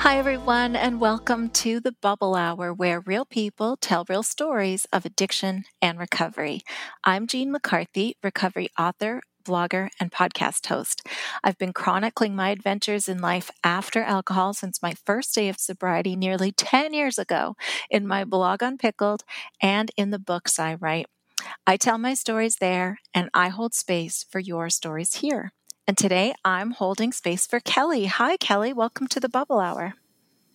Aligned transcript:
Hi, 0.00 0.16
everyone, 0.16 0.76
and 0.76 0.98
welcome 0.98 1.50
to 1.50 1.78
the 1.78 1.92
Bubble 1.92 2.34
Hour, 2.34 2.72
where 2.72 3.00
real 3.00 3.26
people 3.26 3.76
tell 3.76 4.06
real 4.08 4.22
stories 4.22 4.86
of 4.94 5.04
addiction 5.04 5.64
and 5.82 5.98
recovery. 5.98 6.62
I'm 7.04 7.26
Jean 7.26 7.52
McCarthy, 7.52 8.16
recovery 8.22 8.70
author, 8.78 9.20
blogger, 9.44 9.90
and 10.00 10.10
podcast 10.10 10.64
host. 10.68 11.06
I've 11.44 11.58
been 11.58 11.74
chronicling 11.74 12.34
my 12.34 12.48
adventures 12.48 13.10
in 13.10 13.20
life 13.20 13.50
after 13.62 14.02
alcohol 14.02 14.54
since 14.54 14.80
my 14.80 14.94
first 15.04 15.34
day 15.34 15.50
of 15.50 15.60
sobriety 15.60 16.16
nearly 16.16 16.50
10 16.50 16.94
years 16.94 17.18
ago 17.18 17.54
in 17.90 18.06
my 18.06 18.24
blog 18.24 18.62
Unpickled 18.62 19.22
and 19.60 19.90
in 19.98 20.08
the 20.08 20.18
books 20.18 20.58
I 20.58 20.76
write. 20.76 21.08
I 21.66 21.76
tell 21.76 21.98
my 21.98 22.14
stories 22.14 22.56
there, 22.56 23.00
and 23.12 23.28
I 23.34 23.48
hold 23.48 23.74
space 23.74 24.24
for 24.30 24.38
your 24.38 24.70
stories 24.70 25.16
here. 25.16 25.52
And 25.90 25.98
today 25.98 26.34
I'm 26.44 26.70
holding 26.70 27.10
space 27.10 27.48
for 27.48 27.58
Kelly. 27.58 28.06
Hi, 28.06 28.36
Kelly. 28.36 28.72
Welcome 28.72 29.08
to 29.08 29.18
the 29.18 29.28
Bubble 29.28 29.58
Hour. 29.58 29.94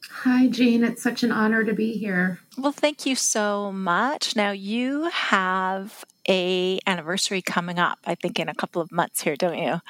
Hi, 0.10 0.48
Jean. 0.48 0.82
It's 0.82 1.04
such 1.04 1.24
an 1.24 1.34
honor 1.34 1.66
to 1.66 1.74
be 1.74 1.98
here. 1.98 2.40
Well, 2.58 2.72
thank 2.72 3.06
you 3.06 3.16
so 3.16 3.70
much. 3.74 4.38
Now 4.38 4.52
you 4.52 5.10
have 5.10 6.06
a 6.30 6.80
anniversary 6.88 7.42
coming 7.42 7.80
up. 7.80 8.00
I 8.06 8.16
think 8.16 8.40
in 8.40 8.48
a 8.48 8.56
couple 8.56 8.82
of 8.82 8.94
months 8.94 9.24
here, 9.24 9.36
don't 9.36 9.58
you? 9.58 9.82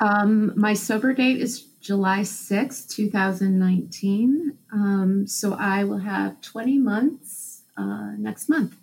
Um, 0.00 0.58
my 0.58 0.72
sober 0.72 1.12
date 1.12 1.38
is 1.38 1.60
July 1.82 2.20
6th, 2.20 2.88
2019. 2.88 4.56
Um, 4.72 5.26
so 5.26 5.52
I 5.52 5.84
will 5.84 5.98
have 5.98 6.40
20 6.40 6.78
months 6.78 7.60
uh, 7.76 8.12
next 8.16 8.48
month. 8.48 8.74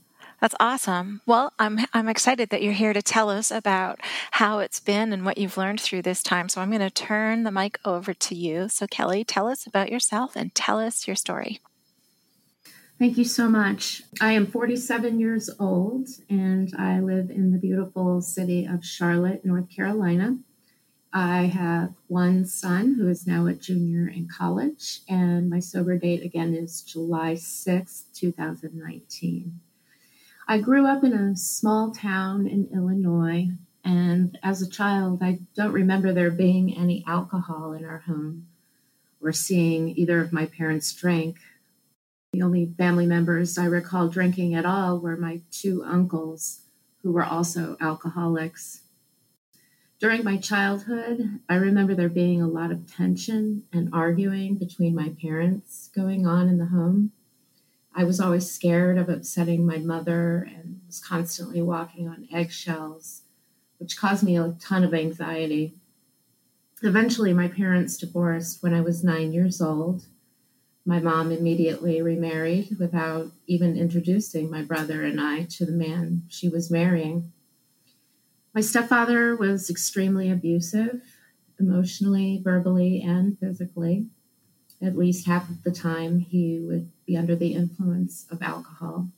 That's 0.44 0.55
awesome. 0.59 1.22
Well, 1.25 1.53
I'm 1.58 1.80
I'm 1.94 2.09
excited 2.09 2.49
that 2.49 2.61
you're 2.61 2.73
here 2.73 2.91
to 2.91 3.02
tell 3.02 3.30
us 3.30 3.49
about 3.49 4.02
how 4.31 4.59
it's 4.59 4.81
been 4.81 5.13
and 5.13 5.23
what 5.23 5.38
you've 5.38 5.55
learned 5.55 5.80
through 5.80 6.02
this 6.02 6.22
time. 6.22 6.49
So 6.49 6.59
I'm 6.59 6.69
going 6.69 6.81
to 6.81 6.89
turn 6.89 7.44
the 7.44 7.52
mic 7.52 7.80
over 7.86 8.13
to 8.13 8.36
you. 8.36 8.67
So 8.67 8.86
Kelly, 8.86 9.23
tell 9.23 9.47
us 9.47 9.66
about 9.66 9.89
yourself 9.89 10.36
and 10.36 10.53
tell 10.53 10.81
us 10.81 11.08
your 11.08 11.16
story. 11.16 11.61
Thank 12.99 13.17
you 13.17 13.23
so 13.23 13.47
much. 13.47 14.03
I 14.19 14.33
am 14.33 14.45
47 14.45 15.17
years 15.17 15.49
old 15.61 16.09
and 16.30 16.73
I 16.77 16.99
live 16.99 17.30
in 17.30 17.53
the 17.53 17.58
beautiful 17.58 18.19
city 18.19 18.66
of 18.66 18.83
Charlotte, 18.83 19.45
North 19.45 19.69
Carolina. 19.73 20.39
I 21.14 21.44
have 21.44 21.94
one 22.08 22.45
son 22.45 22.95
who 22.97 23.08
is 23.08 23.25
now 23.25 23.47
a 23.47 23.53
junior 23.53 24.09
in 24.09 24.27
college, 24.27 25.02
and 25.08 25.49
my 25.49 25.59
sober 25.59 25.97
date 25.97 26.21
again 26.21 26.53
is 26.53 26.81
July 26.81 27.36
6th, 27.36 28.11
2019. 28.14 29.61
I 30.45 30.58
grew 30.58 30.86
up 30.86 31.03
in 31.05 31.13
a 31.13 31.38
small 31.38 31.91
town 31.91 32.47
in 32.47 32.67
Illinois, 32.73 33.52
and 33.86 34.38
as 34.44 34.61
a 34.61 34.69
child, 34.69 35.23
I 35.23 35.39
don't 35.55 35.72
remember 35.72 36.11
there 36.11 36.31
being 36.31 36.75
any 36.75 37.03
alcohol 37.08 37.72
in 37.72 37.86
our 37.86 37.99
home 37.99 38.47
or 39.21 39.31
seeing 39.31 39.97
either 39.97 40.19
of 40.19 40.33
my 40.33 40.45
parents 40.45 40.94
drink. 40.94 41.38
The 42.33 42.41
only 42.41 42.73
family 42.77 43.05
members 43.05 43.58
I 43.58 43.65
recall 43.65 44.09
drinking 44.09 44.53
at 44.53 44.65
all 44.65 44.99
were 44.99 45.15
my 45.15 45.42
two 45.49 45.82
uncles, 45.86 46.64
who 47.03 47.14
were 47.14 47.23
also 47.23 47.77
alcoholics. 47.80 48.82
During 49.99 50.26
my 50.26 50.36
childhood, 50.36 51.39
I 51.48 51.55
remember 51.55 51.95
there 51.95 52.09
being 52.09 52.42
a 52.42 52.48
lot 52.48 52.71
of 52.71 52.92
tension 52.92 53.64
and 53.71 53.89
arguing 53.93 54.55
between 54.55 54.93
my 54.93 55.15
parents 55.21 55.89
going 55.95 56.27
on 56.27 56.49
in 56.49 56.58
the 56.58 56.65
home. 56.65 57.14
I 57.95 58.04
was 58.04 58.20
always 58.20 58.49
scared 58.49 58.98
of 58.98 59.09
upsetting 59.09 59.65
my 59.65 59.77
mother 59.77 60.48
and 60.49 60.81
was 60.87 60.99
constantly 60.99 61.61
walking 61.61 62.08
on 62.08 62.27
eggshells, 62.33 63.21
which 63.77 63.98
caused 63.98 64.23
me 64.23 64.37
a 64.37 64.55
ton 64.59 64.83
of 64.83 64.93
anxiety. 64.93 65.76
Eventually, 66.82 67.33
my 67.33 67.48
parents 67.48 67.98
divorced 67.98 68.64
when 68.64 68.73
I 68.73 68.82
was 68.82 69.03
nine 69.03 69.32
years 69.32 69.61
old. 69.61 70.05
My 70.86 70.99
mom 70.99 71.32
immediately 71.32 72.02
remarried 72.02 72.77
without 72.80 73.32
even 73.48 73.77
introducing 73.77 74.49
my 74.49 74.64
brother 74.64 75.03
and 75.03 75.21
I 75.21 75.43
to 75.52 75.65
the 75.65 75.71
man 75.71 76.23
she 76.27 76.49
was 76.49 76.71
marrying. 76.71 77.32
My 78.53 78.61
stepfather 78.61 79.36
was 79.36 79.70
extremely 79.70 80.30
abusive, 80.30 81.02
emotionally, 81.59 82.42
verbally, 82.43 83.02
and 83.02 83.37
physically 83.39 84.08
at 84.83 84.98
least 84.98 85.27
half 85.27 85.49
of 85.49 85.64
the 85.64 85.71
time 85.71 86.20
he 86.20 86.59
would 86.59 86.92
be 87.05 87.17
under 87.17 87.36
the 87.36 87.53
influence 87.53 88.25
of 88.31 88.41
alcohol. 88.41 89.09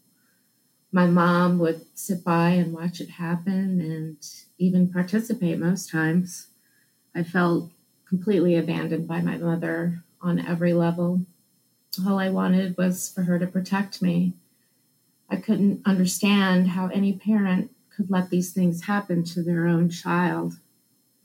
My 0.91 1.07
mom 1.07 1.59
would 1.59 1.85
sit 1.94 2.23
by 2.23 2.51
and 2.51 2.73
watch 2.73 3.01
it 3.01 3.09
happen 3.09 3.81
and 3.81 4.18
even 4.57 4.91
participate 4.91 5.59
most 5.59 5.90
times. 5.90 6.47
I 7.13 7.23
felt 7.23 7.72
completely 8.07 8.56
abandoned 8.56 9.07
by 9.07 9.22
my 9.22 9.38
mother 9.38 10.03
on 10.22 10.40
every 10.40 10.73
level. 10.73 11.25
All 12.07 12.19
I 12.19 12.29
wanted 12.29 12.78
was 12.78 13.09
for 13.09 13.23
her 13.23 13.40
to 13.40 13.47
protect 13.47 14.02
me. 14.02 14.34
I 15.29 15.38
couldn't 15.38 15.81
understand 15.85 16.69
how 16.69 16.88
any 16.88 17.13
parent 17.13 17.72
could 17.96 18.12
let 18.12 18.29
these 18.29 18.52
things 18.53 18.84
happen 18.84 19.23
to 19.23 19.41
their 19.41 19.67
own 19.67 19.90
child, 19.90 20.56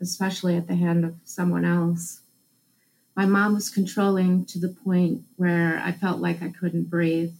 especially 0.00 0.56
at 0.56 0.66
the 0.66 0.77
hand 0.77 1.04
of 1.04 1.16
someone 1.25 1.65
else 1.65 2.20
my 3.16 3.26
mom 3.26 3.54
was 3.54 3.71
controlling 3.71 4.44
to 4.47 4.59
the 4.59 4.69
point 4.69 5.25
where 5.37 5.81
I 5.84 5.93
felt 5.93 6.21
like 6.21 6.43
I 6.43 6.48
couldn't 6.50 6.91
breathe. 6.91 7.34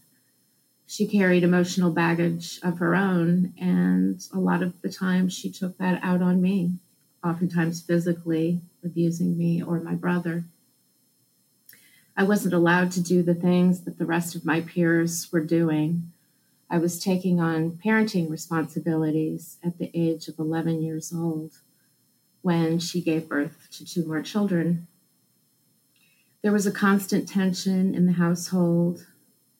She 0.85 1.07
carried 1.07 1.43
emotional 1.43 1.91
baggage 1.91 2.59
of 2.61 2.79
her 2.79 2.95
own, 2.95 3.53
and 3.59 4.21
a 4.33 4.39
lot 4.39 4.61
of 4.61 4.81
the 4.81 4.89
time 4.89 5.29
she 5.29 5.49
took 5.49 5.77
that 5.77 5.99
out 6.03 6.21
on 6.21 6.41
me, 6.41 6.73
oftentimes 7.23 7.81
physically 7.81 8.61
abusing 8.83 9.37
me 9.37 9.63
or 9.63 9.79
my 9.79 9.95
brother. 9.95 10.43
I 12.17 12.23
wasn't 12.23 12.53
allowed 12.53 12.91
to 12.91 13.01
do 13.01 13.23
the 13.23 13.33
things 13.33 13.81
that 13.81 13.97
the 13.97 14.05
rest 14.05 14.35
of 14.35 14.45
my 14.45 14.61
peers 14.61 15.31
were 15.31 15.43
doing. 15.43 16.11
I 16.69 16.77
was 16.77 17.01
taking 17.01 17.39
on 17.39 17.79
parenting 17.83 18.29
responsibilities 18.29 19.57
at 19.63 19.77
the 19.77 19.89
age 19.93 20.27
of 20.27 20.37
11 20.37 20.81
years 20.81 21.13
old 21.13 21.59
when 22.41 22.79
she 22.79 23.01
gave 23.01 23.29
birth 23.29 23.67
to 23.71 23.85
two 23.85 24.05
more 24.05 24.21
children 24.21 24.87
there 26.41 26.51
was 26.51 26.65
a 26.65 26.71
constant 26.71 27.29
tension 27.29 27.93
in 27.93 28.07
the 28.07 28.13
household. 28.13 29.05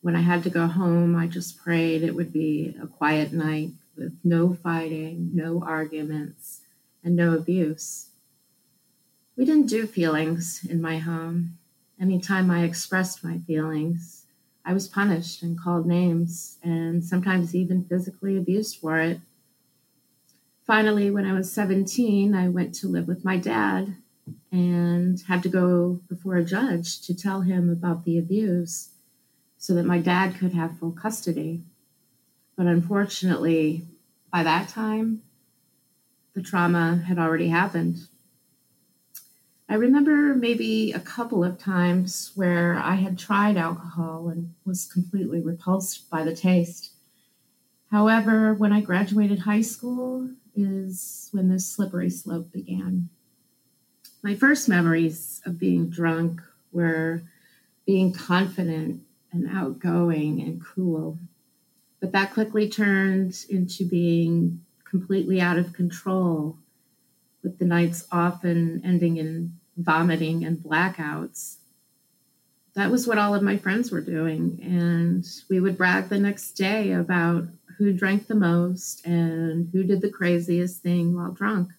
When 0.02 0.16
I 0.16 0.22
had 0.22 0.44
to 0.44 0.50
go 0.50 0.66
home, 0.68 1.16
I 1.16 1.28
just 1.28 1.58
prayed 1.58 2.02
it 2.02 2.16
would 2.16 2.34
be 2.34 2.76
a 2.82 2.88
quiet 2.88 3.32
night 3.32 3.70
with 3.96 4.18
no 4.24 4.54
fighting, 4.54 5.30
no 5.34 5.62
arguments, 5.64 6.62
and 7.04 7.16
no 7.16 7.36
abuse. 7.36 8.10
We 9.38 9.46
didn't 9.46 9.70
do 9.70 9.86
feelings 9.86 10.66
in 10.68 10.82
my 10.82 10.98
home. 10.98 11.58
Anytime 12.00 12.50
I 12.50 12.64
expressed 12.64 13.24
my 13.24 13.38
feelings, 13.40 14.26
I 14.66 14.74
was 14.74 14.88
punished 14.88 15.44
and 15.44 15.60
called 15.60 15.86
names 15.86 16.58
and 16.64 17.04
sometimes 17.04 17.56
even 17.56 17.86
physically 17.86 18.38
abused 18.38 18.78
for 18.78 19.00
it. 19.00 19.20
Finally, 20.66 21.12
when 21.12 21.26
I 21.26 21.34
was 21.34 21.52
17, 21.52 22.34
I 22.34 22.48
went 22.48 22.74
to 22.76 22.88
live 22.88 23.08
with 23.08 23.26
my 23.26 23.38
dad 23.38 23.98
and 24.52 25.22
had 25.28 25.44
to 25.44 25.50
go 25.50 26.00
before 26.08 26.36
a 26.36 26.44
judge 26.44 27.02
to 27.02 27.16
tell 27.16 27.42
him 27.42 27.70
about 27.70 28.06
the 28.06 28.18
abuse 28.18 28.90
so 29.58 29.74
that 29.76 29.86
my 29.86 30.00
dad 30.00 30.36
could 30.36 30.54
have 30.54 30.78
full 30.78 30.92
custody. 30.92 31.62
But 32.56 32.66
unfortunately, 32.66 33.84
by 34.32 34.44
that 34.44 34.70
time, 34.70 35.22
the 36.34 36.42
trauma 36.42 37.04
had 37.08 37.20
already 37.20 37.50
happened. 37.50 38.08
I 39.70 39.76
remember 39.76 40.36
maybe 40.36 40.92
a 40.92 41.00
couple 41.00 41.44
of 41.44 41.58
times 41.58 42.32
where 42.36 42.78
I 42.78 42.96
had 42.96 43.18
tried 43.18 43.56
alcohol 43.56 44.28
and 44.30 44.54
was 44.66 44.86
completely 44.86 45.40
repulsed 45.40 46.10
by 46.10 46.24
the 46.24 46.36
taste. 46.36 46.92
However, 47.90 48.54
when 48.54 48.74
I 48.74 48.82
graduated 48.82 49.40
high 49.40 49.62
school 49.62 50.30
is 50.56 51.30
when 51.32 51.50
this 51.50 51.66
slippery 51.66 52.10
slope 52.10 52.52
began 52.52 53.10
my 54.24 54.36
first 54.36 54.70
memories 54.70 55.42
of 55.46 55.60
being 55.60 55.90
drunk 55.90 56.42
were 56.72 57.24
being 57.86 58.14
confident 58.14 59.02
and 59.32 59.50
outgoing 59.50 60.42
and 60.42 60.64
cool. 60.64 61.18
But 62.00 62.12
that 62.12 62.34
quickly 62.34 62.70
turned 62.70 63.46
into 63.50 63.88
being 63.88 64.62
completely 64.90 65.40
out 65.40 65.58
of 65.58 65.74
control, 65.74 66.58
with 67.44 67.58
the 67.58 67.66
nights 67.66 68.08
often 68.12 68.82
ending 68.84 69.18
in 69.18 69.54
vomiting 69.78 70.44
and 70.44 70.58
blackouts. 70.58 71.58
that 72.74 72.92
was 72.92 73.06
what 73.06 73.18
all 73.18 73.36
of 73.36 73.42
my 73.42 73.58
friends 73.58 73.92
were 73.92 74.02
doing. 74.02 74.60
And 74.64 75.26
we 75.50 75.60
would 75.60 75.78
brag 75.78 76.08
the 76.10 76.20
next 76.20 76.54
day 76.54 76.94
about 76.94 77.46
who 77.78 77.92
drank 77.92 78.28
the 78.28 78.36
most 78.36 79.06
and 79.06 79.70
who 79.74 79.84
did 79.84 80.02
the 80.02 80.10
craziest 80.10 80.82
thing 80.82 81.16
while 81.16 81.32
drunk. 81.32 81.72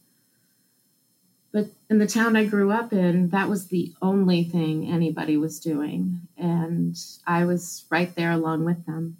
But 1.52 1.66
in 1.90 1.98
the 1.98 2.06
town 2.06 2.34
I 2.34 2.46
grew 2.46 2.70
up 2.70 2.92
in, 2.92 3.28
that 3.28 3.48
was 3.48 3.66
the 3.66 3.92
only 4.00 4.42
thing 4.44 4.90
anybody 4.90 5.36
was 5.36 5.60
doing. 5.60 6.22
And 6.38 6.96
I 7.26 7.44
was 7.44 7.84
right 7.90 8.14
there 8.14 8.32
along 8.32 8.64
with 8.64 8.86
them. 8.86 9.18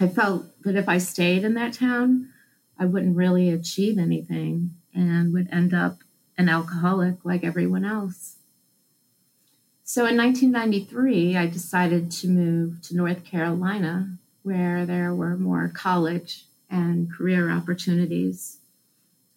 I 0.00 0.08
felt 0.08 0.46
that 0.64 0.76
if 0.76 0.88
I 0.88 0.98
stayed 0.98 1.44
in 1.44 1.54
that 1.54 1.72
town, 1.72 2.30
I 2.78 2.86
wouldn't 2.86 3.16
really 3.16 3.50
achieve 3.50 3.98
anything 3.98 4.74
and 4.94 5.32
would 5.32 5.48
end 5.52 5.74
up 5.74 5.98
an 6.36 6.48
alcoholic 6.48 7.24
like 7.24 7.44
everyone 7.44 7.84
else. 7.84 8.36
So 9.84 10.06
in 10.06 10.16
1993, 10.16 11.36
I 11.36 11.46
decided 11.46 12.10
to 12.12 12.28
move 12.28 12.82
to 12.82 12.96
North 12.96 13.24
Carolina, 13.24 14.18
where 14.42 14.84
there 14.84 15.14
were 15.14 15.36
more 15.36 15.68
college 15.74 16.44
and 16.70 17.10
career 17.10 17.50
opportunities. 17.50 18.58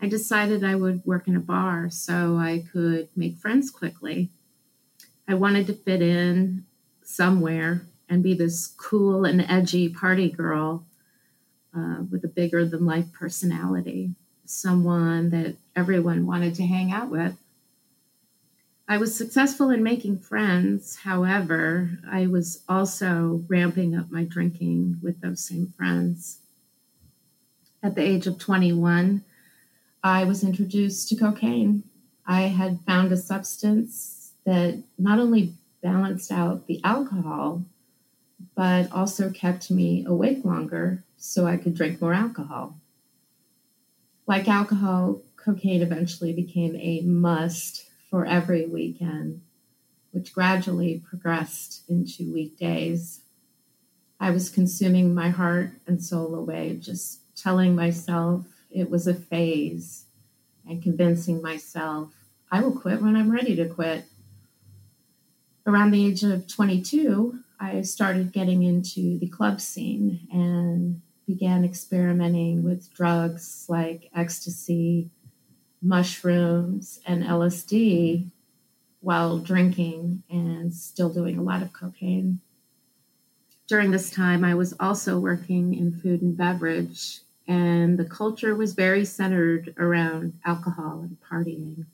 I 0.01 0.07
decided 0.07 0.63
I 0.63 0.75
would 0.75 1.05
work 1.05 1.27
in 1.27 1.35
a 1.35 1.41
bar 1.41 1.89
so 1.91 2.35
I 2.37 2.65
could 2.71 3.09
make 3.15 3.37
friends 3.37 3.69
quickly. 3.69 4.31
I 5.27 5.35
wanted 5.35 5.67
to 5.67 5.73
fit 5.73 6.01
in 6.01 6.65
somewhere 7.03 7.85
and 8.09 8.23
be 8.23 8.33
this 8.33 8.67
cool 8.67 9.25
and 9.25 9.41
edgy 9.41 9.89
party 9.89 10.29
girl 10.29 10.85
uh, 11.75 11.97
with 12.09 12.23
a 12.25 12.27
bigger 12.27 12.65
than 12.65 12.85
life 12.85 13.13
personality, 13.13 14.15
someone 14.45 15.29
that 15.29 15.55
everyone 15.75 16.25
wanted 16.25 16.55
to 16.55 16.65
hang 16.65 16.91
out 16.91 17.09
with. 17.09 17.37
I 18.87 18.97
was 18.97 19.15
successful 19.15 19.69
in 19.69 19.83
making 19.83 20.19
friends. 20.19 20.97
However, 21.03 21.99
I 22.11 22.25
was 22.25 22.63
also 22.67 23.45
ramping 23.47 23.95
up 23.95 24.11
my 24.11 24.23
drinking 24.23 24.99
with 25.01 25.21
those 25.21 25.45
same 25.45 25.73
friends. 25.77 26.39
At 27.83 27.95
the 27.95 28.01
age 28.01 28.27
of 28.27 28.37
21, 28.37 29.23
I 30.03 30.23
was 30.23 30.43
introduced 30.43 31.09
to 31.09 31.15
cocaine. 31.15 31.83
I 32.25 32.43
had 32.43 32.79
found 32.87 33.11
a 33.11 33.17
substance 33.17 34.33
that 34.45 34.83
not 34.97 35.19
only 35.19 35.53
balanced 35.83 36.31
out 36.31 36.65
the 36.65 36.81
alcohol, 36.83 37.65
but 38.55 38.91
also 38.91 39.29
kept 39.29 39.69
me 39.69 40.03
awake 40.05 40.43
longer 40.43 41.03
so 41.17 41.45
I 41.45 41.57
could 41.57 41.75
drink 41.75 42.01
more 42.01 42.13
alcohol. 42.13 42.79
Like 44.25 44.47
alcohol, 44.47 45.21
cocaine 45.35 45.81
eventually 45.81 46.33
became 46.33 46.75
a 46.75 47.01
must 47.01 47.85
for 48.09 48.25
every 48.25 48.65
weekend, 48.65 49.41
which 50.11 50.33
gradually 50.33 51.03
progressed 51.07 51.83
into 51.87 52.31
weekdays. 52.31 53.21
I 54.19 54.31
was 54.31 54.49
consuming 54.49 55.13
my 55.13 55.29
heart 55.29 55.73
and 55.85 56.03
soul 56.03 56.35
away, 56.35 56.77
just 56.79 57.19
telling 57.35 57.75
myself 57.75 58.45
it 58.73 58.89
was 58.89 59.07
a 59.07 59.13
phase 59.13 60.05
and 60.67 60.81
convincing 60.81 61.41
myself 61.41 62.13
I 62.51 62.61
will 62.61 62.77
quit 62.77 63.01
when 63.01 63.15
I'm 63.15 63.31
ready 63.31 63.55
to 63.55 63.69
quit. 63.69 64.03
Around 65.65 65.91
the 65.91 66.05
age 66.05 66.23
of 66.23 66.47
22, 66.47 67.39
I 67.59 67.81
started 67.81 68.33
getting 68.33 68.63
into 68.63 69.17
the 69.19 69.29
club 69.29 69.61
scene 69.61 70.27
and 70.31 71.01
began 71.25 71.63
experimenting 71.63 72.63
with 72.63 72.93
drugs 72.93 73.67
like 73.69 74.09
ecstasy, 74.13 75.11
mushrooms, 75.81 76.99
and 77.05 77.23
LSD 77.23 78.29
while 78.99 79.39
drinking 79.39 80.23
and 80.29 80.73
still 80.73 81.09
doing 81.09 81.37
a 81.37 81.43
lot 81.43 81.61
of 81.61 81.71
cocaine. 81.71 82.41
During 83.67 83.91
this 83.91 84.11
time, 84.11 84.43
I 84.43 84.55
was 84.55 84.73
also 84.79 85.17
working 85.17 85.73
in 85.73 85.97
food 85.97 86.21
and 86.21 86.35
beverage, 86.35 87.21
and 87.51 87.99
the 87.99 88.05
culture 88.05 88.55
was 88.55 88.73
very 88.73 89.03
centered 89.03 89.73
around 89.77 90.39
alcohol 90.45 91.01
and 91.01 91.17
partying. 91.29 91.85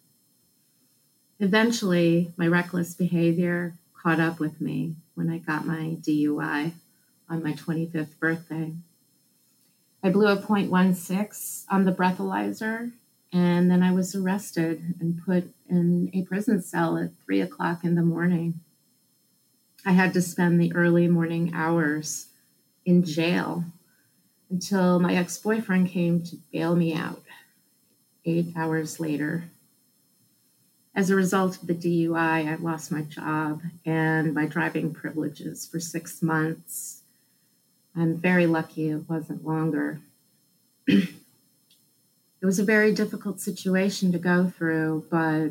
Eventually, 1.39 2.31
my 2.37 2.45
reckless 2.45 2.93
behavior 2.93 3.73
caught 3.99 4.19
up 4.19 4.39
with 4.39 4.61
me 4.61 4.93
when 5.15 5.31
I 5.31 5.39
got 5.39 5.65
my 5.65 5.97
DUI 5.99 6.73
on 7.27 7.41
my 7.41 7.53
25th 7.53 8.19
birthday. 8.19 8.73
I 10.03 10.11
blew 10.11 10.27
a 10.27 10.37
.16 10.37 11.65
on 11.71 11.85
the 11.85 11.91
breathalyzer, 11.91 12.91
and 13.33 13.71
then 13.71 13.81
I 13.81 13.91
was 13.91 14.13
arrested 14.13 14.93
and 14.99 15.25
put 15.25 15.51
in 15.67 16.11
a 16.13 16.21
prison 16.21 16.61
cell 16.61 16.99
at 16.99 17.09
three 17.25 17.41
o'clock 17.41 17.83
in 17.83 17.95
the 17.95 18.03
morning. 18.03 18.59
I 19.83 19.93
had 19.93 20.13
to 20.13 20.21
spend 20.21 20.61
the 20.61 20.75
early 20.75 21.07
morning 21.07 21.51
hours 21.55 22.27
in 22.85 23.03
jail 23.03 23.65
until 24.49 24.99
my 24.99 25.15
ex 25.15 25.37
boyfriend 25.37 25.89
came 25.89 26.23
to 26.23 26.37
bail 26.51 26.75
me 26.75 26.93
out 26.93 27.21
eight 28.25 28.53
hours 28.55 28.99
later. 28.99 29.45
As 30.95 31.09
a 31.09 31.15
result 31.15 31.61
of 31.61 31.67
the 31.67 31.75
DUI, 31.75 32.47
I 32.47 32.55
lost 32.55 32.91
my 32.91 33.03
job 33.03 33.61
and 33.85 34.33
my 34.33 34.45
driving 34.45 34.93
privileges 34.93 35.67
for 35.67 35.79
six 35.79 36.21
months. 36.21 37.03
I'm 37.95 38.17
very 38.17 38.47
lucky 38.47 38.89
it 38.89 39.09
wasn't 39.09 39.45
longer. 39.45 40.01
it 40.87 41.13
was 42.41 42.59
a 42.59 42.63
very 42.63 42.93
difficult 42.93 43.39
situation 43.39 44.11
to 44.11 44.19
go 44.19 44.49
through, 44.49 45.05
but 45.09 45.49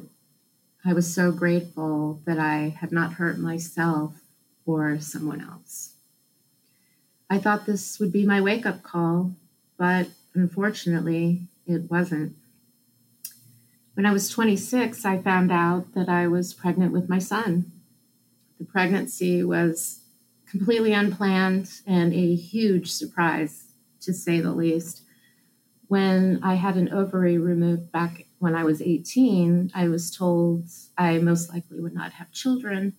I 0.84 0.92
was 0.92 1.12
so 1.12 1.32
grateful 1.32 2.20
that 2.26 2.38
I 2.38 2.76
had 2.80 2.92
not 2.92 3.14
hurt 3.14 3.38
myself 3.38 4.14
or 4.64 5.00
someone 5.00 5.40
else. 5.40 5.95
I 7.28 7.38
thought 7.38 7.66
this 7.66 7.98
would 7.98 8.12
be 8.12 8.24
my 8.24 8.40
wake 8.40 8.66
up 8.66 8.82
call, 8.82 9.34
but 9.76 10.08
unfortunately, 10.34 11.48
it 11.66 11.90
wasn't. 11.90 12.36
When 13.94 14.06
I 14.06 14.12
was 14.12 14.28
26, 14.28 15.04
I 15.04 15.18
found 15.18 15.50
out 15.50 15.94
that 15.94 16.08
I 16.08 16.28
was 16.28 16.54
pregnant 16.54 16.92
with 16.92 17.08
my 17.08 17.18
son. 17.18 17.72
The 18.58 18.64
pregnancy 18.64 19.42
was 19.42 20.00
completely 20.48 20.92
unplanned 20.92 21.70
and 21.86 22.12
a 22.12 22.34
huge 22.36 22.92
surprise, 22.92 23.72
to 24.02 24.12
say 24.12 24.40
the 24.40 24.52
least. 24.52 25.02
When 25.88 26.40
I 26.42 26.54
had 26.54 26.76
an 26.76 26.92
ovary 26.92 27.38
removed 27.38 27.90
back 27.90 28.26
when 28.38 28.54
I 28.54 28.64
was 28.64 28.82
18, 28.82 29.72
I 29.74 29.88
was 29.88 30.14
told 30.14 30.66
I 30.96 31.18
most 31.18 31.52
likely 31.52 31.80
would 31.80 31.94
not 31.94 32.12
have 32.14 32.30
children, 32.30 32.94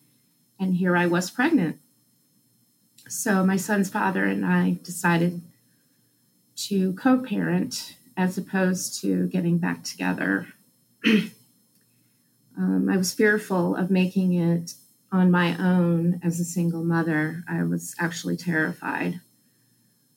and 0.60 0.76
here 0.76 0.98
I 0.98 1.06
was 1.06 1.30
pregnant. 1.30 1.78
So 3.10 3.46
my 3.46 3.58
son's 3.58 3.90
father 3.90 4.26
and 4.26 4.46
I 4.46 4.80
decided 4.84 5.42
to 6.58 6.94
co 6.94 7.20
parent 7.20 7.96
as 8.16 8.38
opposed 8.38 9.00
to 9.02 9.28
getting 9.28 9.58
back 9.60 9.84
together 9.84 10.48
um, 12.58 12.90
I 12.90 12.98
was 12.98 13.14
fearful 13.14 13.76
of 13.76 13.92
making 13.92 14.34
it 14.34 14.74
on 15.12 15.32
my 15.32 15.56
own 15.58 16.20
as 16.24 16.40
a 16.40 16.46
single 16.46 16.84
mother. 16.84 17.44
I 17.48 17.64
was 17.64 17.96
actually 18.00 18.36
terrified. 18.36 19.22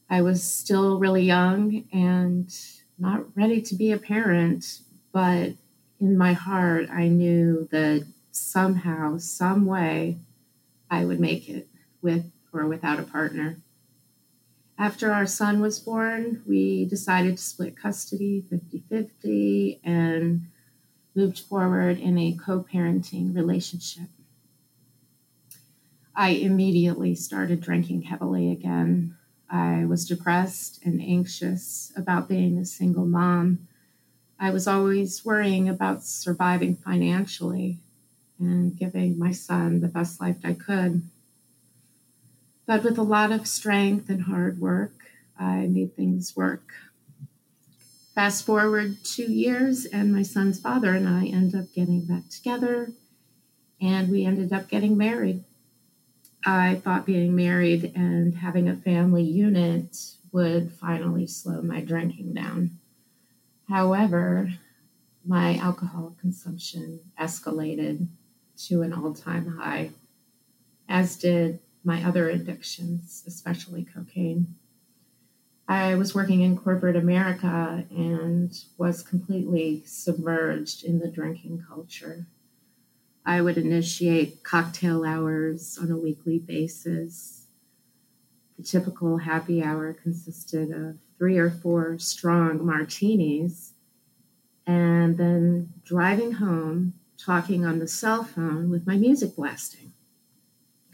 I 0.09 0.23
was 0.23 0.43
still 0.43 0.99
really 0.99 1.23
young 1.23 1.85
and 1.93 2.53
not 2.99 3.37
ready 3.37 3.61
to 3.63 3.75
be 3.75 3.93
a 3.93 3.99
parent, 3.99 4.81
but 5.13 5.53
in 6.01 6.19
my 6.19 6.33
heart, 6.33 6.89
I 6.91 7.09
knew 7.09 7.69
that 7.71 8.07
somehow, 8.33 9.19
some 9.19 9.67
way, 9.67 10.19
I 10.91 11.05
would 11.05 11.21
make 11.21 11.49
it 11.49 11.69
with 12.03 12.25
or 12.53 12.67
without 12.67 12.99
a 12.99 13.05
partner. 13.05 13.59
After 14.79 15.13
our 15.13 15.27
son 15.27 15.61
was 15.61 15.79
born, 15.79 16.43
we 16.47 16.87
decided 16.87 17.37
to 17.37 17.43
split 17.43 17.77
custody 17.77 18.45
50 18.49 18.83
50 18.89 19.81
and 19.85 20.47
moved 21.15 21.41
forward 21.41 21.99
in 21.99 22.19
a 22.19 22.33
co 22.33 22.63
parenting 22.63 23.35
relationship. 23.35 24.09
I 26.15 26.31
immediately 26.31 27.15
started 27.15 27.61
drinking 27.61 28.03
heavily 28.03 28.51
again. 28.51 29.17
I 29.49 29.85
was 29.85 30.07
depressed 30.07 30.81
and 30.85 31.01
anxious 31.01 31.93
about 31.97 32.29
being 32.29 32.59
a 32.59 32.65
single 32.65 33.07
mom. 33.07 33.69
I 34.39 34.51
was 34.51 34.67
always 34.67 35.25
worrying 35.25 35.69
about 35.69 36.05
surviving 36.05 36.77
financially 36.77 37.79
and 38.39 38.77
giving 38.77 39.19
my 39.19 39.33
son 39.33 39.81
the 39.81 39.89
best 39.89 40.21
life 40.21 40.39
I 40.45 40.55
could. 40.55 41.03
But 42.71 42.85
with 42.85 42.99
a 42.99 43.03
lot 43.03 43.33
of 43.33 43.49
strength 43.49 44.09
and 44.09 44.23
hard 44.23 44.61
work, 44.61 44.93
I 45.37 45.67
made 45.67 45.97
things 45.97 46.37
work. 46.37 46.71
Fast 48.15 48.47
forward 48.47 48.99
two 49.03 49.25
years, 49.25 49.87
and 49.87 50.13
my 50.13 50.23
son's 50.23 50.61
father 50.61 50.95
and 50.95 51.09
I 51.09 51.27
end 51.27 51.53
up 51.53 51.75
getting 51.75 52.03
back 52.03 52.29
together, 52.31 52.93
and 53.81 54.09
we 54.09 54.25
ended 54.25 54.53
up 54.53 54.69
getting 54.69 54.97
married. 54.97 55.43
I 56.47 56.77
thought 56.77 57.07
being 57.07 57.35
married 57.35 57.91
and 57.97 58.37
having 58.37 58.69
a 58.69 58.77
family 58.77 59.25
unit 59.25 59.97
would 60.31 60.71
finally 60.71 61.27
slow 61.27 61.63
my 61.63 61.81
drinking 61.81 62.35
down. 62.35 62.79
However, 63.69 64.53
my 65.27 65.57
alcohol 65.57 66.15
consumption 66.21 67.01
escalated 67.21 68.07
to 68.69 68.83
an 68.83 68.93
all 68.93 69.13
time 69.13 69.59
high. 69.59 69.91
as 70.89 71.17
did 71.17 71.59
my 71.85 72.03
other 72.05 72.29
addictions, 72.29 73.25
especially 73.27 73.85
cocaine. 73.85 74.55
I 75.69 75.95
was 75.95 76.15
working 76.15 76.41
in 76.43 76.57
corporate 76.57 76.97
America 76.97 77.85
and 77.91 78.53
was 78.77 79.03
completely 79.03 79.85
submerged 79.87 80.85
in 80.85 80.99
the 80.99 81.11
drinking 81.11 81.65
culture. 81.69 82.27
I 83.25 83.41
would 83.41 83.57
initiate 83.57 84.43
cocktail 84.43 85.05
hours 85.05 85.79
on 85.81 85.91
a 85.91 85.97
weekly 85.97 86.39
basis. 86.39 87.47
The 88.57 88.65
typical 88.65 89.19
happy 89.19 89.63
hour 89.63 89.93
consisted 89.93 90.73
of 90.73 90.97
three 91.17 91.39
or 91.39 91.51
four 91.51 91.99
strong 91.99 92.67
martinis 92.67 93.75
and 94.67 95.17
then 95.19 95.73
driving 95.85 96.33
home, 96.33 96.95
talking 97.17 97.65
on 97.65 97.79
the 97.79 97.89
cell 97.89 98.25
phone 98.25 98.71
with 98.71 98.87
my 98.87 98.97
music 98.97 99.37
blasting, 99.37 99.93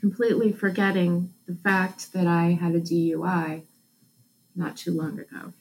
completely 0.01 0.53
forgetting 0.53 1.33
the 1.47 1.55
fact 1.55 2.13
that 2.13 2.27
I 2.27 2.53
had 2.53 2.75
a 2.75 2.81
DUI 2.81 3.63
not 4.55 4.77
too 4.77 4.93
long 4.93 5.19
ago. 5.19 5.53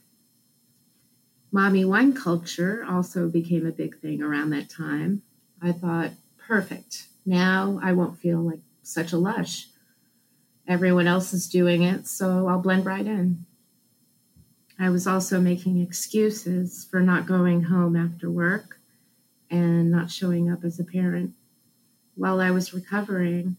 Mommy 1.51 1.85
wine 1.85 2.13
culture 2.13 2.85
also 2.87 3.29
became 3.29 3.65
a 3.65 3.71
big 3.71 3.99
thing 3.99 4.21
around 4.21 4.49
that 4.49 4.69
time. 4.69 5.21
I 5.61 5.71
thought, 5.71 6.11
perfect. 6.37 7.07
Now 7.25 7.79
I 7.81 7.93
won't 7.93 8.19
feel 8.19 8.39
like 8.41 8.59
such 8.83 9.13
a 9.13 9.17
lush. 9.17 9.67
Everyone 10.67 11.07
else 11.07 11.33
is 11.33 11.47
doing 11.47 11.83
it, 11.83 12.07
so 12.07 12.47
I'll 12.47 12.59
blend 12.59 12.85
right 12.85 13.05
in. 13.05 13.45
I 14.77 14.89
was 14.89 15.07
also 15.07 15.39
making 15.39 15.79
excuses 15.79 16.85
for 16.89 16.99
not 16.99 17.25
going 17.25 17.63
home 17.63 17.95
after 17.95 18.29
work 18.29 18.79
and 19.49 19.89
not 19.89 20.11
showing 20.11 20.51
up 20.51 20.63
as 20.63 20.79
a 20.79 20.83
parent. 20.83 21.33
While 22.15 22.41
I 22.41 22.51
was 22.51 22.73
recovering, 22.73 23.57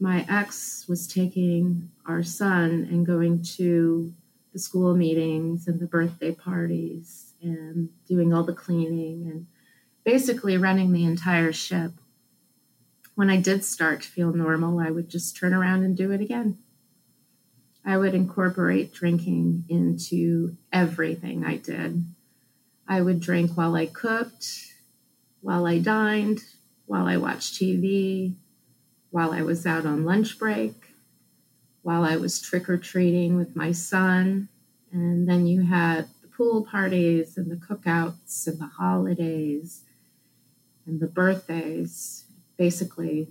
my 0.00 0.26
ex 0.28 0.86
was 0.88 1.06
taking 1.06 1.90
our 2.06 2.22
son 2.22 2.88
and 2.90 3.06
going 3.06 3.42
to 3.42 4.12
the 4.52 4.58
school 4.58 4.94
meetings 4.96 5.66
and 5.66 5.80
the 5.80 5.86
birthday 5.86 6.32
parties 6.32 7.34
and 7.42 7.88
doing 8.06 8.32
all 8.32 8.44
the 8.44 8.52
cleaning 8.52 9.28
and 9.30 9.46
basically 10.04 10.56
running 10.56 10.92
the 10.92 11.04
entire 11.04 11.52
ship. 11.52 11.92
When 13.14 13.30
I 13.30 13.36
did 13.40 13.64
start 13.64 14.02
to 14.02 14.08
feel 14.08 14.32
normal, 14.32 14.80
I 14.80 14.90
would 14.90 15.08
just 15.08 15.36
turn 15.36 15.54
around 15.54 15.82
and 15.84 15.96
do 15.96 16.10
it 16.10 16.20
again. 16.20 16.58
I 17.84 17.96
would 17.98 18.14
incorporate 18.14 18.94
drinking 18.94 19.64
into 19.68 20.56
everything 20.72 21.44
I 21.44 21.56
did. 21.56 22.04
I 22.88 23.02
would 23.02 23.20
drink 23.20 23.52
while 23.52 23.74
I 23.74 23.86
cooked, 23.86 24.46
while 25.40 25.66
I 25.66 25.78
dined, 25.78 26.40
while 26.86 27.06
I 27.06 27.16
watched 27.16 27.54
TV, 27.54 28.36
while 29.14 29.30
I 29.30 29.42
was 29.42 29.64
out 29.64 29.86
on 29.86 30.04
lunch 30.04 30.40
break, 30.40 30.74
while 31.82 32.02
I 32.02 32.16
was 32.16 32.40
trick 32.40 32.68
or 32.68 32.76
treating 32.76 33.36
with 33.36 33.54
my 33.54 33.70
son. 33.70 34.48
And 34.90 35.28
then 35.28 35.46
you 35.46 35.62
had 35.62 36.08
the 36.20 36.26
pool 36.26 36.66
parties 36.66 37.36
and 37.36 37.48
the 37.48 37.54
cookouts 37.54 38.48
and 38.48 38.58
the 38.58 38.66
holidays 38.66 39.82
and 40.84 40.98
the 40.98 41.06
birthdays. 41.06 42.24
Basically, 42.56 43.28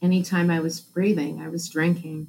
anytime 0.00 0.50
I 0.50 0.60
was 0.60 0.80
breathing, 0.80 1.42
I 1.42 1.48
was 1.48 1.68
drinking. 1.68 2.28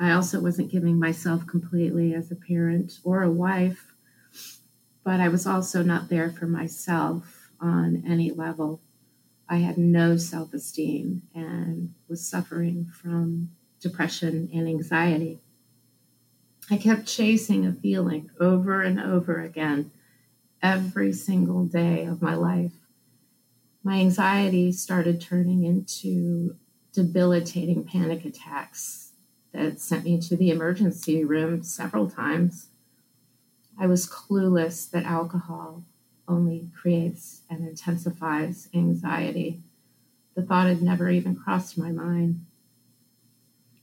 I 0.00 0.12
also 0.12 0.40
wasn't 0.40 0.72
giving 0.72 0.98
myself 0.98 1.46
completely 1.46 2.14
as 2.14 2.30
a 2.30 2.34
parent 2.34 2.98
or 3.04 3.22
a 3.22 3.30
wife, 3.30 3.92
but 5.04 5.20
I 5.20 5.28
was 5.28 5.46
also 5.46 5.82
not 5.82 6.08
there 6.08 6.30
for 6.30 6.46
myself 6.46 7.50
on 7.60 8.04
any 8.08 8.30
level. 8.30 8.80
I 9.48 9.56
had 9.56 9.78
no 9.78 10.16
self 10.16 10.52
esteem 10.52 11.22
and 11.34 11.94
was 12.08 12.26
suffering 12.26 12.90
from 12.92 13.50
depression 13.80 14.50
and 14.52 14.68
anxiety. 14.68 15.40
I 16.70 16.76
kept 16.76 17.06
chasing 17.06 17.66
a 17.66 17.72
feeling 17.72 18.30
over 18.38 18.82
and 18.82 19.00
over 19.00 19.40
again 19.40 19.90
every 20.62 21.12
single 21.12 21.64
day 21.64 22.04
of 22.04 22.20
my 22.20 22.34
life. 22.34 22.72
My 23.82 24.00
anxiety 24.00 24.70
started 24.72 25.20
turning 25.20 25.64
into 25.64 26.56
debilitating 26.92 27.84
panic 27.84 28.26
attacks 28.26 29.12
that 29.52 29.80
sent 29.80 30.04
me 30.04 30.20
to 30.20 30.36
the 30.36 30.50
emergency 30.50 31.24
room 31.24 31.62
several 31.62 32.10
times. 32.10 32.68
I 33.80 33.86
was 33.86 34.10
clueless 34.10 34.90
that 34.90 35.04
alcohol 35.04 35.84
only 36.28 36.68
creates 36.80 37.42
and 37.48 37.66
intensifies 37.66 38.68
anxiety. 38.74 39.62
The 40.34 40.42
thought 40.42 40.66
had 40.68 40.82
never 40.82 41.08
even 41.10 41.34
crossed 41.34 41.78
my 41.78 41.90
mind. 41.90 42.44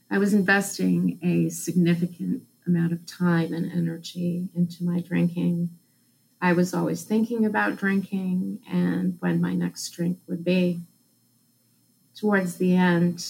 I 0.10 0.20
was 0.20 0.34
investing 0.34 1.20
a 1.24 1.50
significant 1.50 2.44
amount 2.68 2.94
of 2.94 3.06
time 3.06 3.54
and 3.54 3.72
energy 3.72 4.50
into 4.56 4.84
my 4.84 5.00
drinking. 5.00 5.70
I 6.42 6.54
was 6.54 6.74
always 6.74 7.04
thinking 7.04 7.46
about 7.46 7.76
drinking 7.76 8.60
and 8.72 9.18
when 9.20 9.42
my 9.42 9.54
next 9.54 9.90
drink 9.90 10.20
would 10.28 10.46
be. 10.46 10.82
Towards 12.16 12.58
the 12.58 12.76
end 12.76 13.26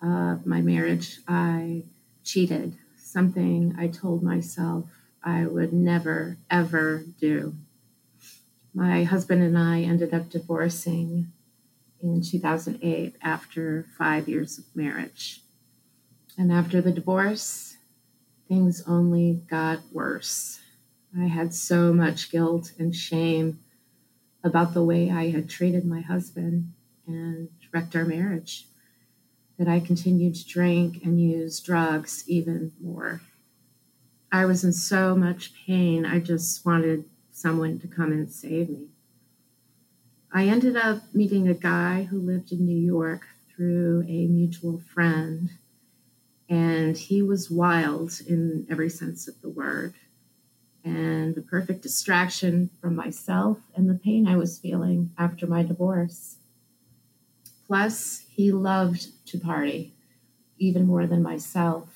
of 0.00 0.46
my 0.46 0.62
marriage, 0.62 1.18
I 1.28 1.82
cheated, 2.24 2.76
something 2.96 3.74
I 3.78 3.88
told 3.88 4.22
myself 4.22 4.84
I 5.22 5.46
would 5.46 5.72
never, 5.72 6.38
ever 6.50 7.04
do. 7.20 7.54
My 8.74 9.04
husband 9.04 9.42
and 9.42 9.58
I 9.58 9.82
ended 9.82 10.14
up 10.14 10.30
divorcing 10.30 11.30
in 12.00 12.22
2008 12.22 13.16
after 13.22 13.86
five 13.98 14.28
years 14.28 14.58
of 14.58 14.64
marriage. 14.74 15.42
And 16.38 16.50
after 16.50 16.80
the 16.80 16.92
divorce, 16.92 17.76
things 18.48 18.82
only 18.86 19.42
got 19.48 19.80
worse. 19.92 20.60
I 21.18 21.26
had 21.26 21.52
so 21.54 21.92
much 21.92 22.30
guilt 22.30 22.72
and 22.78 22.96
shame 22.96 23.60
about 24.42 24.72
the 24.72 24.82
way 24.82 25.10
I 25.10 25.30
had 25.30 25.50
treated 25.50 25.84
my 25.84 26.00
husband 26.00 26.72
and 27.06 27.50
wrecked 27.72 27.94
our 27.94 28.06
marriage 28.06 28.66
that 29.58 29.68
I 29.68 29.80
continued 29.80 30.34
to 30.36 30.46
drink 30.48 31.04
and 31.04 31.20
use 31.20 31.60
drugs 31.60 32.24
even 32.26 32.72
more. 32.80 33.20
I 34.32 34.46
was 34.46 34.64
in 34.64 34.72
so 34.72 35.14
much 35.14 35.52
pain, 35.66 36.06
I 36.06 36.18
just 36.18 36.64
wanted 36.64 37.04
someone 37.42 37.80
to 37.80 37.88
come 37.88 38.12
and 38.12 38.30
save 38.30 38.70
me. 38.70 38.86
I 40.32 40.46
ended 40.46 40.76
up 40.76 41.02
meeting 41.12 41.48
a 41.48 41.54
guy 41.54 42.04
who 42.04 42.18
lived 42.18 42.52
in 42.52 42.64
New 42.64 42.78
York 42.78 43.26
through 43.50 44.04
a 44.08 44.26
mutual 44.28 44.80
friend, 44.94 45.50
and 46.48 46.96
he 46.96 47.20
was 47.20 47.50
wild 47.50 48.20
in 48.26 48.66
every 48.70 48.88
sense 48.88 49.26
of 49.26 49.42
the 49.42 49.50
word 49.50 49.94
and 50.84 51.34
the 51.34 51.42
perfect 51.42 51.82
distraction 51.82 52.70
from 52.80 52.94
myself 52.96 53.58
and 53.74 53.90
the 53.90 53.94
pain 53.94 54.26
I 54.26 54.36
was 54.36 54.58
feeling 54.58 55.10
after 55.18 55.46
my 55.46 55.62
divorce. 55.62 56.36
Plus, 57.66 58.24
he 58.30 58.52
loved 58.52 59.26
to 59.26 59.38
party 59.38 59.94
even 60.58 60.86
more 60.86 61.06
than 61.06 61.22
myself. 61.22 61.88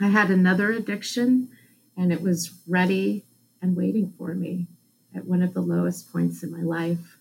I 0.00 0.08
had 0.08 0.30
another 0.30 0.70
addiction, 0.70 1.48
and 1.96 2.12
it 2.12 2.22
was 2.22 2.52
ready 2.66 3.24
and 3.62 3.76
waiting 3.76 4.12
for 4.18 4.34
me 4.34 4.66
at 5.14 5.24
one 5.24 5.40
of 5.40 5.54
the 5.54 5.60
lowest 5.60 6.12
points 6.12 6.42
in 6.42 6.50
my 6.50 6.62
life. 6.62 7.16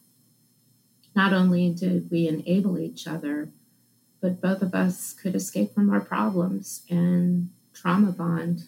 Not 1.16 1.34
only 1.34 1.70
did 1.70 2.10
we 2.10 2.28
enable 2.28 2.80
each 2.80 3.08
other, 3.08 3.50
but 4.22 4.42
both 4.42 4.62
of 4.62 4.74
us 4.74 5.14
could 5.14 5.36
escape 5.36 5.74
from 5.74 5.90
our 5.90 6.02
problems 6.02 6.84
and 6.90 7.50
trauma 7.74 8.12
bond. 8.12 8.68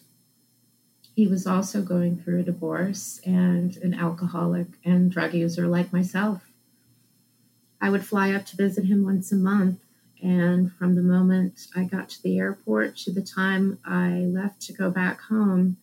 He 1.14 1.26
was 1.26 1.46
also 1.46 1.80
going 1.80 2.16
through 2.16 2.40
a 2.40 2.44
divorce 2.44 3.20
and 3.24 3.76
an 3.78 3.94
alcoholic 3.94 4.66
and 4.84 5.10
drug 5.10 5.34
user 5.34 5.66
like 5.66 5.92
myself. 5.92 6.42
I 7.80 7.90
would 7.90 8.04
fly 8.04 8.32
up 8.32 8.46
to 8.46 8.56
visit 8.56 8.86
him 8.86 9.04
once 9.04 9.30
a 9.30 9.36
month, 9.36 9.80
and 10.22 10.72
from 10.72 10.94
the 10.94 11.02
moment 11.02 11.68
I 11.76 11.84
got 11.84 12.08
to 12.10 12.22
the 12.22 12.38
airport 12.38 12.96
to 12.98 13.12
the 13.12 13.22
time 13.22 13.78
I 13.84 14.20
left 14.26 14.60
to 14.62 14.72
go 14.72 14.90
back 14.90 15.20
home, 15.20 15.76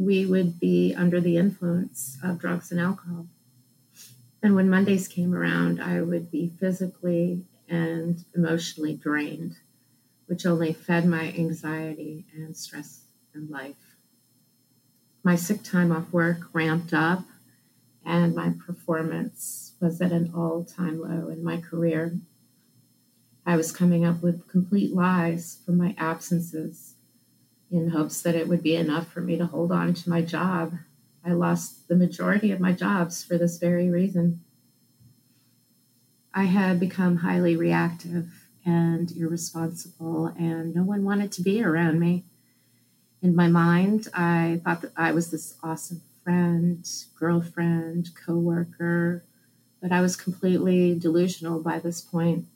we 0.00 0.24
would 0.24 0.58
be 0.58 0.94
under 0.96 1.20
the 1.20 1.36
influence 1.36 2.16
of 2.24 2.38
drugs 2.38 2.72
and 2.72 2.80
alcohol. 2.80 3.26
And 4.42 4.54
when 4.54 4.70
Mondays 4.70 5.06
came 5.06 5.34
around, 5.34 5.78
I 5.78 6.00
would 6.00 6.30
be 6.30 6.52
physically 6.58 7.44
and 7.68 8.24
emotionally 8.34 8.94
drained, 8.94 9.56
which 10.24 10.46
only 10.46 10.72
fed 10.72 11.04
my 11.04 11.34
anxiety 11.36 12.24
and 12.34 12.56
stress 12.56 13.02
in 13.34 13.50
life. 13.50 13.96
My 15.22 15.36
sick 15.36 15.62
time 15.62 15.92
off 15.92 16.10
work 16.10 16.48
ramped 16.54 16.94
up, 16.94 17.24
and 18.02 18.34
my 18.34 18.54
performance 18.66 19.74
was 19.80 20.00
at 20.00 20.12
an 20.12 20.32
all 20.34 20.64
time 20.64 20.98
low 20.98 21.28
in 21.28 21.44
my 21.44 21.58
career. 21.58 22.18
I 23.44 23.58
was 23.58 23.70
coming 23.70 24.06
up 24.06 24.22
with 24.22 24.48
complete 24.48 24.94
lies 24.94 25.58
from 25.66 25.76
my 25.76 25.94
absences 25.98 26.94
in 27.70 27.90
hopes 27.90 28.20
that 28.22 28.34
it 28.34 28.48
would 28.48 28.62
be 28.62 28.76
enough 28.76 29.12
for 29.12 29.20
me 29.20 29.36
to 29.38 29.46
hold 29.46 29.70
on 29.70 29.94
to 29.94 30.10
my 30.10 30.22
job. 30.22 30.74
I 31.24 31.32
lost 31.32 31.88
the 31.88 31.96
majority 31.96 32.50
of 32.50 32.60
my 32.60 32.72
jobs 32.72 33.22
for 33.22 33.38
this 33.38 33.58
very 33.58 33.90
reason. 33.90 34.40
I 36.32 36.44
had 36.44 36.80
become 36.80 37.18
highly 37.18 37.56
reactive 37.56 38.48
and 38.64 39.10
irresponsible, 39.16 40.26
and 40.38 40.74
no 40.74 40.82
one 40.82 41.04
wanted 41.04 41.32
to 41.32 41.42
be 41.42 41.62
around 41.62 41.98
me. 41.98 42.24
In 43.22 43.34
my 43.34 43.48
mind, 43.48 44.08
I 44.14 44.60
thought 44.64 44.82
that 44.82 44.92
I 44.96 45.12
was 45.12 45.30
this 45.30 45.56
awesome 45.62 46.02
friend, 46.22 46.88
girlfriend, 47.18 48.10
coworker, 48.14 49.24
but 49.82 49.92
I 49.92 50.00
was 50.00 50.16
completely 50.16 50.94
delusional 50.94 51.60
by 51.60 51.78
this 51.78 52.00
point. 52.00 52.46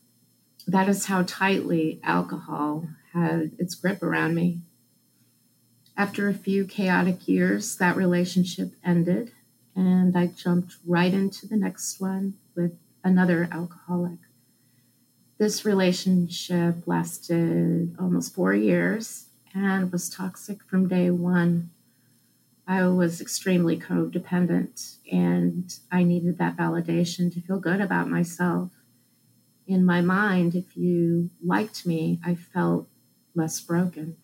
That 0.67 0.89
is 0.89 1.07
how 1.07 1.23
tightly 1.23 2.01
alcohol 2.03 2.87
had 3.13 3.53
its 3.59 3.75
grip 3.75 4.03
around 4.03 4.35
me. 4.35 4.61
After 5.97 6.29
a 6.29 6.35
few 6.35 6.65
chaotic 6.65 7.29
years, 7.29 7.77
that 7.77 7.97
relationship 7.97 8.73
ended, 8.85 9.31
and 9.77 10.17
I 10.17 10.27
jumped 10.27 10.77
right 10.85 11.15
into 11.15 11.47
the 11.47 11.57
next 11.57 12.01
one 12.01 12.35
with 12.57 12.77
another 13.05 13.49
alcoholic. 13.53 14.19
This 15.39 15.65
relationship 15.65 16.87
lasted 16.87 17.95
almost 17.99 18.35
four 18.35 18.55
years 18.55 19.27
and 19.55 19.93
was 19.93 20.11
toxic 20.11 20.63
from 20.65 20.89
day 20.89 21.11
one. 21.11 21.71
I 22.67 22.87
was 22.87 23.21
extremely 23.21 23.79
codependent 23.79 24.97
and 25.13 25.77
I 25.93 26.03
needed 26.03 26.39
that 26.39 26.57
validation 26.57 27.33
to 27.35 27.41
feel 27.41 27.61
good 27.61 27.81
about 27.81 28.09
myself. 28.09 28.71
In 29.67 29.85
my 29.85 30.01
mind, 30.01 30.55
if 30.55 30.77
you 30.77 31.31
liked 31.45 31.87
me, 31.87 32.21
I 32.25 32.35
felt 32.35 32.89
less 33.35 33.61
broken. 33.61 34.17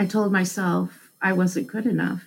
I 0.00 0.06
told 0.06 0.32
myself 0.32 1.10
I 1.20 1.34
wasn't 1.34 1.66
good 1.66 1.84
enough 1.84 2.24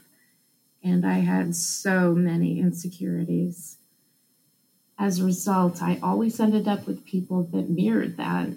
and 0.83 1.03
I 1.03 1.21
had 1.21 1.55
so 1.55 2.13
many 2.13 2.59
insecurities. 2.59 3.77
As 4.99 5.17
a 5.17 5.25
result, 5.25 5.81
I 5.81 5.97
always 6.03 6.39
ended 6.39 6.67
up 6.67 6.85
with 6.85 7.03
people 7.03 7.41
that 7.51 7.71
mirrored 7.71 8.17
that 8.17 8.49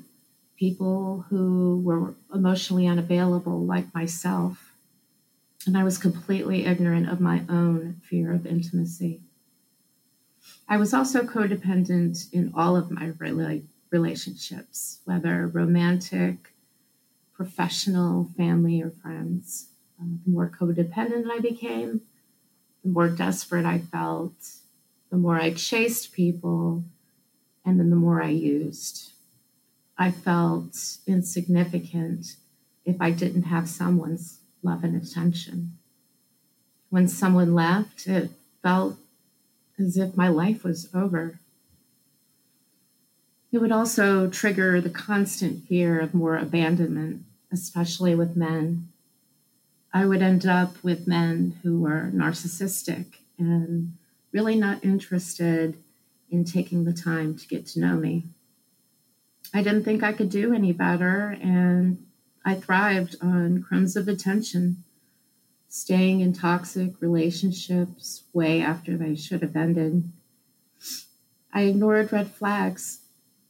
people 0.58 1.25
who 1.30 1.80
were 1.82 2.14
emotionally 2.30 2.87
unavailable, 2.87 3.64
like 3.64 3.94
myself. 3.94 4.75
And 5.66 5.78
I 5.78 5.82
was 5.82 5.96
completely 5.96 6.66
ignorant 6.66 7.08
of 7.08 7.18
my 7.18 7.42
own 7.49 8.02
fear 8.02 8.35
of 8.35 8.46
intimacy. 8.46 9.23
I 10.68 10.76
was 10.76 10.92
also 10.92 11.23
codependent 11.23 12.30
in 12.35 12.52
all 12.54 12.76
of 12.76 12.90
my 12.90 13.12
relationships, 13.90 15.00
whether 15.06 15.46
romantic, 15.46 16.52
professional, 17.37 18.31
family, 18.37 18.83
or 18.83 18.90
friends. 18.90 19.69
Um, 20.00 20.21
the 20.25 20.33
more 20.33 20.50
codependent 20.50 21.31
I 21.31 21.38
became, 21.40 22.02
the 22.83 22.90
more 22.90 23.09
desperate 23.09 23.64
I 23.64 23.78
felt, 23.78 24.35
the 25.11 25.16
more 25.16 25.40
I 25.40 25.52
chased 25.52 26.12
people, 26.12 26.85
and 27.64 27.78
then 27.78 27.90
the 27.90 27.97
more 27.97 28.23
I 28.23 28.28
used. 28.28 29.12
I 29.99 30.11
felt 30.11 30.99
insignificant 31.07 32.37
if 32.85 32.97
I 33.00 33.11
didn't 33.11 33.45
have 33.45 33.69
someone's 33.69 34.40
love 34.62 34.85
and 34.85 35.00
attention. 35.00 35.78
When 36.90 37.09
someone 37.09 37.55
left, 37.55 38.07
it 38.07 38.31
felt 38.62 38.97
as 39.78 39.97
if 39.97 40.16
my 40.16 40.28
life 40.28 40.64
was 40.64 40.88
over. 40.95 41.40
It 43.57 43.63
would 43.63 43.73
also 43.73 44.29
trigger 44.29 44.83
the 44.83 44.91
constant 44.91 45.67
fear 45.67 45.99
of 45.99 46.13
more 46.13 46.37
abandonment, 46.37 47.23
especially 47.51 48.15
with 48.15 48.37
men. 48.37 48.93
I 49.95 50.05
would 50.05 50.21
end 50.21 50.45
up 50.45 50.85
with 50.85 51.07
men 51.07 51.59
who 51.63 51.81
were 51.81 52.11
narcissistic 52.13 53.07
and 53.39 53.97
really 54.31 54.57
not 54.57 54.85
interested 54.85 55.83
in 56.29 56.45
taking 56.45 56.85
the 56.85 56.93
time 56.93 57.35
to 57.35 57.49
get 57.49 57.65
to 57.69 57.81
know 57.81 57.97
me. 57.97 58.25
I 59.55 59.62
didn't 59.62 59.85
think 59.85 60.03
I 60.03 60.12
could 60.12 60.29
do 60.29 60.53
any 60.53 60.73
better, 60.73 61.35
and 61.40 62.05
I 62.45 62.57
thrived 62.57 63.16
on 63.23 63.62
crumbs 63.62 63.97
of 63.97 64.07
attention, 64.07 64.85
staying 65.66 66.21
in 66.21 66.35
toxic 66.35 67.01
relationships 67.01 68.25
way 68.35 68.61
after 68.61 68.99
they 68.99 69.14
should 69.14 69.40
have 69.40 69.57
ended. 69.57 70.12
I 71.55 71.62
ignored 71.62 72.12
red 72.12 72.31
flags 72.31 73.01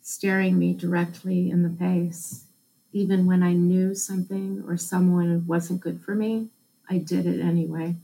staring 0.08 0.56
me 0.56 0.72
directly 0.72 1.50
in 1.50 1.64
the 1.64 1.78
face. 1.84 2.44
Even 2.92 3.26
when 3.26 3.42
I 3.42 3.54
knew 3.54 3.92
something 3.92 4.62
or 4.64 4.76
someone 4.76 5.44
wasn't 5.48 5.80
good 5.80 6.00
for 6.00 6.14
me, 6.14 6.46
I 6.88 6.98
did 6.98 7.26
it 7.26 7.40
anyway. 7.40 7.96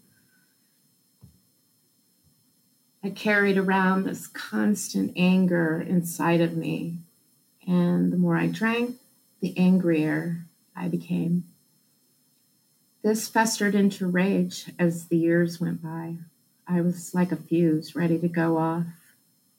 I 3.04 3.10
carried 3.10 3.56
around 3.56 4.02
this 4.02 4.26
constant 4.26 5.12
anger 5.16 5.80
inside 5.80 6.40
of 6.40 6.56
me 6.56 6.98
and 7.68 8.12
the 8.12 8.16
more 8.16 8.36
I 8.36 8.48
drank, 8.48 8.96
the 9.40 9.56
angrier 9.56 10.46
I 10.74 10.88
became. 10.88 11.44
This 13.04 13.28
festered 13.28 13.76
into 13.76 14.08
rage 14.08 14.72
as 14.76 15.06
the 15.06 15.18
years 15.18 15.60
went 15.60 15.80
by. 15.80 16.16
I 16.66 16.80
was 16.80 17.14
like 17.14 17.30
a 17.30 17.36
fuse 17.36 17.94
ready 17.94 18.18
to 18.18 18.28
go 18.28 18.58
off, 18.58 18.86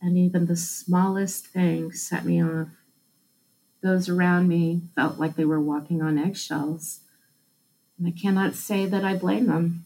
and 0.04 0.18
even 0.18 0.46
the 0.46 0.56
smallest 0.58 1.48
thing 1.48 1.94
set 1.94 2.26
me 2.26 2.44
off. 2.44 2.68
Those 3.82 4.10
around 4.10 4.50
me 4.50 4.82
felt 4.96 5.18
like 5.18 5.36
they 5.36 5.46
were 5.46 5.62
walking 5.62 6.02
on 6.02 6.18
eggshells, 6.18 7.00
and 7.98 8.08
I 8.08 8.12
cannot 8.12 8.56
say 8.56 8.86
that 8.86 9.06
I 9.06 9.16
blame 9.16 9.48
them. 9.48 9.86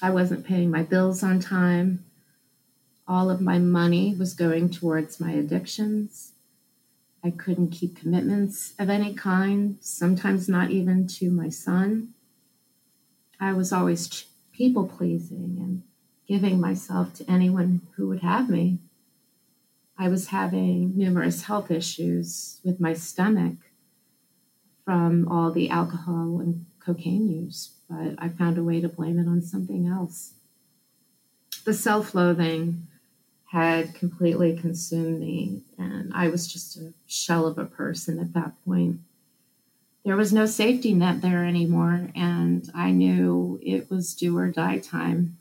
I 0.00 0.10
wasn't 0.10 0.46
paying 0.46 0.70
my 0.70 0.82
bills 0.82 1.22
on 1.22 1.40
time. 1.40 2.04
All 3.06 3.30
of 3.30 3.40
my 3.40 3.58
money 3.58 4.14
was 4.18 4.32
going 4.32 4.70
towards 4.70 5.20
my 5.20 5.32
addictions. 5.32 6.32
I 7.22 7.30
couldn't 7.30 7.70
keep 7.70 8.00
commitments 8.00 8.72
of 8.78 8.88
any 8.88 9.12
kind, 9.14 9.76
sometimes 9.80 10.48
not 10.48 10.70
even 10.70 11.06
to 11.08 11.30
my 11.30 11.50
son. 11.50 12.14
I 13.38 13.52
was 13.52 13.72
always 13.72 14.24
people 14.52 14.86
pleasing 14.86 15.56
and 15.60 15.82
giving 16.26 16.60
myself 16.60 17.14
to 17.14 17.30
anyone 17.30 17.82
who 17.96 18.08
would 18.08 18.20
have 18.20 18.48
me. 18.48 18.78
I 19.98 20.08
was 20.08 20.28
having 20.28 20.96
numerous 20.96 21.44
health 21.44 21.70
issues 21.70 22.60
with 22.64 22.80
my 22.80 22.94
stomach 22.94 23.56
from 24.84 25.28
all 25.28 25.50
the 25.50 25.70
alcohol 25.70 26.40
and 26.40 26.66
cocaine 26.80 27.30
use, 27.30 27.74
but 27.88 28.14
I 28.18 28.28
found 28.28 28.58
a 28.58 28.64
way 28.64 28.80
to 28.80 28.88
blame 28.88 29.18
it 29.18 29.28
on 29.28 29.40
something 29.40 29.86
else. 29.86 30.34
The 31.64 31.74
self 31.74 32.14
loathing 32.14 32.86
had 33.46 33.94
completely 33.94 34.56
consumed 34.56 35.20
me, 35.20 35.62
and 35.78 36.12
I 36.12 36.28
was 36.28 36.52
just 36.52 36.76
a 36.76 36.92
shell 37.06 37.46
of 37.46 37.56
a 37.56 37.64
person 37.64 38.18
at 38.18 38.32
that 38.34 38.52
point. 38.64 38.98
There 40.04 40.16
was 40.16 40.32
no 40.32 40.44
safety 40.44 40.92
net 40.92 41.22
there 41.22 41.44
anymore, 41.44 42.10
and 42.14 42.68
I 42.74 42.90
knew 42.90 43.58
it 43.62 43.88
was 43.88 44.14
do 44.14 44.36
or 44.36 44.50
die 44.50 44.78
time. 44.78 45.38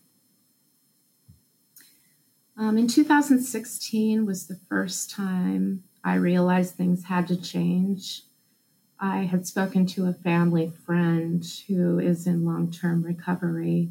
Um, 2.55 2.77
in 2.77 2.87
2016 2.87 4.25
was 4.25 4.45
the 4.45 4.59
first 4.69 5.09
time 5.09 5.83
I 6.03 6.15
realized 6.15 6.75
things 6.75 7.05
had 7.05 7.27
to 7.29 7.41
change. 7.41 8.23
I 8.99 9.23
had 9.23 9.47
spoken 9.47 9.87
to 9.87 10.05
a 10.05 10.13
family 10.13 10.71
friend 10.85 11.43
who 11.67 11.99
is 11.99 12.27
in 12.27 12.45
long 12.45 12.71
term 12.71 13.01
recovery, 13.01 13.89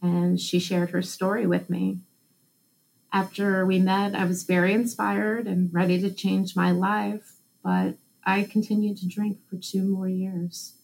and 0.00 0.40
she 0.40 0.60
shared 0.60 0.90
her 0.90 1.02
story 1.02 1.46
with 1.46 1.68
me. 1.68 1.98
After 3.12 3.66
we 3.66 3.80
met, 3.80 4.14
I 4.14 4.24
was 4.24 4.44
very 4.44 4.72
inspired 4.72 5.46
and 5.46 5.72
ready 5.72 6.00
to 6.00 6.10
change 6.10 6.54
my 6.54 6.70
life, 6.70 7.36
but 7.64 7.96
I 8.24 8.44
continued 8.44 8.98
to 8.98 9.08
drink 9.08 9.38
for 9.48 9.56
two 9.56 9.82
more 9.82 10.08
years. 10.08 10.74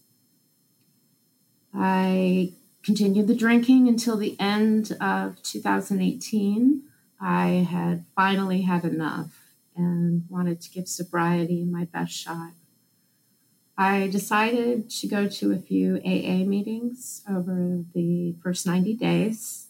I 1.72 2.54
continued 2.82 3.28
the 3.28 3.34
drinking 3.34 3.86
until 3.86 4.16
the 4.16 4.38
end 4.40 4.96
of 5.00 5.40
2018. 5.42 6.82
I 7.22 7.66
had 7.70 8.04
finally 8.16 8.62
had 8.62 8.84
enough 8.84 9.54
and 9.76 10.24
wanted 10.28 10.60
to 10.62 10.70
give 10.70 10.88
sobriety 10.88 11.64
my 11.64 11.84
best 11.84 12.12
shot. 12.12 12.52
I 13.78 14.08
decided 14.08 14.90
to 14.90 15.08
go 15.08 15.28
to 15.28 15.52
a 15.52 15.58
few 15.58 15.96
AA 16.04 16.44
meetings 16.44 17.22
over 17.30 17.84
the 17.94 18.34
first 18.42 18.66
90 18.66 18.94
days 18.94 19.68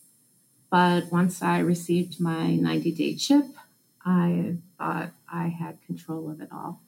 but 0.72 1.12
once 1.12 1.42
I 1.42 1.58
received 1.58 2.18
my 2.18 2.56
90 2.56 2.92
day 2.92 3.14
chip, 3.14 3.44
I 4.06 4.56
thought 4.78 5.10
I 5.30 5.48
had 5.48 5.84
control 5.86 6.30
of 6.30 6.40
it 6.40 6.48
all. 6.50 6.80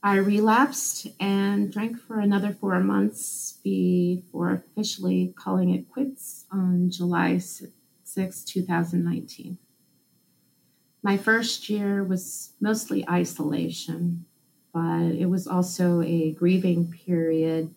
I 0.00 0.14
relapsed 0.14 1.08
and 1.18 1.72
drank 1.72 1.98
for 1.98 2.20
another 2.20 2.52
four 2.52 2.78
months 2.78 3.58
before 3.64 4.52
officially 4.52 5.34
calling 5.36 5.74
it 5.74 5.90
quits 5.90 6.46
on 6.52 6.88
July 6.88 7.38
6, 8.12 8.42
2019. 8.42 9.56
My 11.00 11.16
first 11.16 11.68
year 11.68 12.02
was 12.02 12.54
mostly 12.60 13.08
isolation, 13.08 14.24
but 14.74 15.12
it 15.12 15.26
was 15.26 15.46
also 15.46 16.02
a 16.02 16.32
grieving 16.32 16.92
period, 17.06 17.72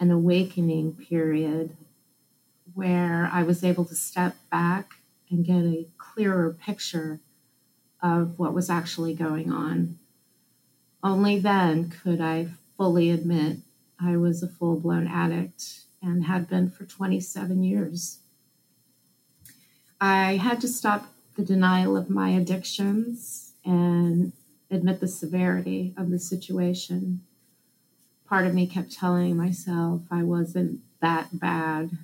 an 0.00 0.10
awakening 0.10 0.94
period 0.94 1.76
where 2.72 3.28
I 3.30 3.42
was 3.42 3.62
able 3.62 3.84
to 3.84 3.94
step 3.94 4.34
back 4.50 4.94
and 5.28 5.44
get 5.44 5.62
a 5.62 5.88
clearer 5.98 6.50
picture 6.50 7.20
of 8.02 8.38
what 8.38 8.54
was 8.54 8.70
actually 8.70 9.12
going 9.12 9.52
on. 9.52 9.98
Only 11.02 11.38
then 11.38 11.90
could 11.90 12.22
I 12.22 12.48
fully 12.78 13.10
admit 13.10 13.58
I 14.00 14.16
was 14.16 14.42
a 14.42 14.48
full 14.48 14.80
blown 14.80 15.06
addict 15.06 15.82
and 16.00 16.24
had 16.24 16.48
been 16.48 16.70
for 16.70 16.84
27 16.86 17.62
years. 17.62 18.20
I 20.06 20.36
had 20.36 20.60
to 20.60 20.68
stop 20.68 21.06
the 21.34 21.42
denial 21.42 21.96
of 21.96 22.10
my 22.10 22.28
addictions 22.28 23.54
and 23.64 24.34
admit 24.70 25.00
the 25.00 25.08
severity 25.08 25.94
of 25.96 26.10
the 26.10 26.18
situation. 26.18 27.22
Part 28.28 28.46
of 28.46 28.52
me 28.52 28.66
kept 28.66 28.92
telling 28.92 29.34
myself 29.34 30.02
I 30.10 30.22
wasn't 30.22 30.80
that 31.00 31.40
bad. 31.40 31.96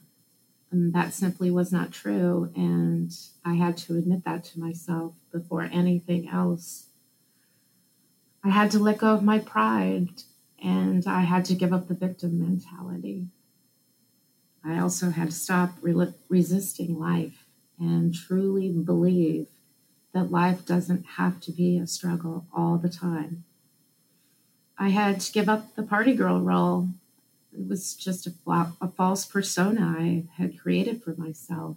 And 0.70 0.94
that 0.94 1.12
simply 1.12 1.50
was 1.50 1.72
not 1.72 1.92
true. 1.92 2.50
And 2.56 3.14
I 3.44 3.56
had 3.56 3.76
to 3.78 3.98
admit 3.98 4.24
that 4.24 4.44
to 4.44 4.60
myself 4.60 5.12
before 5.30 5.68
anything 5.70 6.26
else. 6.26 6.86
I 8.42 8.48
had 8.48 8.70
to 8.70 8.78
let 8.78 8.96
go 8.96 9.12
of 9.12 9.22
my 9.22 9.40
pride 9.40 10.08
and 10.62 11.06
I 11.06 11.20
had 11.20 11.44
to 11.46 11.54
give 11.54 11.74
up 11.74 11.88
the 11.88 11.94
victim 11.94 12.40
mentality. 12.40 13.26
I 14.64 14.78
also 14.78 15.10
had 15.10 15.28
to 15.28 15.36
stop 15.36 15.72
re- 15.82 16.14
resisting 16.30 16.98
life 16.98 17.39
and 17.80 18.14
truly 18.14 18.68
believe 18.70 19.46
that 20.12 20.30
life 20.30 20.66
doesn't 20.66 21.04
have 21.16 21.40
to 21.40 21.52
be 21.52 21.78
a 21.78 21.86
struggle 21.86 22.46
all 22.54 22.76
the 22.76 22.88
time. 22.88 23.44
I 24.78 24.90
had 24.90 25.20
to 25.20 25.32
give 25.32 25.48
up 25.48 25.74
the 25.74 25.82
party 25.82 26.14
girl 26.14 26.40
role. 26.40 26.88
It 27.52 27.68
was 27.68 27.94
just 27.94 28.26
a, 28.26 28.32
a 28.80 28.88
false 28.88 29.26
persona 29.26 29.94
I 29.98 30.24
had 30.36 30.58
created 30.58 31.02
for 31.02 31.14
myself. 31.16 31.76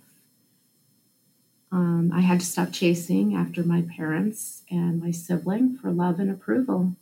Um, 1.72 2.12
I 2.14 2.22
had 2.22 2.40
to 2.40 2.46
stop 2.46 2.72
chasing 2.72 3.36
after 3.36 3.64
my 3.64 3.82
parents 3.82 4.62
and 4.70 5.02
my 5.02 5.10
sibling 5.10 5.76
for 5.76 5.92
love 5.92 6.20
and 6.20 6.30
approval. 6.30 6.96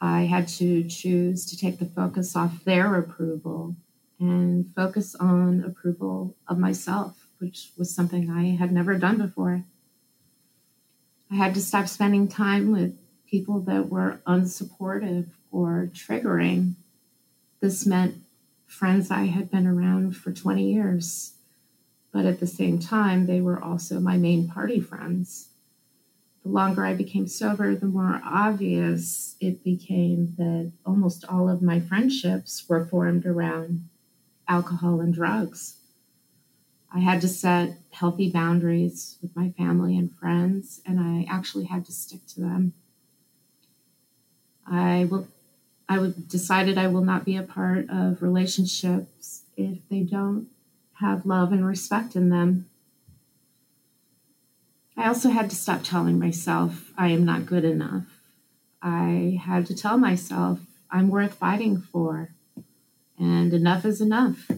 I 0.00 0.22
had 0.22 0.48
to 0.48 0.84
choose 0.84 1.46
to 1.46 1.56
take 1.56 1.78
the 1.78 1.86
focus 1.86 2.36
off 2.36 2.64
their 2.64 2.94
approval 2.96 3.76
and 4.18 4.70
focus 4.76 5.14
on 5.14 5.64
approval 5.64 6.36
of 6.46 6.58
myself, 6.58 7.29
which 7.40 7.72
was 7.76 7.94
something 7.94 8.30
I 8.30 8.54
had 8.56 8.70
never 8.70 8.96
done 8.96 9.18
before. 9.18 9.64
I 11.30 11.36
had 11.36 11.54
to 11.54 11.60
stop 11.60 11.88
spending 11.88 12.28
time 12.28 12.70
with 12.70 12.98
people 13.26 13.60
that 13.60 13.88
were 13.88 14.20
unsupportive 14.26 15.28
or 15.50 15.90
triggering. 15.92 16.74
This 17.60 17.86
meant 17.86 18.16
friends 18.66 19.10
I 19.10 19.24
had 19.24 19.50
been 19.50 19.66
around 19.66 20.16
for 20.16 20.32
20 20.32 20.72
years, 20.72 21.34
but 22.12 22.26
at 22.26 22.40
the 22.40 22.46
same 22.46 22.78
time, 22.78 23.26
they 23.26 23.40
were 23.40 23.62
also 23.62 24.00
my 24.00 24.16
main 24.16 24.48
party 24.48 24.80
friends. 24.80 25.48
The 26.42 26.50
longer 26.50 26.84
I 26.84 26.94
became 26.94 27.26
sober, 27.26 27.74
the 27.74 27.86
more 27.86 28.20
obvious 28.24 29.36
it 29.40 29.62
became 29.62 30.34
that 30.36 30.72
almost 30.84 31.24
all 31.26 31.48
of 31.48 31.62
my 31.62 31.80
friendships 31.80 32.64
were 32.68 32.86
formed 32.86 33.26
around 33.26 33.88
alcohol 34.48 35.00
and 35.00 35.14
drugs. 35.14 35.79
I 36.92 36.98
had 36.98 37.20
to 37.20 37.28
set 37.28 37.78
healthy 37.90 38.30
boundaries 38.30 39.16
with 39.22 39.34
my 39.36 39.50
family 39.50 39.96
and 39.96 40.14
friends, 40.16 40.80
and 40.84 40.98
I 40.98 41.26
actually 41.30 41.66
had 41.66 41.84
to 41.86 41.92
stick 41.92 42.26
to 42.28 42.40
them. 42.40 42.72
I 44.66 45.06
will. 45.10 45.28
I 45.88 46.12
decided 46.28 46.78
I 46.78 46.86
will 46.86 47.04
not 47.04 47.24
be 47.24 47.36
a 47.36 47.42
part 47.42 47.86
of 47.90 48.22
relationships 48.22 49.42
if 49.56 49.78
they 49.88 50.02
don't 50.02 50.46
have 51.00 51.26
love 51.26 51.50
and 51.50 51.66
respect 51.66 52.14
in 52.14 52.28
them. 52.28 52.66
I 54.96 55.08
also 55.08 55.30
had 55.30 55.50
to 55.50 55.56
stop 55.56 55.80
telling 55.82 56.18
myself 56.18 56.92
I 56.96 57.08
am 57.08 57.24
not 57.24 57.46
good 57.46 57.64
enough. 57.64 58.04
I 58.80 59.40
had 59.42 59.66
to 59.66 59.74
tell 59.74 59.98
myself 59.98 60.60
I'm 60.90 61.08
worth 61.08 61.34
fighting 61.34 61.80
for, 61.80 62.30
and 63.18 63.52
enough 63.52 63.84
is 63.84 64.00
enough. 64.00 64.48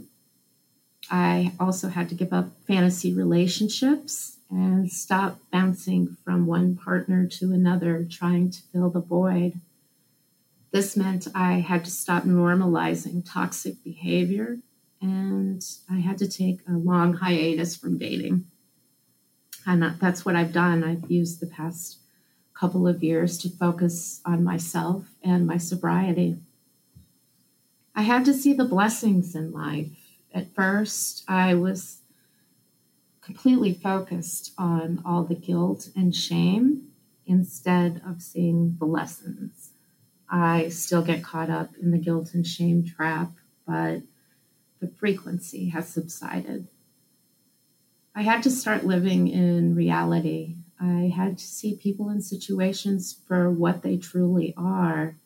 I 1.12 1.52
also 1.60 1.90
had 1.90 2.08
to 2.08 2.14
give 2.14 2.32
up 2.32 2.48
fantasy 2.66 3.12
relationships 3.12 4.38
and 4.50 4.90
stop 4.90 5.38
bouncing 5.52 6.16
from 6.24 6.46
one 6.46 6.74
partner 6.74 7.26
to 7.26 7.52
another, 7.52 8.06
trying 8.10 8.50
to 8.50 8.62
fill 8.72 8.88
the 8.88 9.00
void. 9.00 9.60
This 10.70 10.96
meant 10.96 11.28
I 11.34 11.60
had 11.60 11.84
to 11.84 11.90
stop 11.90 12.24
normalizing 12.24 13.30
toxic 13.30 13.84
behavior 13.84 14.56
and 15.02 15.62
I 15.90 15.98
had 15.98 16.16
to 16.18 16.28
take 16.28 16.60
a 16.66 16.72
long 16.72 17.12
hiatus 17.14 17.76
from 17.76 17.98
dating. 17.98 18.46
And 19.66 19.82
that's 20.00 20.24
what 20.24 20.34
I've 20.34 20.52
done. 20.52 20.82
I've 20.82 21.10
used 21.10 21.40
the 21.40 21.46
past 21.46 21.98
couple 22.54 22.88
of 22.88 23.02
years 23.02 23.36
to 23.38 23.50
focus 23.50 24.22
on 24.24 24.42
myself 24.42 25.04
and 25.22 25.46
my 25.46 25.58
sobriety. 25.58 26.38
I 27.94 28.02
had 28.02 28.24
to 28.24 28.32
see 28.32 28.54
the 28.54 28.64
blessings 28.64 29.34
in 29.34 29.52
life 29.52 30.01
at 30.34 30.54
first, 30.54 31.24
I 31.28 31.54
was 31.54 32.00
completely 33.20 33.72
focused 33.72 34.52
on 34.58 35.02
all 35.04 35.24
the 35.24 35.34
guilt 35.34 35.88
and 35.94 36.14
shame 36.14 36.88
instead 37.26 38.02
of 38.06 38.20
seeing 38.20 38.76
the 38.78 38.84
lessons. 38.84 39.70
I 40.28 40.68
still 40.68 41.02
get 41.02 41.22
caught 41.22 41.50
up 41.50 41.70
in 41.80 41.90
the 41.90 41.98
guilt 41.98 42.34
and 42.34 42.46
shame 42.46 42.84
trap, 42.84 43.30
but 43.66 44.02
the 44.80 44.88
frequency 44.88 45.68
has 45.68 45.88
subsided. 45.88 46.66
I 48.14 48.22
had 48.22 48.42
to 48.42 48.50
start 48.50 48.84
living 48.84 49.28
in 49.28 49.74
reality. 49.74 50.56
I 50.80 51.12
had 51.14 51.38
to 51.38 51.44
see 51.44 51.76
people 51.76 52.10
in 52.10 52.20
situations 52.20 53.16
for 53.26 53.50
what 53.50 53.82
they 53.82 53.96
truly 53.96 54.52
are 54.56 55.16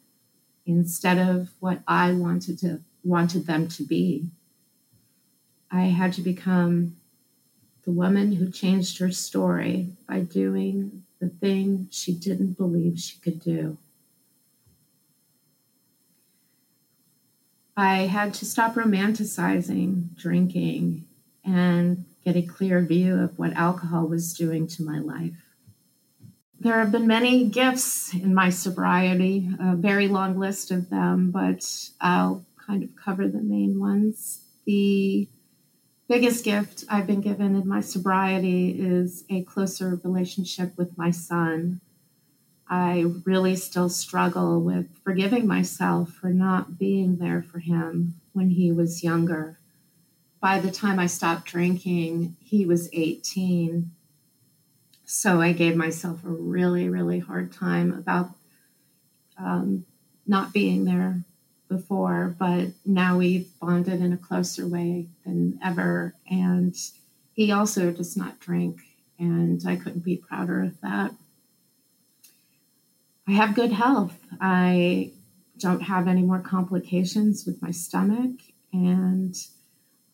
instead 0.66 1.18
of 1.18 1.50
what 1.60 1.80
I 1.86 2.12
wanted 2.12 2.58
to 2.58 2.80
wanted 3.02 3.46
them 3.46 3.68
to 3.68 3.84
be. 3.84 4.26
I 5.70 5.84
had 5.84 6.12
to 6.14 6.22
become 6.22 6.96
the 7.84 7.92
woman 7.92 8.32
who 8.32 8.50
changed 8.50 8.98
her 8.98 9.10
story 9.10 9.90
by 10.08 10.20
doing 10.20 11.04
the 11.20 11.28
thing 11.28 11.88
she 11.90 12.12
didn't 12.12 12.58
believe 12.58 12.98
she 12.98 13.18
could 13.20 13.40
do. 13.40 13.78
I 17.76 18.06
had 18.06 18.32
to 18.34 18.46
stop 18.46 18.74
romanticizing 18.74 20.16
drinking 20.16 21.04
and 21.44 22.04
get 22.24 22.36
a 22.36 22.42
clear 22.42 22.80
view 22.80 23.20
of 23.20 23.38
what 23.38 23.52
alcohol 23.52 24.06
was 24.06 24.32
doing 24.32 24.66
to 24.66 24.82
my 24.82 24.98
life. 24.98 25.36
There 26.58 26.78
have 26.78 26.90
been 26.90 27.06
many 27.06 27.48
gifts 27.48 28.14
in 28.14 28.34
my 28.34 28.48
sobriety, 28.50 29.50
a 29.60 29.76
very 29.76 30.08
long 30.08 30.38
list 30.38 30.70
of 30.70 30.88
them, 30.88 31.30
but 31.30 31.90
I'll 32.00 32.44
kind 32.66 32.82
of 32.82 32.96
cover 32.96 33.28
the 33.28 33.42
main 33.42 33.78
ones. 33.78 34.40
The 34.64 35.28
biggest 36.08 36.44
gift 36.44 36.84
I've 36.88 37.06
been 37.06 37.20
given 37.20 37.56
in 37.56 37.66
my 37.66 37.80
sobriety 37.80 38.70
is 38.78 39.24
a 39.28 39.42
closer 39.42 40.00
relationship 40.04 40.76
with 40.76 40.96
my 40.96 41.10
son. 41.10 41.80
I 42.68 43.06
really 43.24 43.56
still 43.56 43.88
struggle 43.88 44.60
with 44.60 44.86
forgiving 45.04 45.46
myself 45.46 46.10
for 46.10 46.30
not 46.30 46.78
being 46.78 47.16
there 47.16 47.42
for 47.42 47.58
him 47.58 48.20
when 48.32 48.50
he 48.50 48.72
was 48.72 49.04
younger. 49.04 49.58
By 50.40 50.60
the 50.60 50.70
time 50.70 50.98
I 50.98 51.06
stopped 51.06 51.46
drinking, 51.46 52.36
he 52.40 52.66
was 52.66 52.88
18. 52.92 53.90
So 55.04 55.40
I 55.40 55.52
gave 55.52 55.76
myself 55.76 56.24
a 56.24 56.28
really, 56.28 56.88
really 56.88 57.20
hard 57.20 57.52
time 57.52 57.92
about 57.92 58.30
um, 59.38 59.86
not 60.26 60.52
being 60.52 60.84
there 60.84 61.24
before, 61.68 62.34
but 62.38 62.68
now 62.84 63.18
we've 63.18 63.48
bonded 63.60 64.00
in 64.00 64.12
a 64.12 64.16
closer 64.16 64.66
way 64.66 65.06
than 65.24 65.58
ever. 65.62 66.14
And 66.30 66.76
he 67.34 67.52
also 67.52 67.90
does 67.90 68.16
not 68.16 68.40
drink, 68.40 68.80
and 69.18 69.62
I 69.66 69.76
couldn't 69.76 70.04
be 70.04 70.16
prouder 70.16 70.62
of 70.62 70.80
that. 70.80 71.12
I 73.28 73.32
have 73.32 73.54
good 73.54 73.72
health. 73.72 74.16
I 74.40 75.12
don't 75.58 75.82
have 75.82 76.06
any 76.06 76.22
more 76.22 76.40
complications 76.40 77.44
with 77.44 77.60
my 77.60 77.70
stomach, 77.70 78.40
and 78.72 79.34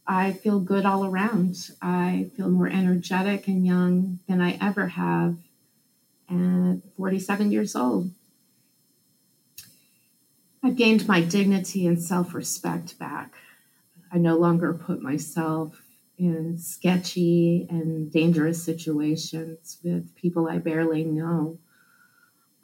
I 0.07 0.33
feel 0.33 0.61
good 0.61 0.85
all 0.85 1.05
around. 1.05 1.71
I 1.81 2.31
feel 2.37 2.49
more 2.49 2.69
energetic 2.69 3.47
and 3.49 3.67
young 3.67 4.19
than 4.29 4.41
I 4.41 4.59
ever 4.61 4.89
have 4.89 5.37
at 6.29 6.79
47 6.97 7.53
years 7.53 7.77
old. 7.77 8.11
I've 10.65 10.77
gained 10.77 11.09
my 11.09 11.21
dignity 11.21 11.87
and 11.87 12.01
self 12.01 12.35
respect 12.35 12.99
back. 12.99 13.35
I 14.13 14.19
no 14.19 14.37
longer 14.37 14.73
put 14.75 15.03
myself 15.03 15.83
in 16.19 16.59
sketchy 16.59 17.67
and 17.69 18.13
dangerous 18.13 18.63
situations 18.63 19.79
with 19.83 20.15
people 20.15 20.49
I 20.49 20.59
barely 20.59 21.03
know. 21.03 21.59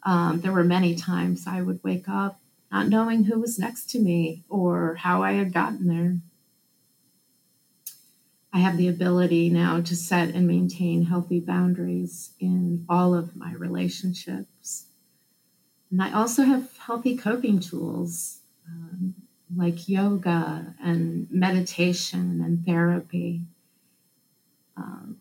Um, 0.05 0.41
there 0.41 0.53
were 0.53 0.65
many 0.65 0.95
times 0.95 1.47
I 1.47 1.63
would 1.63 1.83
wake 1.83 2.09
up 2.09 2.41
not 2.71 2.89
knowing 2.89 3.25
who 3.25 3.41
was 3.41 3.59
next 3.59 3.91
to 3.91 3.99
me 3.99 4.45
or 4.49 4.95
how 4.97 5.23
I 5.23 5.33
had 5.33 5.53
gotten 5.53 5.89
there. 5.89 6.19
I 8.53 8.59
have 8.61 8.77
the 8.77 8.89
ability 8.89 9.51
now 9.51 9.81
to 9.81 9.97
set 9.97 10.35
and 10.35 10.47
maintain 10.47 11.05
healthy 11.05 11.41
boundaries 11.41 12.33
in 12.39 12.85
all 12.89 13.15
of 13.15 13.37
my 13.37 13.53
relationships. 13.55 14.88
And 15.91 16.03
I 16.03 16.13
also 16.13 16.43
have 16.43 16.77
healthy 16.79 17.17
coping 17.17 17.61
tools 17.61 18.41
um, 18.67 19.15
like 19.57 19.89
yoga 19.89 20.75
and 20.83 21.27
meditation 21.31 22.43
and 22.45 22.65
therapy. 22.65 23.43
Um, 24.77 25.21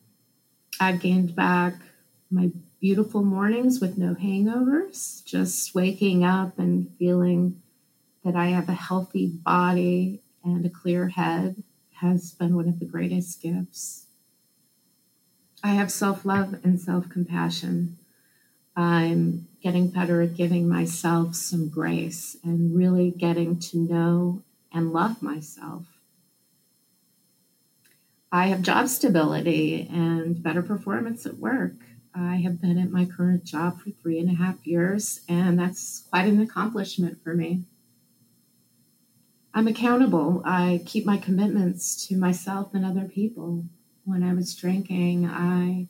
I've 0.80 1.00
gained 1.00 1.36
back 1.36 1.76
my 2.30 2.52
beautiful 2.80 3.24
mornings 3.24 3.80
with 3.80 3.98
no 3.98 4.14
hangovers, 4.16 5.24
just 5.24 5.74
waking 5.74 6.24
up 6.24 6.60
and 6.60 6.92
feeling 7.00 7.62
that 8.24 8.36
I 8.36 8.48
have 8.48 8.70
a 8.70 8.74
healthy 8.74 9.28
body 9.28 10.22
and 10.44 10.66
a 10.66 10.70
clear 10.70 11.08
head 11.08 11.64
has 12.02 12.32
been 12.32 12.56
one 12.56 12.68
of 12.68 12.80
the 12.80 12.86
greatest 12.86 13.42
gifts. 13.42 14.08
I 15.64 15.70
have 15.70 15.92
self 15.92 16.26
love 16.26 16.56
and 16.64 16.80
self 16.80 17.10
compassion. 17.10 17.98
I'm 18.78 19.48
getting 19.64 19.88
better 19.88 20.22
at 20.22 20.36
giving 20.36 20.70
myself 20.70 21.34
some 21.34 21.68
grace 21.68 22.38
and 22.44 22.78
really 22.78 23.10
getting 23.10 23.58
to 23.60 23.78
know 23.80 24.44
and 24.72 24.94
love 24.94 25.24
myself. 25.24 25.86
I 28.32 28.48
have 28.48 28.62
job 28.62 28.88
stability 28.88 29.90
and 29.92 30.44
better 30.44 30.62
performance 30.62 31.26
at 31.26 31.40
work. 31.40 31.74
I 32.14 32.36
have 32.38 32.62
been 32.62 32.78
at 32.78 32.92
my 32.92 33.06
current 33.06 33.46
job 33.46 33.82
for 33.82 33.90
three 33.90 34.20
and 34.20 34.30
a 34.30 34.36
half 34.36 34.66
years, 34.66 35.22
and 35.28 35.58
that's 35.58 36.04
quite 36.12 36.28
an 36.28 36.40
accomplishment 36.40 37.24
for 37.24 37.34
me. 37.34 37.64
I'm 39.56 39.68
accountable. 39.68 40.44
I 40.46 40.84
keep 40.86 41.04
my 41.04 41.18
commitments 41.18 42.08
to 42.08 42.16
myself 42.16 42.76
and 42.76 42.86
other 42.86 43.06
people. 43.08 43.66
When 44.06 44.22
I 44.22 44.34
was 44.36 44.54
drinking, 44.54 45.26
I 45.26 45.88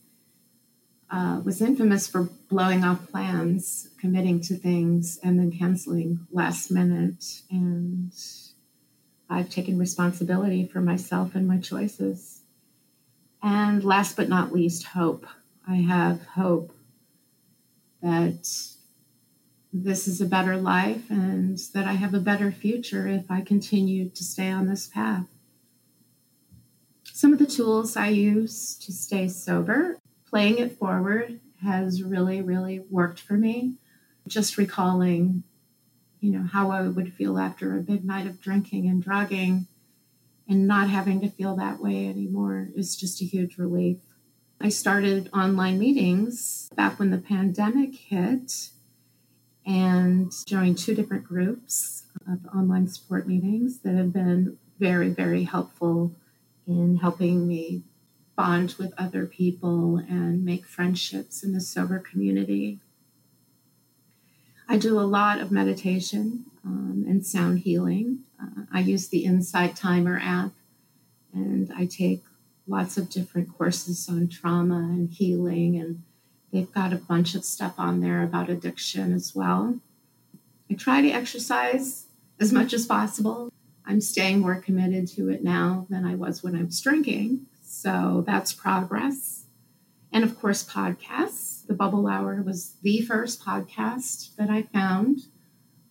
uh, 1.10 1.42
was 1.44 1.62
infamous 1.62 2.08
for 2.08 2.24
blowing 2.50 2.84
off 2.84 3.10
plans, 3.10 3.90
committing 4.00 4.42
to 4.42 4.56
things, 4.56 5.20
and 5.24 5.40
then 5.40 5.52
canceling 5.52 6.28
last 6.32 6.70
minute. 6.70 7.42
And 7.50 8.12
I've 9.30 9.50
taken 9.50 9.78
responsibility 9.78 10.66
for 10.66 10.82
myself 10.82 11.36
and 11.36 11.48
my 11.48 11.58
choices. 11.58 12.42
And 13.42 13.84
last 13.84 14.18
but 14.18 14.30
not 14.30 14.52
least, 14.52 14.84
hope. 14.84 15.26
I 15.68 15.76
have 15.76 16.26
hope 16.26 16.74
that 18.02 18.48
this 19.74 20.08
is 20.08 20.22
a 20.22 20.26
better 20.26 20.58
life 20.58 21.10
and 21.10 21.58
that 21.74 21.86
I 21.86 21.94
have 21.94 22.14
a 22.14 22.20
better 22.20 22.52
future 22.52 23.08
if 23.08 23.30
I 23.30 23.42
continue 23.42 24.10
to 24.10 24.24
stay 24.24 24.50
on 24.50 24.68
this 24.68 24.88
path. 24.88 25.26
Some 27.04 27.34
of 27.34 27.40
the 27.40 27.46
tools 27.46 27.98
I 27.98 28.10
use 28.10 28.76
to 28.76 28.92
stay 28.92 29.28
sober, 29.28 29.98
playing 30.30 30.58
it 30.58 30.78
forward 30.78 31.40
has 31.64 32.04
really, 32.04 32.42
really 32.42 32.80
worked 32.90 33.20
for 33.20 33.34
me. 33.34 33.76
Just 34.28 34.58
recalling, 34.58 35.44
you 36.20 36.32
know, 36.32 36.44
how 36.44 36.72
I 36.72 36.88
would 36.88 37.14
feel 37.14 37.38
after 37.38 37.76
a 37.76 37.82
big 37.82 38.04
night 38.04 38.28
of 38.28 38.42
drinking 38.42 38.88
and 38.88 39.02
drugging 39.02 39.68
and 40.48 40.68
not 40.68 40.90
having 40.90 41.22
to 41.22 41.30
feel 41.30 41.56
that 41.56 41.80
way 41.80 42.08
anymore 42.08 42.70
is 42.76 42.96
just 42.96 43.22
a 43.22 43.26
huge 43.26 43.58
relief. 43.58 43.98
I 44.60 44.70
started 44.70 45.30
online 45.34 45.78
meetings 45.78 46.70
back 46.76 47.00
when 47.00 47.12
the 47.12 47.18
pandemic 47.18 47.96
hit 47.96 48.70
and 49.66 50.32
joined 50.46 50.78
two 50.78 50.96
different 50.96 51.26
groups 51.26 52.06
of 52.28 52.40
online 52.56 52.88
support 52.88 53.28
meetings 53.28 53.80
that 53.80 53.96
have 53.96 54.14
been 54.14 54.58
very, 54.80 55.10
very 55.10 55.44
helpful 55.44 56.16
in 56.66 56.98
helping 56.98 57.48
me 57.48 57.84
bond 58.38 58.76
with 58.80 58.94
other 58.98 59.26
people 59.26 59.98
and 59.98 60.46
make 60.46 60.66
friendships 60.66 61.44
in 61.44 61.52
the 61.52 61.60
sober 61.60 62.00
community. 62.00 62.80
I 64.70 64.78
do 64.78 64.98
a 65.00 65.02
lot 65.02 65.42
of 65.42 65.52
meditation 65.52 66.46
um, 66.64 67.04
and 67.08 67.26
sound 67.26 67.60
healing. 67.60 68.20
Uh, 68.42 68.64
I 68.72 68.80
use 68.80 69.10
the 69.10 69.26
Insight 69.26 69.76
Timer 69.76 70.20
app 70.24 70.52
and 71.34 71.70
I 71.76 71.86
take 71.86 72.24
lots 72.66 72.98
of 72.98 73.10
different 73.10 73.58
courses 73.58 74.08
on 74.10 74.30
trauma 74.30 74.78
and 74.78 75.10
healing 75.10 75.76
and 75.78 76.04
They've 76.52 76.72
got 76.72 76.94
a 76.94 76.98
bunch 76.98 77.36
of 77.36 77.44
stuff 77.44 77.76
on 77.78 78.00
there 78.00 78.24
about 78.24 78.50
addiction 78.50 79.14
as 79.14 79.36
well. 79.36 79.80
I 80.72 80.76
try 80.76 81.02
to 81.02 81.10
exercise 81.10 82.06
as 82.40 82.54
much 82.54 82.74
as 82.74 82.86
possible. 82.86 83.52
I'm 83.86 84.02
staying 84.02 84.40
more 84.40 84.56
committed 84.56 85.08
to 85.10 85.30
it 85.30 85.44
now 85.44 85.88
than 85.90 86.06
I 86.06 86.16
was 86.16 86.44
when 86.44 86.56
I 86.56 86.64
was 86.64 86.80
drinking. 86.80 87.46
So 87.80 88.24
that's 88.26 88.54
progress. 88.54 89.46
And 90.12 90.24
of 90.24 90.40
course, 90.40 90.68
podcasts. 90.68 91.64
The 91.68 91.76
Bubble 91.76 92.08
Hour 92.08 92.42
was 92.42 92.74
the 92.82 93.02
first 93.02 93.46
podcast 93.46 94.36
that 94.36 94.50
I 94.50 94.64
found 94.64 95.28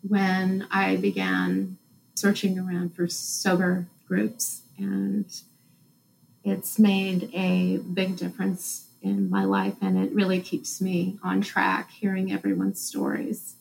when 0.02 0.66
I 0.68 0.96
began 0.96 1.78
searching 2.16 2.58
around 2.58 2.96
for 2.96 3.06
sober 3.06 3.86
groups. 4.08 4.62
And 4.76 5.26
it's 6.42 6.76
made 6.76 7.30
a 7.32 7.76
big 7.76 8.16
difference 8.16 8.88
in 9.00 9.30
my 9.30 9.44
life, 9.44 9.76
and 9.80 9.96
it 9.96 10.12
really 10.12 10.40
keeps 10.40 10.80
me 10.80 11.20
on 11.22 11.40
track 11.40 11.92
hearing 11.92 12.32
everyone's 12.32 12.80
stories. 12.80 13.54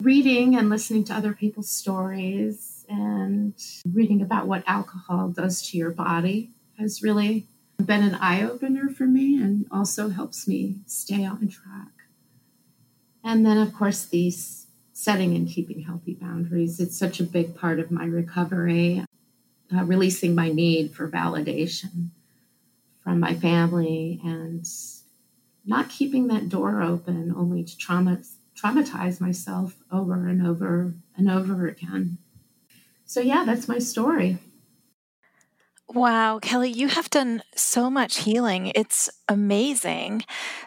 Reading 0.00 0.54
and 0.54 0.70
listening 0.70 1.02
to 1.04 1.14
other 1.14 1.32
people's 1.32 1.68
stories 1.68 2.86
and 2.88 3.54
reading 3.92 4.22
about 4.22 4.46
what 4.46 4.62
alcohol 4.68 5.30
does 5.30 5.68
to 5.70 5.76
your 5.76 5.90
body 5.90 6.52
has 6.80 7.02
really 7.02 7.46
been 7.78 8.02
an 8.02 8.14
eye 8.16 8.42
opener 8.42 8.88
for 8.88 9.04
me 9.04 9.40
and 9.40 9.66
also 9.70 10.08
helps 10.08 10.48
me 10.48 10.76
stay 10.86 11.24
on 11.24 11.48
track. 11.48 11.92
And 13.22 13.44
then, 13.44 13.58
of 13.58 13.74
course, 13.74 14.04
these 14.06 14.66
setting 14.92 15.34
and 15.36 15.48
keeping 15.48 15.82
healthy 15.82 16.14
boundaries. 16.14 16.80
It's 16.80 16.98
such 16.98 17.20
a 17.20 17.24
big 17.24 17.54
part 17.54 17.78
of 17.78 17.90
my 17.90 18.04
recovery, 18.04 19.04
uh, 19.74 19.84
releasing 19.84 20.34
my 20.34 20.50
need 20.50 20.92
for 20.92 21.08
validation 21.08 22.08
from 23.02 23.20
my 23.20 23.34
family 23.34 24.20
and 24.24 24.66
not 25.64 25.88
keeping 25.88 26.28
that 26.28 26.48
door 26.48 26.82
open 26.82 27.32
only 27.36 27.64
to 27.64 27.76
trauma, 27.78 28.20
traumatize 28.56 29.20
myself 29.20 29.76
over 29.90 30.28
and 30.28 30.46
over 30.46 30.94
and 31.16 31.30
over 31.30 31.66
again. 31.66 32.18
So, 33.06 33.20
yeah, 33.20 33.44
that's 33.44 33.68
my 33.68 33.78
story. 33.78 34.38
Wow, 35.92 36.38
Kelly, 36.38 36.70
you 36.70 36.86
have 36.86 37.10
done 37.10 37.42
so 37.56 37.90
much 37.90 38.18
healing. 38.18 38.70
It's 38.76 39.10
amazing 39.28 40.22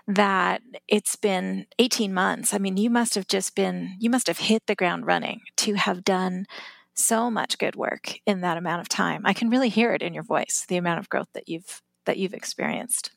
that 0.05 0.61
it's 0.89 1.15
been 1.15 1.65
18 1.79 2.13
months. 2.13 2.53
I 2.53 2.57
mean, 2.57 2.75
you 2.75 2.89
must 2.89 3.15
have 3.15 3.27
just 3.27 3.55
been, 3.55 3.95
you 3.99 4.09
must 4.09 4.27
have 4.27 4.37
hit 4.37 4.63
the 4.67 4.75
ground 4.75 5.05
running 5.05 5.39
to 5.57 5.75
have 5.75 6.03
done 6.03 6.45
so 6.93 7.31
much 7.31 7.57
good 7.57 7.77
work 7.77 8.15
in 8.25 8.41
that 8.41 8.57
amount 8.57 8.81
of 8.81 8.89
time. 8.89 9.21
I 9.25 9.31
can 9.31 9.49
really 9.49 9.69
hear 9.69 9.93
it 9.93 10.01
in 10.01 10.13
your 10.13 10.23
voice, 10.23 10.65
the 10.67 10.77
amount 10.77 10.99
of 10.99 11.07
growth 11.07 11.29
that 11.33 11.47
you've 11.47 11.81
that 12.05 12.17
you've 12.17 12.33
experienced? 12.33 13.11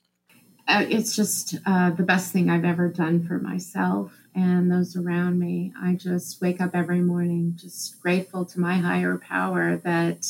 Uh, 0.68 0.84
it's 0.88 1.14
just 1.14 1.56
uh, 1.66 1.90
the 1.90 2.02
best 2.02 2.32
thing 2.32 2.50
I've 2.50 2.64
ever 2.64 2.88
done 2.88 3.24
for 3.26 3.38
myself 3.38 4.12
and 4.34 4.70
those 4.70 4.96
around 4.96 5.38
me. 5.38 5.72
I 5.80 5.94
just 5.94 6.40
wake 6.40 6.60
up 6.60 6.70
every 6.74 7.00
morning 7.00 7.54
just 7.56 8.00
grateful 8.00 8.44
to 8.46 8.60
my 8.60 8.76
higher 8.76 9.18
power 9.18 9.76
that 9.78 10.26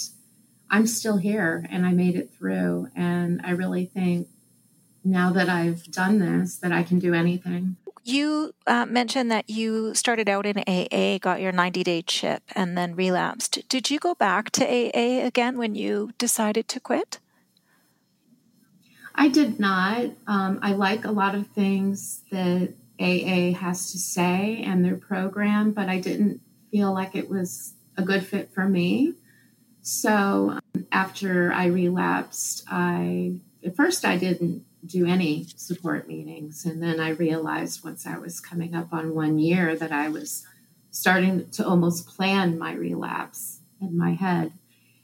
I'm 0.70 0.86
still 0.86 1.16
here 1.16 1.66
and 1.70 1.86
I 1.86 1.92
made 1.92 2.16
it 2.16 2.30
through. 2.36 2.88
And 2.96 3.40
I 3.44 3.50
really 3.50 3.86
think 3.86 4.28
now 5.04 5.32
that 5.32 5.48
I've 5.48 5.84
done 5.90 6.18
this, 6.18 6.56
that 6.56 6.72
I 6.72 6.82
can 6.82 6.98
do 6.98 7.14
anything. 7.14 7.76
You 8.02 8.54
uh, 8.66 8.86
mentioned 8.86 9.32
that 9.32 9.50
you 9.50 9.94
started 9.94 10.28
out 10.28 10.46
in 10.46 10.58
AA, 10.58 11.18
got 11.18 11.40
your 11.40 11.52
90 11.52 11.82
day 11.82 12.02
chip, 12.02 12.42
and 12.54 12.78
then 12.78 12.94
relapsed. 12.94 13.68
Did 13.68 13.90
you 13.90 13.98
go 13.98 14.14
back 14.14 14.50
to 14.52 14.64
AA 14.64 15.26
again 15.26 15.58
when 15.58 15.74
you 15.74 16.12
decided 16.16 16.68
to 16.68 16.80
quit? 16.80 17.18
I 19.14 19.28
did 19.28 19.58
not. 19.58 20.10
Um, 20.26 20.60
I 20.62 20.72
like 20.72 21.04
a 21.04 21.10
lot 21.10 21.34
of 21.34 21.48
things 21.48 22.22
that 22.30 22.74
AA 23.00 23.58
has 23.58 23.90
to 23.92 23.98
say 23.98 24.62
and 24.64 24.84
their 24.84 24.96
program, 24.96 25.72
but 25.72 25.88
I 25.88 25.98
didn't 25.98 26.40
feel 26.70 26.92
like 26.92 27.14
it 27.16 27.28
was 27.28 27.74
a 27.96 28.02
good 28.02 28.24
fit 28.24 28.52
for 28.52 28.68
me. 28.68 29.14
So 29.86 30.50
um, 30.50 30.86
after 30.90 31.52
I 31.52 31.66
relapsed, 31.66 32.64
I 32.68 33.38
at 33.64 33.76
first 33.76 34.04
I 34.04 34.16
didn't 34.16 34.64
do 34.84 35.06
any 35.06 35.46
support 35.54 36.08
meetings, 36.08 36.66
and 36.66 36.82
then 36.82 36.98
I 36.98 37.10
realized 37.10 37.84
once 37.84 38.04
I 38.04 38.18
was 38.18 38.40
coming 38.40 38.74
up 38.74 38.92
on 38.92 39.14
one 39.14 39.38
year 39.38 39.76
that 39.76 39.92
I 39.92 40.08
was 40.08 40.44
starting 40.90 41.48
to 41.50 41.64
almost 41.64 42.08
plan 42.08 42.58
my 42.58 42.74
relapse 42.74 43.60
in 43.80 43.96
my 43.96 44.14
head. 44.14 44.54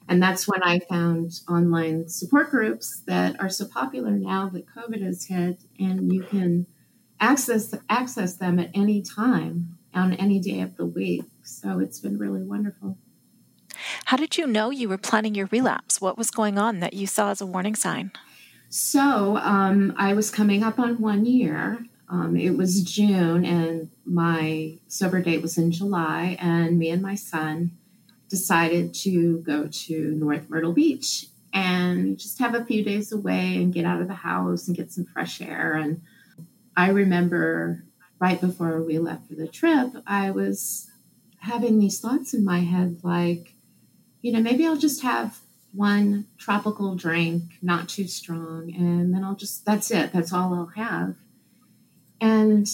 And 0.09 0.21
that's 0.21 0.49
when 0.49 0.65
I 0.65 0.81
found 0.81 1.31
online 1.49 2.09
support 2.09 2.51
groups 2.51 3.03
that 3.07 3.39
are 3.41 3.49
so 3.49 3.67
popular 3.67 4.11
now 4.11 4.49
that 4.49 4.67
COVID 4.67 5.01
has 5.01 5.27
hit, 5.27 5.61
and 5.79 6.13
you 6.13 6.25
can 6.25 6.67
access 7.21 7.73
access 7.89 8.35
them 8.35 8.59
at 8.59 8.71
any 8.75 9.01
time 9.01 9.79
on 9.95 10.13
any 10.15 10.41
day 10.41 10.61
of 10.61 10.77
the 10.77 10.87
week. 10.87 11.23
So 11.45 11.79
it's 11.79 12.01
been 12.01 12.19
really 12.19 12.43
wonderful. 12.43 12.99
How 14.07 14.17
did 14.17 14.37
you 14.37 14.47
know 14.47 14.71
you 14.71 14.89
were 14.89 14.99
planning 14.99 15.35
your 15.35 15.47
relapse? 15.47 16.01
What 16.01 16.19
was 16.19 16.31
going 16.31 16.59
on 16.59 16.81
that 16.81 16.95
you 16.95 17.07
saw 17.07 17.31
as 17.31 17.41
a 17.41 17.47
warning 17.47 17.75
sign? 17.75 18.13
So 18.69 19.37
um, 19.39 19.95
I 19.97 20.15
was 20.15 20.31
coming 20.31 20.63
up 20.63 20.79
on 20.79 21.01
one 21.01 21.25
year. 21.25 21.85
Um, 22.09 22.37
it 22.37 22.57
was 22.57 22.83
June, 22.83 23.45
and 23.45 23.91
my 24.05 24.79
sober 24.87 25.21
date 25.21 25.41
was 25.41 25.57
in 25.57 25.73
July, 25.73 26.37
and 26.39 26.79
me 26.79 26.91
and 26.91 27.01
my 27.01 27.15
son 27.15 27.73
decided 28.29 28.95
to 28.95 29.39
go 29.41 29.69
to 29.71 30.11
North 30.13 30.49
Myrtle 30.49 30.73
Beach 30.73 31.27
and 31.53 32.19
just 32.19 32.39
have 32.39 32.55
a 32.55 32.65
few 32.65 32.83
days 32.83 33.13
away 33.13 33.57
and 33.57 33.75
get 33.75 33.85
out 33.85 34.01
of 34.01 34.09
the 34.09 34.15
house 34.15 34.67
and 34.67 34.77
get 34.77 34.91
some 34.91 35.05
fresh 35.05 35.41
air. 35.41 35.75
And 35.75 36.03
I 36.77 36.89
remember 36.89 37.85
right 38.19 38.41
before 38.41 38.83
we 38.83 38.99
left 38.99 39.29
for 39.29 39.35
the 39.35 39.49
trip, 39.49 39.91
I 40.07 40.31
was 40.31 40.91
having 41.39 41.79
these 41.79 42.01
thoughts 42.01 42.33
in 42.33 42.45
my 42.45 42.61
head 42.61 43.01
like, 43.03 43.55
you 44.23 44.33
know, 44.33 44.41
maybe 44.41 44.67
I'll 44.67 44.77
just 44.77 45.03
have 45.03 45.39
one 45.73 46.27
tropical 46.39 46.95
drink, 46.95 47.43
not 47.61 47.89
too 47.89 48.07
strong, 48.07 48.73
and 48.75 49.13
then 49.13 49.25
I'll 49.25 49.35
just, 49.35 49.65
that's 49.67 49.91
it, 49.91 50.13
that's 50.13 50.33
all 50.33 50.55
I'll 50.55 50.73
have. 50.85 51.17
And 52.21 52.69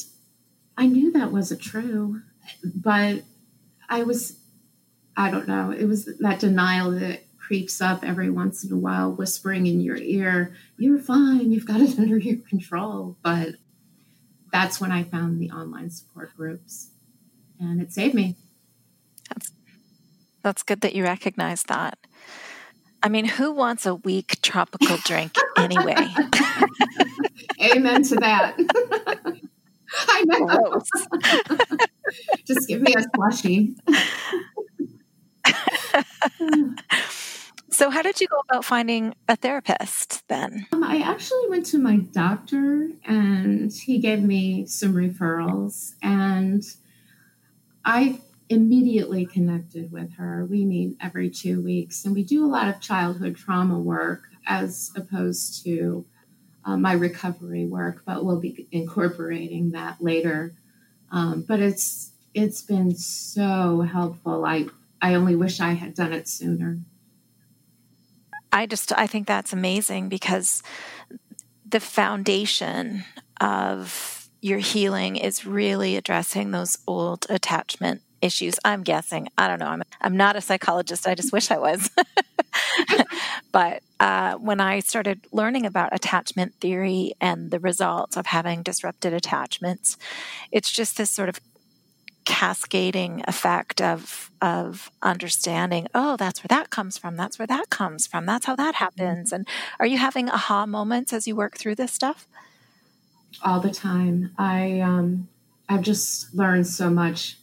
I 0.77 0.87
knew 0.87 1.11
that 1.13 1.33
wasn't 1.33 1.63
true, 1.63 2.21
but 2.63 3.23
I 3.89 4.03
was, 4.03 4.39
I 5.17 5.31
don't 5.31 5.49
know, 5.49 5.71
it 5.71 5.87
was 5.87 6.05
that 6.21 6.41
denial 6.41 6.91
that 6.93 7.23
creeps 7.39 7.81
up 7.81 8.05
every 8.05 8.29
once 8.29 8.63
in 8.63 8.71
a 8.71 8.77
while, 8.77 9.11
whispering 9.11 9.67
in 9.67 9.81
your 9.81 9.97
ear, 9.97 10.55
You're 10.77 10.99
fine, 10.99 11.51
you've 11.51 11.67
got 11.67 11.81
it 11.81 11.99
under 11.99 12.19
your 12.19 12.37
control. 12.37 13.17
But 13.23 13.55
that's 14.53 14.81
when 14.81 14.93
I 14.93 15.03
found 15.05 15.41
the 15.41 15.51
online 15.51 15.91
support 15.91 16.37
groups, 16.37 16.91
and 17.59 17.81
it 17.81 17.93
saved 17.93 18.15
me. 18.15 18.37
That's, 20.43 20.63
good 20.63 20.81
that 20.83 20.95
you 20.95 21.05
recognize 21.05 21.63
that. 21.65 21.99
I 23.03 23.09
mean, 23.09 23.27
who 23.27 23.53
wants 23.53 23.87
a 23.87 23.95
weak 23.95 24.41
tropical 24.43 24.97
drink 25.05 25.35
anyway? 25.57 25.95
Amen 27.63 28.03
to 28.05 28.17
that. 28.17 28.57
I 30.09 30.25
know. 30.25 30.83
Just 32.47 32.69
give 32.69 32.83
me 32.83 32.95
a 32.97 33.03
slushy. 33.15 33.77
So, 37.79 37.91
how 37.91 38.03
did 38.03 38.21
you 38.21 38.27
go 38.27 38.41
about 38.41 38.65
finding 38.65 39.15
a 39.29 39.37
therapist 39.37 40.27
then? 40.27 40.67
Um, 40.73 40.83
I 40.83 40.99
actually 40.99 41.49
went 41.49 41.65
to 41.67 41.79
my 41.79 41.99
doctor 41.99 42.89
and 43.05 43.73
he 43.73 43.99
gave 43.99 44.21
me 44.21 44.67
some 44.67 44.95
referrals, 44.95 45.93
and 46.03 46.65
I 47.85 48.21
immediately 48.49 49.27
connected 49.27 49.93
with 49.93 50.15
her. 50.15 50.47
We 50.47 50.65
meet 50.65 50.97
every 51.01 51.31
two 51.31 51.63
weeks, 51.63 52.05
and 52.05 52.15
we 52.15 52.23
do 52.23 52.45
a 52.45 52.49
lot 52.49 52.69
of 52.69 52.81
childhood 52.81 53.37
trauma 53.37 53.79
work 53.79 54.25
as 54.47 54.91
opposed 54.97 55.63
to 55.65 56.07
uh, 56.65 56.77
my 56.77 56.93
recovery 56.93 57.67
work, 57.67 58.03
but 58.05 58.25
we'll 58.25 58.41
be 58.41 58.69
incorporating 58.73 59.71
that 59.71 60.03
later. 60.03 60.55
Um, 61.11 61.45
but 61.47 61.61
it's 61.61 62.13
it's 62.35 62.63
been 62.63 62.95
so 62.95 63.83
helpful. 63.83 64.45
I 64.45 64.67
I 65.01 65.15
only 65.15 65.37
wish 65.37 65.61
I 65.61 65.73
had 65.73 65.95
done 65.95 66.13
it 66.13 66.29
sooner. 66.29 66.79
I 68.53 68.67
just 68.67 68.93
I 68.93 69.07
think 69.07 69.27
that's 69.27 69.53
amazing 69.53 70.09
because 70.09 70.63
the 71.67 71.81
foundation 71.81 73.05
of 73.41 74.29
your 74.41 74.59
healing 74.59 75.17
is 75.17 75.47
really 75.47 75.97
addressing 75.97 76.51
those 76.51 76.79
old 76.87 77.27
attachment 77.29 78.03
issues. 78.21 78.57
I'm 78.65 78.83
guessing. 78.83 79.29
I 79.39 79.49
don't 79.49 79.59
know. 79.59 79.67
I'm 79.67 79.83
I'm 80.01 80.17
not 80.17 80.37
a 80.37 80.41
psychologist. 80.41 81.07
I 81.07 81.15
just 81.15 81.33
wish 81.33 81.51
I 81.51 81.59
was. 81.59 81.91
but 83.53 83.83
uh, 84.01 84.35
when 84.35 84.61
I 84.61 84.81
started 84.81 85.27
learning 85.33 85.67
about 85.67 85.95
attachment 85.95 86.55
theory 86.61 87.15
and 87.21 87.51
the 87.51 87.61
results 87.61 88.17
of 88.17 88.27
having 88.27 88.63
disrupted 88.63 89.13
attachments, 89.13 89.97
it's 90.53 90.71
just 90.71 90.97
this 90.97 91.11
sort 91.11 91.29
of 91.29 91.41
cascading 92.29 93.25
effect 93.27 93.81
of 93.81 94.31
of 94.43 94.91
understanding 95.03 95.89
oh 95.95 96.15
that's 96.19 96.45
where 96.45 96.49
that 96.51 96.69
comes 96.69 96.99
from 96.99 97.17
that's 97.17 97.39
where 97.39 97.47
that 97.47 97.71
comes 97.71 98.07
from 98.07 98.27
that's 98.27 98.45
how 98.45 98.55
that 98.55 98.75
happens 98.75 99.33
and 99.33 99.49
are 99.81 99.87
you 99.87 99.97
having 99.97 100.29
aha 100.29 100.67
moments 100.67 101.15
as 101.15 101.27
you 101.27 101.35
work 101.35 101.57
through 101.57 101.75
this 101.75 101.91
stuff 101.91 102.29
all 103.43 103.61
the 103.61 103.71
time 103.71 104.31
i 104.37 104.79
um 104.81 105.27
i've 105.71 105.81
just 105.81 106.35
learned 106.35 106.67
so 106.67 106.91
much 106.91 107.38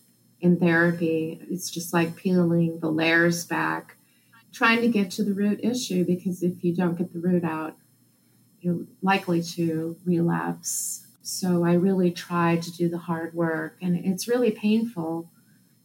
in 0.46 0.58
therapy 0.58 1.42
it's 1.50 1.70
just 1.70 1.94
like 1.94 2.16
peeling 2.16 2.80
the 2.80 2.90
layers 2.90 3.46
back 3.46 3.98
trying 4.54 4.80
to 4.82 4.88
get 4.88 5.12
to 5.12 5.24
the 5.24 5.34
root 5.34 5.60
issue 5.64 6.06
because 6.06 6.42
if 6.42 6.64
you 6.64 6.74
don't 6.74 6.98
get 6.98 7.12
the 7.12 7.20
root 7.20 7.44
out 7.44 7.76
you're 8.62 8.86
likely 9.02 9.42
to 9.42 9.98
relapse 10.06 11.06
so 11.28 11.66
I 11.66 11.74
really 11.74 12.12
try 12.12 12.58
to 12.58 12.72
do 12.72 12.88
the 12.88 13.00
hard 13.00 13.34
work, 13.34 13.78
and 13.82 13.96
it's 13.96 14.28
really 14.28 14.52
painful, 14.52 15.32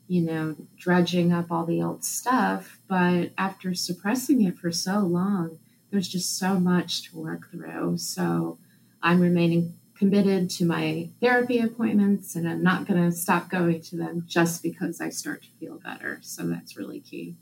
you 0.06 0.20
know, 0.20 0.54
dredging 0.76 1.32
up 1.32 1.50
all 1.50 1.64
the 1.64 1.80
old 1.80 2.04
stuff. 2.04 2.78
But 2.86 3.30
after 3.38 3.72
suppressing 3.72 4.42
it 4.42 4.58
for 4.58 4.70
so 4.70 4.98
long, 4.98 5.58
there's 5.90 6.08
just 6.08 6.38
so 6.38 6.60
much 6.60 7.08
to 7.08 7.18
work 7.18 7.50
through. 7.50 7.96
So 7.96 8.58
I'm 9.02 9.18
remaining 9.18 9.79
committed 10.00 10.48
to 10.48 10.64
my 10.64 11.10
therapy 11.20 11.58
appointments, 11.58 12.34
and 12.34 12.48
I'm 12.48 12.62
not 12.62 12.86
going 12.86 13.04
to 13.04 13.12
stop 13.12 13.50
going 13.50 13.82
to 13.82 13.98
them 13.98 14.24
just 14.26 14.62
because 14.62 14.98
I 14.98 15.10
start 15.10 15.42
to 15.42 15.48
feel 15.60 15.78
better. 15.78 16.20
So 16.22 16.44
that's 16.44 16.74
really 16.74 17.00
key. 17.00 17.36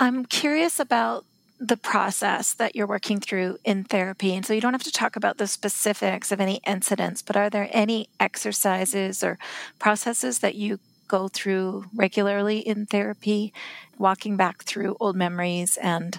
I'm 0.00 0.24
curious 0.24 0.80
about 0.80 1.26
the 1.60 1.76
process 1.76 2.52
that 2.54 2.74
you're 2.74 2.88
working 2.88 3.20
through 3.20 3.58
in 3.64 3.84
therapy. 3.84 4.34
And 4.34 4.44
so 4.44 4.52
you 4.52 4.60
don't 4.60 4.74
have 4.74 4.82
to 4.82 4.90
talk 4.90 5.14
about 5.14 5.38
the 5.38 5.46
specifics 5.46 6.32
of 6.32 6.40
any 6.40 6.60
incidents, 6.66 7.22
but 7.22 7.36
are 7.36 7.48
there 7.48 7.70
any 7.70 8.08
exercises 8.18 9.22
or 9.22 9.38
processes 9.78 10.40
that 10.40 10.56
you 10.56 10.80
go 11.06 11.28
through 11.28 11.84
regularly 11.94 12.58
in 12.58 12.84
therapy, 12.84 13.54
walking 13.96 14.36
back 14.36 14.64
through 14.64 14.96
old 14.98 15.14
memories 15.14 15.76
and 15.76 16.18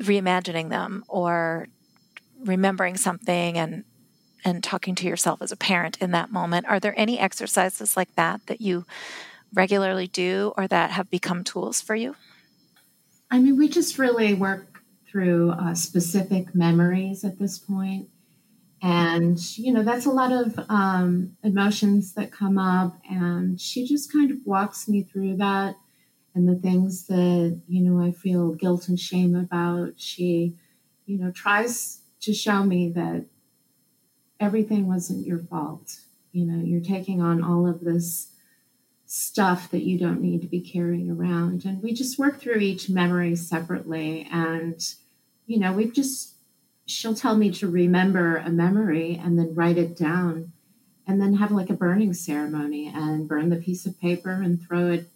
reimagining 0.00 0.70
them 0.70 1.04
or 1.08 1.66
remembering 2.46 2.96
something 2.96 3.58
and 3.58 3.84
and 4.44 4.62
talking 4.62 4.94
to 4.94 5.08
yourself 5.08 5.42
as 5.42 5.50
a 5.50 5.56
parent 5.56 5.98
in 6.00 6.12
that 6.12 6.30
moment. 6.30 6.66
Are 6.66 6.78
there 6.78 6.94
any 6.96 7.18
exercises 7.18 7.96
like 7.96 8.14
that 8.14 8.46
that 8.46 8.60
you 8.60 8.86
regularly 9.52 10.06
do 10.06 10.52
or 10.56 10.68
that 10.68 10.92
have 10.92 11.10
become 11.10 11.42
tools 11.42 11.80
for 11.80 11.96
you? 11.96 12.14
I 13.30 13.40
mean, 13.40 13.56
we 13.56 13.68
just 13.68 13.98
really 13.98 14.34
work 14.34 14.82
through 15.10 15.50
uh, 15.50 15.74
specific 15.74 16.54
memories 16.54 17.24
at 17.24 17.38
this 17.40 17.58
point. 17.58 18.08
And, 18.82 19.38
you 19.58 19.72
know, 19.72 19.82
that's 19.82 20.06
a 20.06 20.10
lot 20.10 20.30
of 20.30 20.58
um, 20.68 21.36
emotions 21.42 22.12
that 22.14 22.30
come 22.30 22.58
up. 22.58 22.98
And 23.10 23.60
she 23.60 23.86
just 23.86 24.12
kind 24.12 24.30
of 24.30 24.38
walks 24.44 24.86
me 24.86 25.02
through 25.02 25.38
that 25.38 25.74
and 26.34 26.46
the 26.48 26.54
things 26.54 27.06
that, 27.06 27.60
you 27.66 27.82
know, 27.82 28.04
I 28.04 28.12
feel 28.12 28.52
guilt 28.52 28.88
and 28.88 29.00
shame 29.00 29.34
about. 29.34 29.94
She, 29.96 30.54
you 31.06 31.18
know, 31.18 31.30
tries 31.32 32.02
to 32.20 32.32
show 32.32 32.62
me 32.62 32.90
that 32.90 33.26
everything 34.40 34.86
wasn't 34.86 35.26
your 35.26 35.38
fault. 35.38 36.00
You 36.32 36.44
know, 36.46 36.64
you're 36.64 36.80
taking 36.80 37.22
on 37.22 37.42
all 37.42 37.66
of 37.66 37.80
this 37.80 38.28
stuff 39.06 39.70
that 39.70 39.84
you 39.84 39.98
don't 39.98 40.20
need 40.20 40.42
to 40.42 40.48
be 40.48 40.60
carrying 40.60 41.10
around. 41.10 41.64
And 41.64 41.82
we 41.82 41.92
just 41.92 42.18
work 42.18 42.40
through 42.40 42.58
each 42.58 42.90
memory 42.90 43.36
separately. 43.36 44.28
And, 44.30 44.82
you 45.46 45.58
know, 45.58 45.72
we've 45.72 45.94
just, 45.94 46.34
she'll 46.86 47.14
tell 47.14 47.36
me 47.36 47.50
to 47.52 47.68
remember 47.68 48.36
a 48.36 48.50
memory 48.50 49.20
and 49.22 49.38
then 49.38 49.54
write 49.54 49.78
it 49.78 49.96
down 49.96 50.52
and 51.06 51.20
then 51.20 51.34
have 51.34 51.52
like 51.52 51.70
a 51.70 51.74
burning 51.74 52.12
ceremony 52.12 52.92
and 52.92 53.28
burn 53.28 53.48
the 53.48 53.56
piece 53.56 53.86
of 53.86 54.00
paper 54.00 54.32
and 54.32 54.60
throw 54.60 54.88
it 54.88 55.08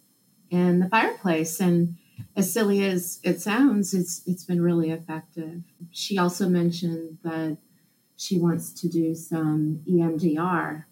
in 0.49 0.79
the 0.79 0.89
fireplace. 0.89 1.59
And 1.59 1.97
as 2.35 2.53
silly 2.53 2.83
as 2.83 3.19
it 3.23 3.41
sounds, 3.41 3.93
it's 3.93 4.21
it's 4.25 4.43
been 4.43 4.61
really 4.61 4.91
effective. 4.91 5.61
She 5.91 6.17
also 6.17 6.49
mentioned 6.49 7.17
that 7.23 7.57
she 8.17 8.39
wants 8.39 8.71
to 8.81 8.87
do 8.87 9.15
some 9.15 9.81
EMDR 9.89 10.85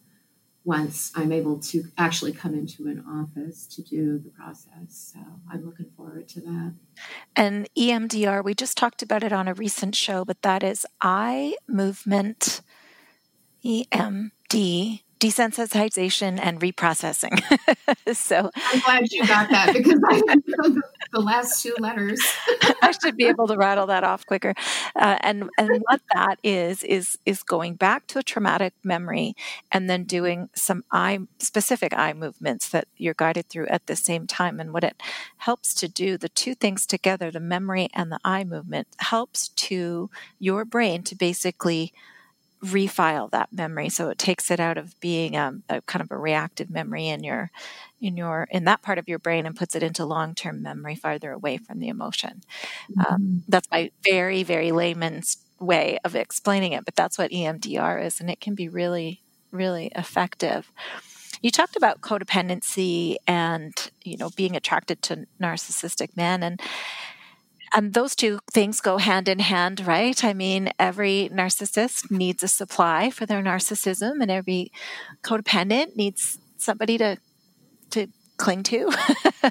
once 0.63 1.11
I'm 1.15 1.31
able 1.31 1.59
to 1.59 1.85
actually 1.97 2.33
come 2.33 2.53
into 2.53 2.87
an 2.87 3.03
office 3.07 3.65
to 3.75 3.81
do 3.81 4.19
the 4.19 4.29
process. 4.29 5.11
So 5.13 5.19
I'm 5.51 5.65
looking 5.65 5.89
forward 5.95 6.27
to 6.29 6.41
that. 6.41 6.75
And 7.35 7.67
EMDR, 7.77 8.43
we 8.43 8.53
just 8.53 8.77
talked 8.77 9.01
about 9.01 9.23
it 9.23 9.31
on 9.31 9.47
a 9.47 9.53
recent 9.53 9.95
show, 9.95 10.25
but 10.25 10.41
that 10.41 10.63
is 10.63 10.85
eye 11.01 11.55
movement 11.67 12.61
EMDR. 13.63 15.01
Desensitization 15.19 16.39
and 16.41 16.61
reprocessing. 16.61 17.41
so 18.15 18.49
I'm 18.55 18.79
glad 18.79 19.11
you 19.11 19.27
got 19.27 19.49
that 19.49 19.73
because 19.73 19.99
I 20.07 20.21
know 20.47 20.81
the 21.11 21.19
last 21.19 21.61
two 21.61 21.75
letters. 21.77 22.21
I 22.81 22.91
should 22.91 23.17
be 23.17 23.25
able 23.25 23.47
to 23.47 23.57
rattle 23.57 23.87
that 23.87 24.03
off 24.03 24.25
quicker. 24.25 24.53
Uh, 24.95 25.17
and 25.21 25.49
and 25.57 25.81
what 25.81 26.01
that 26.13 26.39
is 26.43 26.83
is 26.83 27.17
is 27.25 27.43
going 27.43 27.75
back 27.75 28.07
to 28.07 28.19
a 28.19 28.23
traumatic 28.23 28.73
memory 28.83 29.35
and 29.71 29.89
then 29.89 30.05
doing 30.05 30.49
some 30.55 30.83
eye 30.91 31.19
specific 31.39 31.93
eye 31.93 32.13
movements 32.13 32.69
that 32.69 32.87
you're 32.95 33.13
guided 33.13 33.49
through 33.49 33.67
at 33.67 33.87
the 33.87 33.97
same 33.97 34.25
time. 34.25 34.59
And 34.59 34.71
what 34.71 34.85
it 34.85 35.01
helps 35.37 35.73
to 35.75 35.89
do, 35.89 36.17
the 36.17 36.29
two 36.29 36.55
things 36.55 36.85
together, 36.85 37.29
the 37.29 37.41
memory 37.41 37.89
and 37.93 38.11
the 38.11 38.19
eye 38.23 38.45
movement, 38.45 38.87
helps 38.97 39.49
to 39.49 40.09
your 40.39 40.63
brain 40.63 41.03
to 41.03 41.15
basically 41.15 41.93
refile 42.63 43.29
that 43.31 43.53
memory. 43.53 43.89
So 43.89 44.09
it 44.09 44.17
takes 44.17 44.51
it 44.51 44.59
out 44.59 44.77
of 44.77 44.99
being 44.99 45.37
um, 45.37 45.63
a 45.69 45.81
kind 45.81 46.01
of 46.01 46.11
a 46.11 46.17
reactive 46.17 46.69
memory 46.69 47.07
in 47.07 47.23
your 47.23 47.51
in 48.01 48.17
your 48.17 48.47
in 48.51 48.65
that 48.65 48.81
part 48.81 48.97
of 48.97 49.07
your 49.07 49.19
brain 49.19 49.45
and 49.45 49.55
puts 49.55 49.75
it 49.75 49.83
into 49.83 50.05
long-term 50.05 50.61
memory 50.61 50.95
farther 50.95 51.31
away 51.31 51.57
from 51.57 51.79
the 51.79 51.87
emotion. 51.87 52.41
Um, 52.97 53.05
mm-hmm. 53.05 53.13
um, 53.13 53.43
that's 53.47 53.67
my 53.71 53.91
very 54.03 54.43
very 54.43 54.71
layman's 54.71 55.37
way 55.59 55.99
of 56.05 56.15
explaining 56.15 56.71
it 56.71 56.85
but 56.85 56.95
that's 56.95 57.17
what 57.17 57.31
emdr 57.31 58.01
is 58.01 58.21
and 58.21 58.29
it 58.29 58.39
can 58.39 58.55
be 58.55 58.69
really 58.69 59.19
really 59.51 59.91
effective. 59.95 60.71
You 61.41 61.51
talked 61.51 61.75
about 61.75 62.01
codependency 62.01 63.15
and 63.27 63.73
you 64.03 64.17
know 64.17 64.29
being 64.35 64.55
attracted 64.55 65.01
to 65.03 65.25
narcissistic 65.41 66.15
men 66.15 66.43
and 66.43 66.59
and 67.73 67.93
those 67.93 68.15
two 68.15 68.39
things 68.51 68.81
go 68.81 68.97
hand 68.97 69.27
in 69.27 69.39
hand, 69.39 69.85
right? 69.85 70.23
I 70.23 70.33
mean, 70.33 70.71
every 70.79 71.29
narcissist 71.33 72.09
needs 72.11 72.43
a 72.43 72.47
supply 72.47 73.09
for 73.09 73.25
their 73.25 73.41
narcissism, 73.41 74.21
and 74.21 74.31
every 74.31 74.71
codependent 75.23 75.95
needs 75.95 76.37
somebody 76.57 76.97
to 76.97 77.17
to 77.91 78.07
cling 78.37 78.63
to. 78.63 78.91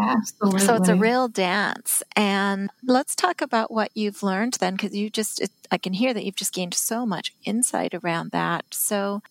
Absolutely. 0.00 0.60
So 0.60 0.74
it's 0.76 0.88
a 0.88 0.94
real 0.94 1.28
dance. 1.28 2.02
And 2.14 2.70
let's 2.84 3.14
talk 3.16 3.40
about 3.40 3.72
what 3.72 3.90
you've 3.94 4.22
learned 4.22 4.54
then, 4.54 4.74
because 4.74 4.94
you 4.94 5.10
just, 5.10 5.40
it, 5.40 5.50
I 5.70 5.78
can 5.78 5.92
hear 5.92 6.14
that 6.14 6.24
you've 6.24 6.36
just 6.36 6.52
gained 6.52 6.74
so 6.74 7.06
much 7.06 7.34
insight 7.44 7.94
around 7.94 8.30
that. 8.32 8.66
So, 8.70 9.22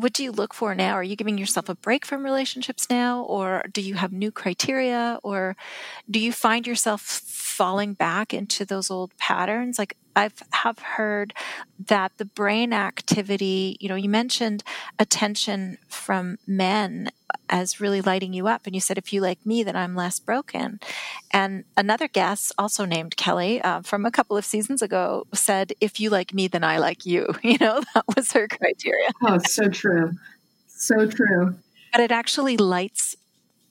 what 0.00 0.12
do 0.12 0.24
you 0.24 0.32
look 0.32 0.54
for 0.54 0.74
now? 0.74 0.94
Are 0.94 1.02
you 1.02 1.16
giving 1.16 1.38
yourself 1.38 1.68
a 1.68 1.74
break 1.74 2.06
from 2.06 2.24
relationships 2.24 2.86
now, 2.90 3.22
or 3.24 3.64
do 3.72 3.82
you 3.82 3.94
have 3.94 4.12
new 4.12 4.30
criteria, 4.32 5.18
or 5.22 5.56
do 6.10 6.18
you 6.20 6.32
find 6.32 6.66
yourself 6.66 7.00
falling 7.02 7.94
back 7.94 8.32
into 8.34 8.64
those 8.64 8.90
old 8.90 9.16
patterns? 9.18 9.78
Like 9.78 9.96
I've 10.16 10.42
have 10.52 10.78
heard 10.78 11.32
that 11.86 12.12
the 12.18 12.24
brain 12.24 12.72
activity, 12.72 13.76
you 13.80 13.88
know, 13.88 13.94
you 13.94 14.08
mentioned 14.08 14.62
attention 14.98 15.78
from 15.88 16.38
men 16.46 17.10
as 17.48 17.80
really 17.80 18.00
lighting 18.00 18.32
you 18.32 18.46
up. 18.46 18.62
And 18.66 18.74
you 18.74 18.80
said, 18.80 18.98
if 18.98 19.12
you 19.12 19.20
like 19.20 19.44
me, 19.44 19.62
then 19.62 19.76
I'm 19.76 19.94
less 19.94 20.18
broken. 20.18 20.80
And 21.32 21.64
another 21.76 22.08
guest, 22.08 22.52
also 22.58 22.84
named 22.84 23.16
Kelly, 23.16 23.60
uh, 23.62 23.82
from 23.82 24.04
a 24.04 24.10
couple 24.10 24.36
of 24.36 24.44
seasons 24.44 24.82
ago, 24.82 25.26
said, 25.34 25.72
if 25.80 26.00
you 26.00 26.10
like 26.10 26.34
me, 26.34 26.48
then 26.48 26.64
I 26.64 26.78
like 26.78 27.04
you. 27.06 27.26
You 27.42 27.58
know, 27.58 27.82
that 27.94 28.04
was 28.14 28.30
her 28.32 28.46
criteria. 28.46 29.08
Oh, 29.24 29.38
so 29.38 29.68
true. 29.68 30.12
So 30.68 31.06
true. 31.06 31.56
But 31.90 32.00
it 32.00 32.12
actually 32.12 32.56
lights 32.56 33.16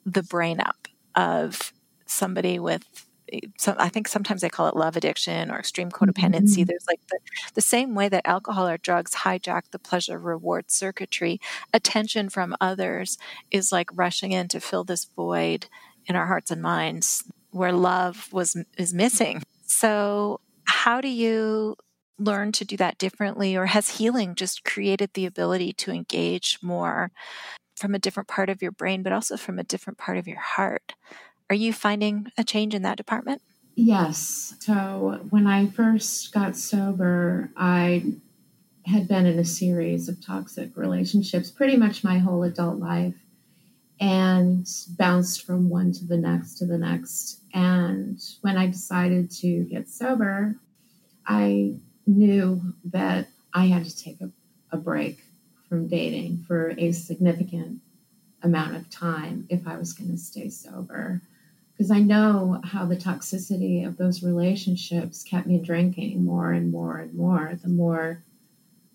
the 0.05 0.21
brain 0.21 0.59
up 0.59 0.89
of 1.15 1.71
somebody 2.05 2.59
with 2.59 3.07
some, 3.57 3.75
I 3.77 3.89
think 3.89 4.07
sometimes 4.07 4.41
they 4.41 4.49
call 4.49 4.67
it 4.67 4.75
love 4.75 4.95
addiction 4.95 5.51
or 5.51 5.59
extreme 5.59 5.91
codependency. 5.91 6.57
Mm-hmm. 6.57 6.63
There's 6.63 6.87
like 6.87 7.01
the, 7.07 7.19
the 7.53 7.61
same 7.61 7.95
way 7.95 8.09
that 8.09 8.27
alcohol 8.27 8.67
or 8.67 8.77
drugs 8.77 9.15
hijack 9.15 9.63
the 9.71 9.79
pleasure 9.79 10.17
reward 10.17 10.71
circuitry, 10.71 11.39
attention 11.73 12.29
from 12.29 12.55
others 12.61 13.17
is 13.51 13.71
like 13.71 13.89
rushing 13.93 14.31
in 14.31 14.47
to 14.49 14.59
fill 14.59 14.83
this 14.83 15.05
void 15.05 15.67
in 16.05 16.15
our 16.15 16.27
hearts 16.27 16.51
and 16.51 16.61
minds 16.61 17.23
where 17.51 17.71
love 17.71 18.29
was 18.31 18.55
is 18.77 18.93
missing. 18.93 19.43
So, 19.65 20.39
how 20.65 21.01
do 21.01 21.07
you 21.07 21.75
learn 22.19 22.51
to 22.51 22.65
do 22.65 22.77
that 22.77 22.97
differently 22.97 23.55
or 23.55 23.67
has 23.67 23.97
healing 23.97 24.35
just 24.35 24.63
created 24.63 25.11
the 25.13 25.25
ability 25.25 25.73
to 25.73 25.91
engage 25.91 26.59
more 26.61 27.11
from 27.75 27.95
a 27.95 27.99
different 27.99 28.27
part 28.27 28.49
of 28.49 28.61
your 28.61 28.71
brain 28.71 29.01
but 29.01 29.13
also 29.13 29.37
from 29.37 29.57
a 29.57 29.63
different 29.63 29.97
part 29.97 30.17
of 30.17 30.27
your 30.27 30.39
heart 30.39 30.93
are 31.49 31.55
you 31.55 31.73
finding 31.73 32.31
a 32.37 32.43
change 32.43 32.73
in 32.75 32.83
that 32.83 32.97
department? 32.97 33.41
Yes. 33.75 34.55
So 34.59 35.25
when 35.29 35.47
I 35.47 35.67
first 35.67 36.31
got 36.33 36.55
sober, 36.55 37.49
I 37.55 38.03
had 38.85 39.07
been 39.07 39.25
in 39.25 39.39
a 39.39 39.45
series 39.45 40.09
of 40.09 40.23
toxic 40.23 40.75
relationships 40.75 41.51
pretty 41.51 41.77
much 41.77 42.03
my 42.03 42.17
whole 42.17 42.43
adult 42.43 42.79
life 42.79 43.15
and 43.99 44.67
bounced 44.97 45.45
from 45.45 45.69
one 45.69 45.91
to 45.93 46.05
the 46.05 46.17
next 46.17 46.55
to 46.55 46.65
the 46.65 46.77
next. 46.77 47.41
And 47.53 48.19
when 48.41 48.57
I 48.57 48.67
decided 48.67 49.31
to 49.31 49.63
get 49.65 49.89
sober, 49.89 50.55
I 51.25 51.75
knew 52.05 52.73
that 52.85 53.27
I 53.53 53.67
had 53.67 53.85
to 53.85 53.97
take 53.97 54.21
a, 54.21 54.29
a 54.71 54.77
break 54.77 55.23
from 55.67 55.87
dating 55.87 56.43
for 56.47 56.73
a 56.77 56.91
significant 56.91 57.81
amount 58.41 58.75
of 58.75 58.89
time 58.89 59.45
if 59.49 59.67
I 59.67 59.77
was 59.77 59.93
going 59.93 60.11
to 60.11 60.17
stay 60.17 60.49
sober 60.49 61.21
because 61.79 61.91
I 61.91 61.99
know 61.99 62.59
how 62.65 62.85
the 62.85 62.97
toxicity 62.97 63.87
of 63.87 63.95
those 63.95 64.21
relationships 64.21 65.23
kept 65.23 65.47
me 65.47 65.59
drinking 65.59 66.25
more 66.25 66.51
and 66.51 66.69
more 66.69 66.97
and 66.97 67.13
more. 67.13 67.57
The 67.63 67.69
more, 67.69 68.21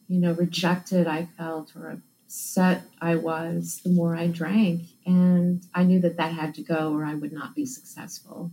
you 0.07 0.21
know, 0.21 0.33
rejected 0.33 1.07
I 1.07 1.25
felt 1.25 1.75
or 1.75 2.03
upset 2.27 2.83
I 3.01 3.15
was, 3.17 3.81
the 3.83 3.89
more 3.89 4.15
I 4.15 4.27
drank. 4.27 4.83
And 5.07 5.63
I 5.75 5.85
knew 5.85 5.99
that 6.01 6.19
that 6.19 6.33
had 6.35 6.55
to 6.57 6.63
go 6.63 6.93
or 6.93 7.07
I 7.07 7.15
would 7.15 7.33
not 7.33 7.55
be 7.55 7.65
successful. 7.65 8.51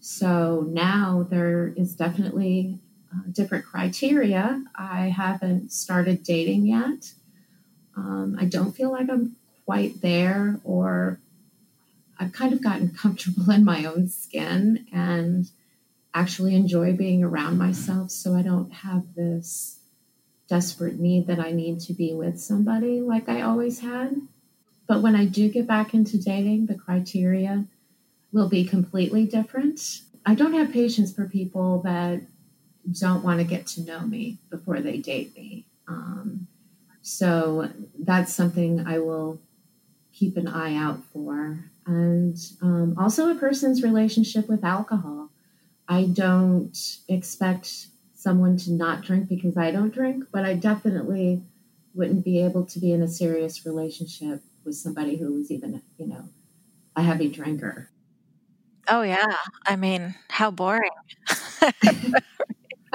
So 0.00 0.66
now 0.68 1.26
there 1.30 1.72
is 1.74 1.96
definitely 1.96 2.78
uh, 3.10 3.22
different 3.32 3.64
criteria. 3.64 4.62
I 4.74 5.08
haven't 5.08 5.72
started 5.72 6.22
dating 6.24 6.66
yet. 6.66 7.14
Um, 7.96 8.36
I 8.38 8.44
don't 8.44 8.76
feel 8.76 8.92
like 8.92 9.08
I'm 9.08 9.34
quite 9.64 10.02
there 10.02 10.60
or 10.62 11.21
I've 12.22 12.32
kind 12.32 12.52
of 12.52 12.62
gotten 12.62 12.88
comfortable 12.96 13.50
in 13.50 13.64
my 13.64 13.84
own 13.84 14.08
skin 14.08 14.86
and 14.92 15.50
actually 16.14 16.54
enjoy 16.54 16.94
being 16.94 17.24
around 17.24 17.58
myself 17.58 18.10
so 18.10 18.34
I 18.34 18.42
don't 18.42 18.72
have 18.72 19.14
this 19.14 19.80
desperate 20.48 20.98
need 20.98 21.26
that 21.26 21.40
I 21.40 21.52
need 21.52 21.80
to 21.80 21.94
be 21.94 22.12
with 22.12 22.38
somebody 22.38 23.00
like 23.00 23.28
I 23.28 23.40
always 23.40 23.80
had. 23.80 24.20
But 24.86 25.00
when 25.00 25.16
I 25.16 25.24
do 25.24 25.48
get 25.48 25.66
back 25.66 25.94
into 25.94 26.18
dating, 26.18 26.66
the 26.66 26.74
criteria 26.74 27.64
will 28.32 28.48
be 28.48 28.64
completely 28.64 29.24
different. 29.24 30.00
I 30.26 30.34
don't 30.34 30.52
have 30.54 30.72
patience 30.72 31.12
for 31.12 31.26
people 31.26 31.82
that 31.82 32.22
don't 32.90 33.24
want 33.24 33.38
to 33.38 33.44
get 33.44 33.66
to 33.68 33.82
know 33.82 34.00
me 34.00 34.38
before 34.50 34.80
they 34.80 34.98
date 34.98 35.34
me. 35.34 35.66
Um, 35.88 36.46
so 37.00 37.70
that's 37.98 38.34
something 38.34 38.86
I 38.86 38.98
will 38.98 39.40
keep 40.22 40.36
an 40.36 40.46
eye 40.46 40.76
out 40.76 41.02
for 41.12 41.58
and 41.84 42.36
um, 42.60 42.94
also 42.96 43.28
a 43.28 43.34
person's 43.34 43.82
relationship 43.82 44.48
with 44.48 44.64
alcohol. 44.64 45.30
I 45.88 46.04
don't 46.04 46.78
expect 47.08 47.86
someone 48.14 48.56
to 48.58 48.70
not 48.70 49.02
drink 49.02 49.28
because 49.28 49.56
I 49.56 49.72
don't 49.72 49.92
drink, 49.92 50.26
but 50.32 50.44
I 50.44 50.54
definitely 50.54 51.42
wouldn't 51.92 52.24
be 52.24 52.40
able 52.40 52.64
to 52.66 52.78
be 52.78 52.92
in 52.92 53.02
a 53.02 53.08
serious 53.08 53.66
relationship 53.66 54.42
with 54.64 54.76
somebody 54.76 55.16
who 55.16 55.32
was 55.32 55.50
even, 55.50 55.82
you 55.98 56.06
know, 56.06 56.28
a 56.94 57.02
heavy 57.02 57.28
drinker. 57.28 57.90
Oh, 58.86 59.02
yeah. 59.02 59.34
I 59.66 59.74
mean, 59.74 60.14
how 60.28 60.52
boring. 60.52 60.88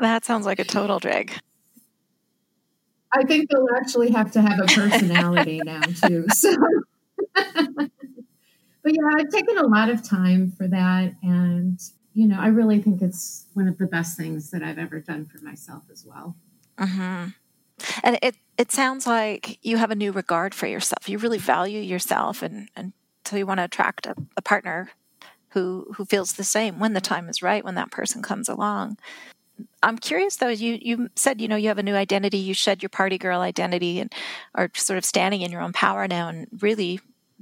that 0.00 0.24
sounds 0.24 0.46
like 0.46 0.58
a 0.58 0.64
total 0.64 0.98
drag. 0.98 1.32
I 3.14 3.24
think 3.24 3.50
they'll 3.50 3.68
actually 3.76 4.10
have 4.12 4.32
to 4.32 4.42
have 4.42 4.58
a 4.60 4.66
personality 4.66 5.60
now, 5.64 5.82
too. 5.82 6.26
So 6.34 6.56
but 8.82 8.94
yeah, 8.94 9.08
I've 9.16 9.28
taken 9.28 9.58
a 9.58 9.66
lot 9.66 9.88
of 9.88 10.02
time 10.02 10.50
for 10.50 10.66
that. 10.66 11.14
And, 11.22 11.80
you 12.14 12.26
know, 12.26 12.38
I 12.38 12.48
really 12.48 12.80
think 12.80 13.00
it's 13.00 13.46
one 13.54 13.68
of 13.68 13.78
the 13.78 13.86
best 13.86 14.16
things 14.16 14.50
that 14.50 14.62
I've 14.62 14.78
ever 14.78 14.98
done 14.98 15.24
for 15.26 15.38
myself 15.38 15.84
as 15.90 16.04
well. 16.04 16.36
Mm-hmm. 16.78 17.28
And 18.02 18.18
it, 18.22 18.36
it 18.58 18.72
sounds 18.72 19.06
like 19.06 19.58
you 19.62 19.76
have 19.76 19.90
a 19.90 19.96
new 19.96 20.12
regard 20.12 20.54
for 20.54 20.66
yourself. 20.66 21.08
You 21.08 21.18
really 21.18 21.38
value 21.38 21.80
yourself, 21.80 22.42
and, 22.42 22.68
and 22.76 22.92
so 23.24 23.36
you 23.36 23.46
want 23.46 23.58
to 23.58 23.64
attract 23.64 24.06
a, 24.06 24.14
a 24.36 24.42
partner 24.42 24.90
who 25.50 25.92
who 25.96 26.04
feels 26.04 26.34
the 26.34 26.44
same 26.44 26.78
when 26.78 26.92
the 26.92 27.00
time 27.00 27.28
is 27.28 27.42
right, 27.42 27.64
when 27.64 27.74
that 27.74 27.90
person 27.90 28.22
comes 28.22 28.48
along. 28.48 28.98
I'm 29.82 29.98
curious 29.98 30.36
though. 30.36 30.48
You 30.48 30.78
you 30.80 31.10
said 31.16 31.40
you 31.40 31.48
know 31.48 31.56
you 31.56 31.68
have 31.68 31.78
a 31.78 31.82
new 31.82 31.94
identity. 31.94 32.38
You 32.38 32.54
shed 32.54 32.82
your 32.82 32.90
party 32.90 33.18
girl 33.18 33.40
identity 33.40 34.00
and 34.00 34.12
are 34.54 34.70
sort 34.74 34.98
of 34.98 35.04
standing 35.04 35.42
in 35.42 35.50
your 35.50 35.60
own 35.60 35.72
power 35.72 36.06
now, 36.06 36.28
and 36.28 36.46
really 36.60 37.00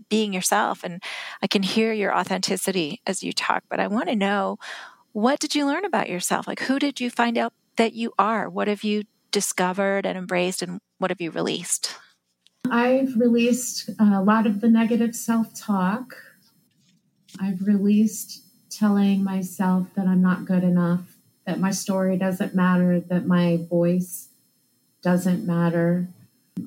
being 0.08 0.32
yourself. 0.32 0.82
And 0.84 1.02
I 1.42 1.46
can 1.46 1.62
hear 1.62 1.92
your 1.92 2.16
authenticity 2.16 3.00
as 3.06 3.22
you 3.22 3.32
talk, 3.32 3.64
but 3.68 3.80
I 3.80 3.86
want 3.86 4.08
to 4.08 4.16
know 4.16 4.58
what 5.12 5.40
did 5.40 5.54
you 5.54 5.66
learn 5.66 5.84
about 5.84 6.08
yourself? 6.08 6.46
Like, 6.46 6.60
who 6.60 6.78
did 6.78 7.00
you 7.00 7.10
find 7.10 7.36
out 7.36 7.52
that 7.76 7.94
you 7.94 8.12
are? 8.18 8.48
What 8.48 8.68
have 8.68 8.84
you 8.84 9.04
discovered 9.30 10.06
and 10.06 10.16
embraced? 10.16 10.62
And 10.62 10.80
what 10.98 11.10
have 11.10 11.20
you 11.20 11.30
released? 11.30 11.96
I've 12.70 13.16
released 13.16 13.90
uh, 14.00 14.12
a 14.14 14.22
lot 14.22 14.46
of 14.46 14.60
the 14.60 14.68
negative 14.68 15.14
self 15.14 15.54
talk. 15.54 16.14
I've 17.40 17.66
released 17.66 18.44
telling 18.70 19.24
myself 19.24 19.88
that 19.94 20.06
I'm 20.06 20.22
not 20.22 20.44
good 20.44 20.62
enough, 20.62 21.16
that 21.50 21.58
my 21.58 21.72
story 21.72 22.16
doesn't 22.16 22.54
matter, 22.54 23.00
that 23.00 23.26
my 23.26 23.58
voice 23.68 24.28
doesn't 25.02 25.44
matter. 25.44 26.06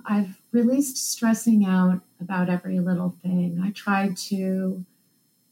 I've 0.05 0.41
released 0.51 0.97
stressing 0.97 1.63
out 1.63 2.01
about 2.19 2.49
every 2.49 2.81
little 2.81 3.15
thing. 3.23 3.61
I 3.63 3.71
tried 3.71 4.17
to 4.27 4.83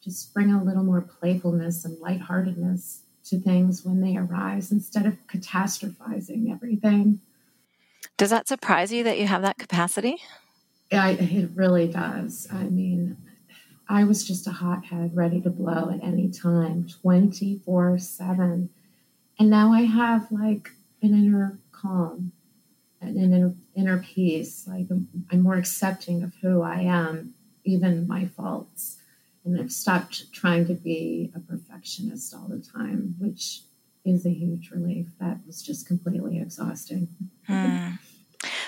just 0.03 0.33
bring 0.33 0.51
a 0.51 0.61
little 0.61 0.83
more 0.83 0.99
playfulness 0.99 1.85
and 1.85 1.97
lightheartedness 1.99 3.03
to 3.23 3.39
things 3.39 3.85
when 3.85 4.01
they 4.01 4.17
arise 4.17 4.69
instead 4.69 5.05
of 5.05 5.15
catastrophizing 5.27 6.51
everything. 6.51 7.21
Does 8.17 8.31
that 8.31 8.49
surprise 8.49 8.91
you 8.91 9.05
that 9.05 9.17
you 9.17 9.27
have 9.27 9.43
that 9.43 9.57
capacity? 9.57 10.17
Yeah, 10.91 11.07
it 11.07 11.51
really 11.55 11.87
does. 11.87 12.49
I 12.51 12.63
mean, 12.63 13.15
I 13.87 14.03
was 14.03 14.27
just 14.27 14.45
a 14.45 14.51
hothead 14.51 15.15
ready 15.15 15.39
to 15.39 15.49
blow 15.49 15.89
at 15.89 16.03
any 16.03 16.27
time, 16.29 16.85
24 17.01 17.97
7. 17.97 18.69
And 19.41 19.49
now 19.49 19.73
I 19.73 19.81
have 19.85 20.31
like 20.31 20.69
an 21.01 21.15
inner 21.15 21.57
calm 21.71 22.31
and 23.01 23.17
an 23.17 23.33
inner, 23.33 23.55
inner 23.75 23.97
peace. 24.03 24.67
Like 24.67 24.85
I'm, 24.91 25.07
I'm 25.31 25.41
more 25.41 25.55
accepting 25.55 26.21
of 26.21 26.31
who 26.43 26.61
I 26.61 26.81
am, 26.81 27.33
even 27.63 28.07
my 28.07 28.27
faults. 28.27 28.99
And 29.43 29.59
I've 29.59 29.71
stopped 29.71 30.31
trying 30.31 30.67
to 30.67 30.75
be 30.75 31.31
a 31.35 31.39
perfectionist 31.39 32.35
all 32.35 32.49
the 32.49 32.59
time, 32.59 33.15
which 33.17 33.61
is 34.05 34.27
a 34.27 34.29
huge 34.29 34.69
relief. 34.69 35.07
That 35.19 35.39
was 35.47 35.63
just 35.63 35.87
completely 35.87 36.39
exhausting. 36.39 37.07
Hmm. 37.47 37.93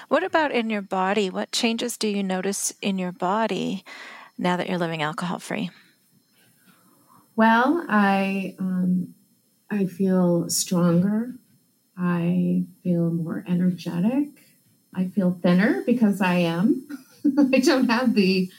What 0.07 0.23
about 0.23 0.51
in 0.51 0.71
your 0.71 0.81
body? 0.81 1.29
What 1.29 1.51
changes 1.51 1.97
do 1.97 2.07
you 2.07 2.23
notice 2.23 2.73
in 2.81 2.97
your 2.97 3.11
body 3.11 3.83
now 4.39 4.57
that 4.57 4.67
you're 4.67 4.79
living 4.79 5.03
alcohol 5.03 5.37
free? 5.37 5.69
Well, 7.35 7.85
I 7.87 8.55
um, 8.57 9.13
I 9.73 9.87
feel 9.87 10.49
stronger. 10.49 11.33
I 11.97 12.65
feel 12.83 13.09
more 13.09 13.43
energetic. 13.47 14.27
I 14.93 15.07
feel 15.07 15.39
thinner 15.41 15.81
because 15.87 16.21
I 16.21 16.35
am. 16.35 16.87
I 17.53 17.59
don't 17.59 17.89
have 17.89 18.13
the 18.13 18.51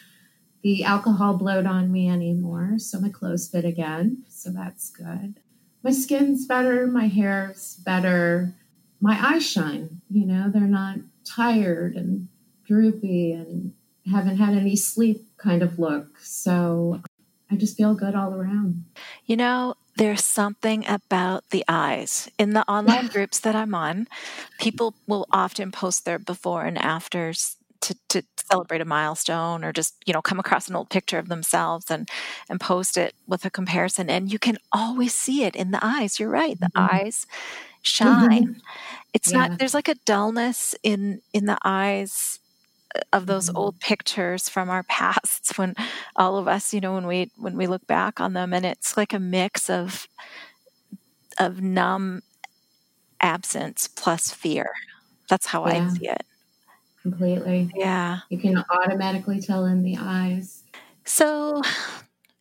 the 0.63 0.83
alcohol 0.83 1.37
bloat 1.37 1.67
on 1.67 1.93
me 1.93 2.09
anymore, 2.09 2.79
so 2.79 2.99
my 2.99 3.11
clothes 3.11 3.49
fit 3.49 3.65
again. 3.65 4.25
So 4.29 4.51
that's 4.51 4.91
good. 4.91 5.39
My 5.85 5.93
skin's 5.93 6.47
better, 6.47 6.87
my 6.87 7.07
hair's 7.07 7.77
better, 7.85 8.55
my 9.01 9.17
eyes 9.21 9.47
shine. 9.47 10.01
You 10.11 10.27
know, 10.27 10.51
they're 10.51 10.63
not 10.63 10.97
tired 11.25 11.95
and 11.95 12.29
droopy 12.67 13.33
and 13.33 13.75
haven't 14.11 14.39
had 14.39 14.55
any 14.55 14.75
sleep 14.75 15.29
kind 15.37 15.63
of 15.63 15.79
look. 15.79 16.19
So 16.21 17.03
I 17.51 17.57
just 17.57 17.77
feel 17.77 17.95
good 17.95 18.15
all 18.15 18.35
around. 18.35 18.85
You 19.27 19.37
know, 19.37 19.75
there's 19.97 20.25
something 20.25 20.87
about 20.87 21.51
the 21.51 21.65
eyes. 21.69 22.31
In 22.39 22.51
the 22.51 22.69
online 22.71 23.07
groups 23.13 23.41
that 23.41 23.55
I'm 23.55 23.75
on, 23.75 24.09
people 24.59 24.95
will 25.07 25.27
often 25.31 25.71
post 25.71 26.05
their 26.05 26.19
before 26.19 26.65
and 26.65 26.79
afters 26.79 27.57
to, 27.83 27.97
to 28.09 28.23
celebrate 28.37 28.81
a 28.81 28.87
milestone 28.87 29.63
or 29.63 29.73
just, 29.73 29.95
you 30.07 30.13
know, 30.13 30.23
come 30.23 30.41
across 30.41 30.69
an 30.69 30.77
old 30.77 30.91
picture 30.91 31.19
of 31.19 31.29
themselves 31.29 31.91
and, 31.91 32.09
and 32.49 32.61
post 32.61 32.97
it 32.97 33.15
with 33.27 33.45
a 33.45 33.51
comparison. 33.51 34.09
And 34.09 34.33
you 34.33 34.39
can 34.39 34.59
always 34.73 35.15
see 35.15 35.45
it 35.45 35.55
in 35.55 35.71
the 35.71 35.81
eyes. 35.83 36.19
You're 36.19 36.31
right. 36.31 36.59
The 36.59 36.67
mm-hmm. 36.67 36.97
eyes 36.97 37.27
shine. 37.83 38.47
Mm-hmm. 38.47 38.61
It's 39.13 39.31
yeah. 39.31 39.49
not 39.49 39.59
there's 39.59 39.75
like 39.75 39.89
a 39.89 39.95
dullness 40.07 40.75
in 40.83 41.21
in 41.33 41.47
the 41.47 41.59
eyes 41.63 42.41
of 43.13 43.27
those 43.27 43.49
mm-hmm. 43.49 43.57
old 43.57 43.81
pictures 43.81 44.49
from 44.49 44.71
our 44.71 44.83
pasts 44.89 45.57
when 45.59 45.75
all 46.17 46.37
of 46.37 46.49
us 46.49 46.73
you 46.73 46.81
know 46.81 46.95
when 46.95 47.07
we 47.07 47.31
when 47.37 47.57
we 47.57 47.67
look 47.67 47.87
back 47.87 48.21
on 48.21 48.33
them 48.33 48.53
and 48.53 48.65
it's 48.65 48.97
like 48.97 49.13
a 49.13 49.19
mix 49.19 49.69
of 49.69 50.09
of 51.39 51.61
numb 51.61 52.23
absence 53.21 53.89
plus 53.89 54.31
fear. 54.31 54.71
That's 55.29 55.47
how 55.47 55.67
yeah. 55.67 55.89
i 55.89 55.89
see 55.89 56.09
it. 56.09 56.23
Completely. 57.03 57.71
Yeah. 57.75 58.21
You 58.31 58.39
can 58.39 58.63
automatically 58.71 59.41
tell 59.41 59.65
in 59.65 59.83
the 59.83 59.97
eyes. 59.99 60.63
So 61.05 61.63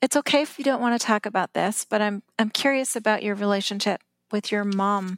it's 0.03 0.17
okay 0.17 0.41
if 0.41 0.59
you 0.59 0.65
don't 0.65 0.81
want 0.81 0.99
to 0.99 1.07
talk 1.07 1.25
about 1.25 1.53
this 1.53 1.85
but 1.89 2.01
i'm 2.01 2.21
i'm 2.37 2.49
curious 2.49 2.95
about 2.97 3.23
your 3.23 3.35
relationship 3.35 4.01
with 4.33 4.51
your 4.51 4.65
mom 4.65 5.17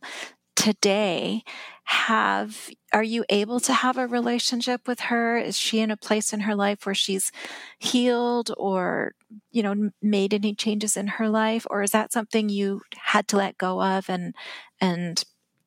today 0.55 1.43
have 1.85 2.69
are 2.93 3.03
you 3.03 3.23
able 3.29 3.59
to 3.59 3.73
have 3.73 3.97
a 3.97 4.07
relationship 4.07 4.87
with 4.87 5.01
her? 5.01 5.37
Is 5.37 5.57
she 5.57 5.79
in 5.79 5.91
a 5.91 5.97
place 5.97 6.33
in 6.33 6.41
her 6.41 6.55
life 6.55 6.85
where 6.85 6.95
she's 6.95 7.31
healed 7.77 8.51
or 8.57 9.13
you 9.51 9.61
know 9.61 9.91
made 10.01 10.33
any 10.33 10.55
changes 10.55 10.97
in 10.97 11.07
her 11.07 11.29
life? 11.29 11.67
Or 11.69 11.83
is 11.83 11.91
that 11.91 12.11
something 12.11 12.49
you 12.49 12.81
had 12.97 13.27
to 13.29 13.37
let 13.37 13.57
go 13.57 13.81
of 13.83 14.09
and 14.09 14.33
and 14.81 15.23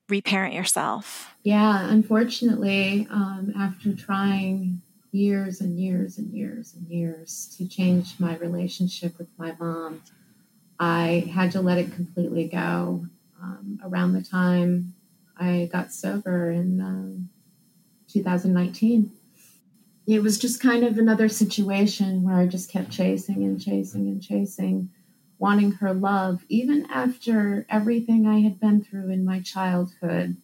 reparent 0.09 0.55
yourself? 0.55 1.35
Yeah 1.45 1.89
unfortunately 1.89 3.07
um, 3.11 3.53
after 3.57 3.95
trying 3.95 4.83
years 5.13 5.61
and 5.61 5.79
years 5.79 6.19
and 6.19 6.33
years 6.33 6.75
and 6.75 6.87
years 6.89 7.55
to 7.57 7.67
change 7.67 8.19
my 8.19 8.37
relationship 8.37 9.17
with 9.19 9.29
my 9.39 9.55
mom 9.59 10.03
i 10.79 11.31
had 11.33 11.51
to 11.51 11.61
let 11.61 11.79
it 11.79 11.93
completely 11.95 12.47
go 12.47 13.07
um, 13.49 13.81
around 13.83 14.13
the 14.13 14.23
time 14.23 14.95
I 15.39 15.69
got 15.73 15.93
sober 15.93 16.51
in 16.51 16.81
um, 16.81 17.31
2019. 18.09 19.13
It 20.07 20.23
was 20.23 20.39
just 20.39 20.61
kind 20.61 20.85
of 20.85 20.99
another 20.99 21.29
situation 21.29 22.23
where 22.23 22.37
I 22.37 22.47
just 22.47 22.71
kept 22.71 22.91
chasing 22.91 23.45
and 23.45 23.61
chasing 23.61 24.09
and 24.09 24.23
chasing, 24.23 24.91
wanting 25.39 25.73
her 25.73 25.93
love, 25.93 26.45
even 26.49 26.87
after 26.91 27.67
everything 27.69 28.27
I 28.27 28.41
had 28.41 28.59
been 28.59 28.83
through 28.83 29.11
in 29.11 29.25
my 29.25 29.41
childhood 29.41 30.37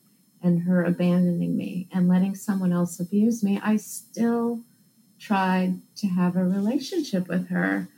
and 0.42 0.62
her 0.64 0.84
abandoning 0.84 1.56
me 1.56 1.88
and 1.90 2.08
letting 2.08 2.34
someone 2.34 2.72
else 2.72 3.00
abuse 3.00 3.42
me. 3.42 3.58
I 3.62 3.76
still 3.76 4.60
tried 5.18 5.80
to 5.96 6.08
have 6.08 6.36
a 6.36 6.44
relationship 6.44 7.28
with 7.28 7.48
her. 7.48 7.88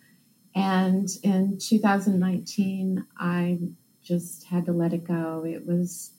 And 0.54 1.08
in 1.24 1.58
2019, 1.58 3.04
I 3.18 3.58
just 4.06 4.44
had 4.44 4.66
to 4.66 4.72
let 4.72 4.92
it 4.92 5.04
go. 5.04 5.44
It 5.46 5.66
was 5.66 6.12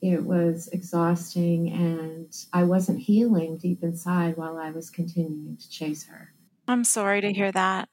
it 0.00 0.24
was 0.24 0.68
exhausting 0.72 1.72
and 1.72 2.32
I 2.52 2.62
wasn't 2.62 3.00
healing 3.00 3.58
deep 3.58 3.82
inside 3.82 4.36
while 4.36 4.56
I 4.56 4.70
was 4.70 4.90
continuing 4.90 5.56
to 5.56 5.70
chase 5.70 6.06
her. 6.06 6.32
I'm 6.68 6.84
sorry 6.84 7.20
to 7.20 7.32
hear 7.32 7.50
that. 7.50 7.88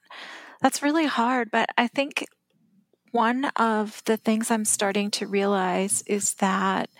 That's 0.62 0.82
really 0.82 1.06
hard, 1.06 1.50
but 1.50 1.68
I 1.76 1.88
think 1.88 2.24
one 3.10 3.46
of 3.56 4.02
the 4.04 4.16
things 4.16 4.50
I'm 4.50 4.64
starting 4.64 5.10
to 5.12 5.26
realize 5.26 6.02
is 6.06 6.34
that 6.34 6.90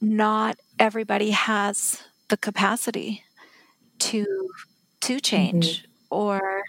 not 0.00 0.56
everybody 0.78 1.30
has 1.30 2.02
the 2.28 2.36
capacity 2.36 3.22
to 3.98 4.26
to 5.02 5.20
change 5.20 5.82
mm-hmm. 5.82 5.90
or 6.10 6.62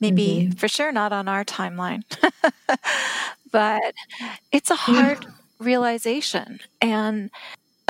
maybe 0.00 0.26
mm-hmm. 0.26 0.50
for 0.52 0.68
sure 0.68 0.92
not 0.92 1.12
on 1.12 1.28
our 1.28 1.44
timeline. 1.44 2.02
but 3.50 3.94
it's 4.52 4.70
a 4.70 4.74
hard 4.86 5.26
realization. 5.58 6.60
And 6.80 7.30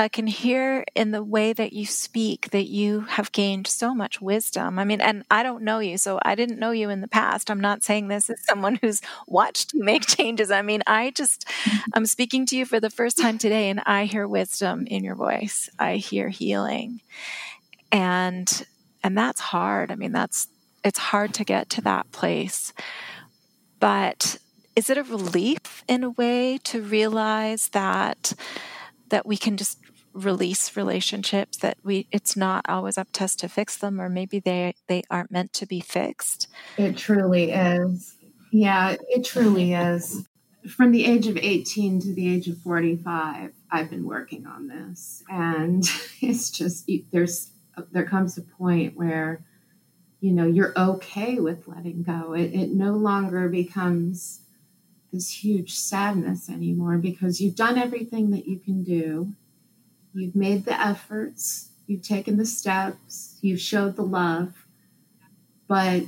I 0.01 0.07
can 0.07 0.29
hear 0.29 0.85
in 0.95 1.11
the 1.11 1.25
way 1.25 1.53
that 1.53 1.73
you 1.73 1.85
speak 1.85 2.51
that 2.51 2.69
you 2.69 3.01
have 3.01 3.33
gained 3.33 3.67
so 3.67 3.93
much 3.93 4.21
wisdom. 4.21 4.79
I 4.79 4.85
mean, 4.85 5.01
and 5.01 5.25
I 5.29 5.43
don't 5.43 5.65
know 5.65 5.81
you, 5.81 5.99
so 5.99 6.21
I 6.23 6.37
didn't 6.37 6.61
know 6.61 6.71
you 6.71 6.89
in 6.89 7.01
the 7.01 7.09
past. 7.09 7.51
I'm 7.51 7.59
not 7.59 7.83
saying 7.83 8.07
this 8.07 8.31
as 8.31 8.41
someone 8.45 8.79
who's 8.81 9.03
watched 9.27 9.75
you 9.75 9.83
make 9.83 10.07
changes. 10.07 10.53
I 10.53 10.63
mean, 10.63 10.83
I 10.87 11.11
just, 11.11 11.49
mm-hmm. 11.49 11.91
I'm 11.95 12.07
speaking 12.07 12.47
to 12.47 12.57
you 12.57 12.65
for 12.65 12.79
the 12.79 12.91
first 12.91 13.19
time 13.19 13.39
today, 13.39 13.71
and 13.71 13.81
I 13.87 14.05
hear 14.05 14.29
wisdom 14.29 14.87
in 14.87 15.03
your 15.03 15.17
voice. 15.17 15.69
I 15.81 15.97
hear 15.97 16.29
healing. 16.29 17.01
And, 17.91 18.67
and 19.03 19.19
that's 19.19 19.41
hard. 19.41 19.91
I 19.91 19.97
mean, 19.97 20.13
that's, 20.13 20.47
it's 20.85 20.99
hard 20.99 21.35
to 21.35 21.45
get 21.45 21.71
to 21.71 21.81
that 21.83 22.13
place. 22.13 22.73
But 23.81 24.39
is 24.79 24.89
it 24.89 24.97
a 24.97 25.03
relief 25.03 25.83
in 25.89 26.05
a 26.05 26.11
way 26.11 26.57
to 26.63 26.81
realize 26.81 27.71
that 27.71 28.33
that 29.09 29.27
we 29.27 29.37
can 29.37 29.57
just 29.57 29.77
release 30.13 30.77
relationships 30.77 31.59
that 31.59 31.77
we 31.83 32.07
it's 32.13 32.37
not 32.37 32.65
always 32.69 32.97
up 32.97 33.11
to 33.11 33.25
us 33.25 33.35
to 33.35 33.49
fix 33.49 33.77
them 33.77 34.01
or 34.01 34.09
maybe 34.09 34.39
they 34.39 34.73
they 34.87 35.03
aren't 35.11 35.33
meant 35.33 35.53
to 35.53 35.67
be 35.67 35.81
fixed? 35.81 36.47
It 36.77 36.97
truly 36.97 37.51
is. 37.51 38.15
Yeah 38.53 38.95
it 39.09 39.25
truly 39.25 39.73
is. 39.75 40.29
From 40.69 40.93
the 40.93 41.07
age 41.07 41.27
of 41.27 41.37
18 41.37 42.01
to 42.03 42.15
the 42.15 42.33
age 42.33 42.47
of 42.47 42.57
45 42.59 43.51
i've 43.73 43.91
been 43.91 44.07
working 44.07 44.47
on 44.47 44.69
this 44.69 45.25
and 45.29 45.83
it's 46.21 46.51
just 46.53 46.89
there's 47.11 47.51
there 47.91 48.07
comes 48.07 48.39
a 48.39 48.43
point 48.43 48.97
where 48.97 49.45
you 50.21 50.33
know 50.33 50.47
you're 50.47 50.73
okay 50.77 51.39
with 51.39 51.67
letting 51.67 52.03
go. 52.03 52.33
It, 52.33 52.53
it 52.55 52.71
no 52.71 52.93
longer 52.93 53.49
becomes 53.49 54.43
this 55.13 55.43
huge 55.43 55.75
sadness 55.75 56.49
anymore 56.49 56.99
because 56.99 57.41
you've 57.41 57.57
done 57.57 57.79
everything 57.79 58.31
that 58.31 58.47
you 58.47 58.59
can 58.59 58.83
do. 58.83 59.33
you've 60.15 60.35
made 60.35 60.65
the 60.65 60.81
efforts, 60.81 61.71
you've 61.87 62.03
taken 62.03 62.37
the 62.37 62.47
steps, 62.47 63.39
you've 63.41 63.61
showed 63.61 63.97
the 63.97 64.03
love, 64.03 64.67
but 65.69 66.03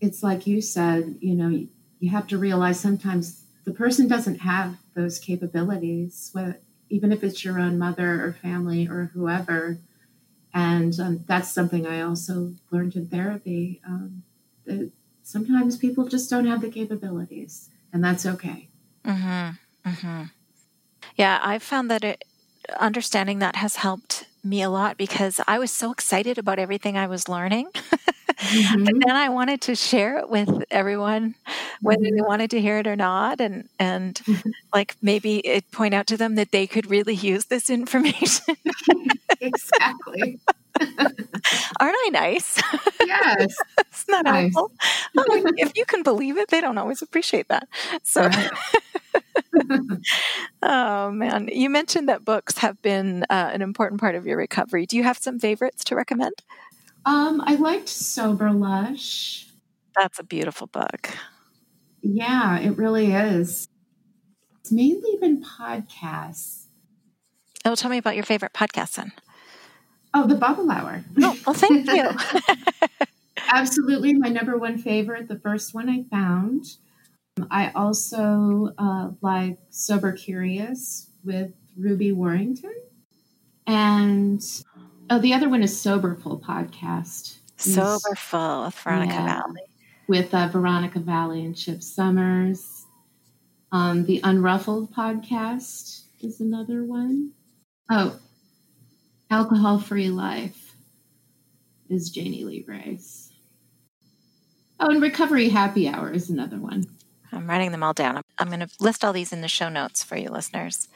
it's 0.00 0.22
like 0.22 0.46
you 0.46 0.60
said, 0.60 1.16
you 1.20 1.34
know, 1.34 1.48
you, 1.48 2.10
have 2.10 2.26
to 2.26 2.36
realize 2.36 2.80
sometimes 2.80 3.44
the 3.64 3.72
person 3.72 4.08
doesn't 4.08 4.40
have 4.40 4.76
those 4.94 5.20
capabilities, 5.20 6.30
whether, 6.32 6.60
even 6.90 7.12
if 7.12 7.22
it's 7.22 7.44
your 7.44 7.60
own 7.60 7.78
mother 7.78 8.24
or 8.24 8.32
family 8.32 8.88
or 8.88 9.10
whoever. 9.14 9.78
And 10.52 10.98
um, 10.98 11.24
that's 11.26 11.52
something 11.52 11.86
I 11.86 12.02
also 12.02 12.54
learned 12.72 12.96
in 12.96 13.06
therapy. 13.06 13.80
Um, 13.86 14.24
that 14.66 14.90
sometimes 15.22 15.76
people 15.76 16.06
just 16.06 16.28
don't 16.28 16.46
have 16.46 16.60
the 16.60 16.68
capabilities, 16.68 17.70
and 17.92 18.04
that's 18.04 18.26
okay. 18.26 18.68
Mm-hmm. 19.04 19.90
Mm-hmm. 19.90 20.22
Yeah, 21.16 21.40
I've 21.42 21.62
found 21.62 21.90
that 21.90 22.04
it, 22.04 22.24
understanding 22.78 23.40
that 23.40 23.56
has 23.56 23.76
helped 23.76 24.26
me 24.44 24.62
a 24.62 24.70
lot 24.70 24.96
because 24.96 25.40
I 25.46 25.58
was 25.58 25.70
so 25.70 25.92
excited 25.92 26.38
about 26.38 26.58
everything 26.58 26.96
I 26.96 27.06
was 27.06 27.28
learning. 27.28 27.68
Mm-hmm. 28.42 28.84
but 28.84 28.94
then 29.06 29.14
I 29.14 29.28
wanted 29.28 29.60
to 29.62 29.76
share 29.76 30.18
it 30.18 30.28
with 30.28 30.64
everyone, 30.70 31.36
whether 31.80 32.02
mm-hmm. 32.02 32.16
they 32.16 32.22
wanted 32.22 32.50
to 32.50 32.60
hear 32.60 32.78
it 32.78 32.86
or 32.86 32.96
not, 32.96 33.40
and 33.40 33.68
and 33.78 34.14
mm-hmm. 34.16 34.50
like 34.74 34.96
maybe 35.00 35.38
it 35.38 35.70
point 35.70 35.94
out 35.94 36.08
to 36.08 36.16
them 36.16 36.34
that 36.34 36.50
they 36.50 36.66
could 36.66 36.90
really 36.90 37.14
use 37.14 37.44
this 37.46 37.70
information. 37.70 38.56
exactly. 39.40 40.40
Aren't 40.80 41.96
I 41.96 42.08
nice? 42.12 42.60
Yes. 43.04 43.56
Isn't 43.94 44.06
that 44.08 44.24
nice. 44.24 44.52
helpful? 44.54 44.72
if 45.58 45.72
you 45.76 45.84
can 45.84 46.02
believe 46.02 46.38
it, 46.38 46.48
they 46.48 46.60
don't 46.60 46.78
always 46.78 47.02
appreciate 47.02 47.48
that. 47.48 47.68
So, 48.02 48.28
oh 50.62 51.10
man, 51.10 51.48
you 51.52 51.68
mentioned 51.70 52.08
that 52.08 52.24
books 52.24 52.58
have 52.58 52.80
been 52.82 53.24
uh, 53.28 53.50
an 53.52 53.62
important 53.62 54.00
part 54.00 54.14
of 54.14 54.26
your 54.26 54.36
recovery. 54.36 54.86
Do 54.86 54.96
you 54.96 55.04
have 55.04 55.18
some 55.18 55.38
favorites 55.38 55.84
to 55.84 55.96
recommend? 55.96 56.34
Um, 57.04 57.42
I 57.44 57.56
liked 57.56 57.88
Sober 57.88 58.50
Lush. 58.50 59.46
That's 59.94 60.18
a 60.18 60.24
beautiful 60.24 60.68
book. 60.68 61.10
Yeah, 62.00 62.58
it 62.58 62.76
really 62.76 63.12
is. 63.12 63.68
It's 64.60 64.72
mainly 64.72 65.18
been 65.20 65.42
podcasts. 65.42 66.66
Oh, 67.64 67.74
tell 67.74 67.90
me 67.90 67.98
about 67.98 68.16
your 68.16 68.24
favorite 68.24 68.52
podcast 68.52 68.94
then. 68.94 69.12
Oh, 70.14 70.26
the 70.26 70.34
Bubble 70.34 70.70
Hour. 70.70 71.02
Oh, 71.22 71.38
well, 71.46 71.54
thank 71.54 71.86
you. 71.86 72.10
Absolutely, 73.48 74.14
my 74.14 74.28
number 74.28 74.56
one 74.58 74.78
favorite, 74.78 75.28
the 75.28 75.38
first 75.38 75.74
one 75.74 75.88
I 75.88 76.04
found. 76.04 76.64
I 77.50 77.70
also 77.74 78.74
uh, 78.76 79.10
like 79.22 79.58
Sober 79.70 80.12
Curious 80.12 81.10
with 81.24 81.52
Ruby 81.78 82.12
Warrington. 82.12 82.74
And 83.66 84.42
oh, 85.08 85.18
the 85.18 85.32
other 85.32 85.48
one 85.48 85.62
is 85.62 85.78
Soberful 85.78 86.40
podcast. 86.40 87.36
Soberful 87.56 88.64
with 88.64 88.74
Veronica 88.74 89.14
yeah, 89.14 89.40
Valli. 89.40 89.60
With 90.08 90.34
uh, 90.34 90.48
Veronica 90.48 90.98
Valli 90.98 91.44
and 91.44 91.56
Chip 91.56 91.82
Somers. 91.82 92.86
Um, 93.70 94.04
the 94.04 94.20
Unruffled 94.20 94.92
podcast 94.92 96.02
is 96.20 96.40
another 96.40 96.84
one. 96.84 97.32
Oh, 97.90 98.18
Alcohol 99.32 99.78
Free 99.78 100.10
Life 100.10 100.74
is 101.88 102.10
Janie 102.10 102.44
Lee 102.44 102.66
Rice. 102.68 103.32
Oh, 104.78 104.90
and 104.90 105.00
Recovery 105.00 105.48
Happy 105.48 105.88
Hour 105.88 106.12
is 106.12 106.28
another 106.28 106.58
one. 106.58 106.84
I'm 107.32 107.48
writing 107.48 107.72
them 107.72 107.82
all 107.82 107.94
down. 107.94 108.20
I'm 108.36 108.48
going 108.48 108.60
to 108.60 108.68
list 108.78 109.02
all 109.02 109.14
these 109.14 109.32
in 109.32 109.40
the 109.40 109.48
show 109.48 109.70
notes 109.70 110.04
for 110.04 110.18
you 110.18 110.28
listeners. 110.28 110.90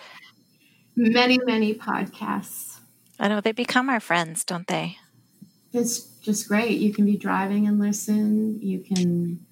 Many, 0.95 1.39
many 1.47 1.73
podcasts. 1.73 2.81
I 3.19 3.29
know 3.29 3.41
they 3.41 3.53
become 3.53 3.89
our 3.89 4.01
friends, 4.01 4.45
don't 4.45 4.67
they? 4.67 4.99
It's 5.73 6.01
just 6.21 6.47
great. 6.47 6.79
You 6.79 6.93
can 6.93 7.07
be 7.07 7.17
driving 7.17 7.67
and 7.67 7.79
listen. 7.79 8.61
You 8.61 8.81
can 8.81 9.47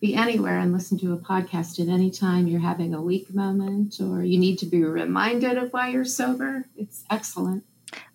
be 0.00 0.14
anywhere 0.14 0.60
and 0.60 0.72
listen 0.72 1.00
to 1.00 1.14
a 1.14 1.18
podcast 1.18 1.80
at 1.80 1.88
any 1.88 2.12
time 2.12 2.46
you're 2.46 2.60
having 2.60 2.94
a 2.94 3.02
weak 3.02 3.34
moment 3.34 3.96
or 4.00 4.22
you 4.22 4.38
need 4.38 4.60
to 4.60 4.66
be 4.66 4.84
reminded 4.84 5.58
of 5.58 5.72
why 5.72 5.88
you're 5.88 6.04
sober. 6.04 6.66
It's 6.76 7.02
excellent. 7.10 7.64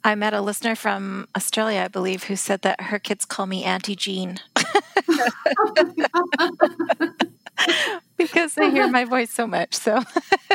I 0.03 0.15
met 0.15 0.33
a 0.33 0.41
listener 0.41 0.75
from 0.75 1.27
Australia, 1.35 1.81
I 1.81 1.87
believe, 1.87 2.25
who 2.25 2.35
said 2.35 2.61
that 2.61 2.81
her 2.81 2.99
kids 2.99 3.25
call 3.25 3.45
me 3.45 3.63
Auntie 3.63 3.95
Jean. 3.95 4.39
because 8.17 8.55
they 8.55 8.71
hear 8.71 8.87
my 8.87 9.05
voice 9.05 9.31
so 9.31 9.45
much. 9.45 9.73
So 9.73 10.01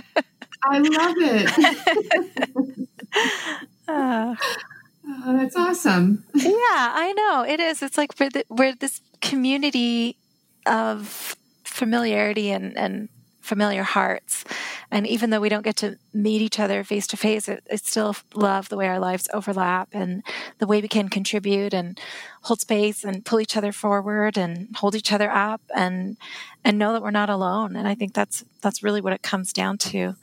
I 0.65 0.79
love 0.79 1.15
it. 1.19 2.89
Uh, 3.87 4.35
oh, 5.09 5.37
that's 5.37 5.57
awesome. 5.57 6.25
Yeah, 6.35 6.51
I 6.55 7.13
know. 7.17 7.45
It 7.47 7.61
is. 7.61 7.83
It's 7.83 7.99
like 7.99 8.19
we're, 8.19 8.31
the, 8.31 8.45
we're 8.49 8.75
this 8.75 9.01
community 9.21 10.17
of 10.67 11.37
familiarity 11.65 12.51
and, 12.51 12.77
and 12.77 13.09
familiar 13.45 13.83
hearts. 13.83 14.45
And 14.91 15.07
even 15.07 15.31
though 15.31 15.41
we 15.41 15.49
don't 15.49 15.63
get 15.65 15.77
to 15.77 15.99
meet 16.13 16.41
each 16.41 16.59
other 16.59 16.83
face 16.83 17.07
to 17.09 17.17
face, 17.17 17.49
I 17.49 17.77
still 17.77 18.17
love 18.35 18.69
the 18.69 18.77
way 18.77 18.89
our 18.89 18.99
lives 18.99 19.29
overlap 19.35 19.89
and 19.93 20.23
the 20.59 20.67
way 20.67 20.81
we 20.81 20.89
can 20.89 21.09
contribute 21.09 21.75
and 21.75 22.01
hold 22.43 22.61
space 22.61 23.05
and 23.05 23.25
pull 23.25 23.41
each 23.41 23.57
other 23.57 23.71
forward 23.71 24.39
and 24.39 24.75
hold 24.77 24.95
each 24.95 25.13
other 25.13 25.31
up 25.31 25.61
and 25.75 26.17
and 26.65 26.79
know 26.79 26.95
that 26.95 27.03
we're 27.03 27.11
not 27.11 27.29
alone. 27.29 27.77
And 27.77 27.87
I 27.87 27.95
think 27.95 28.15
that's 28.15 28.45
that's 28.63 28.83
really 28.83 29.01
what 29.01 29.13
it 29.13 29.23
comes 29.23 29.53
down 29.53 29.79
to. 29.79 30.17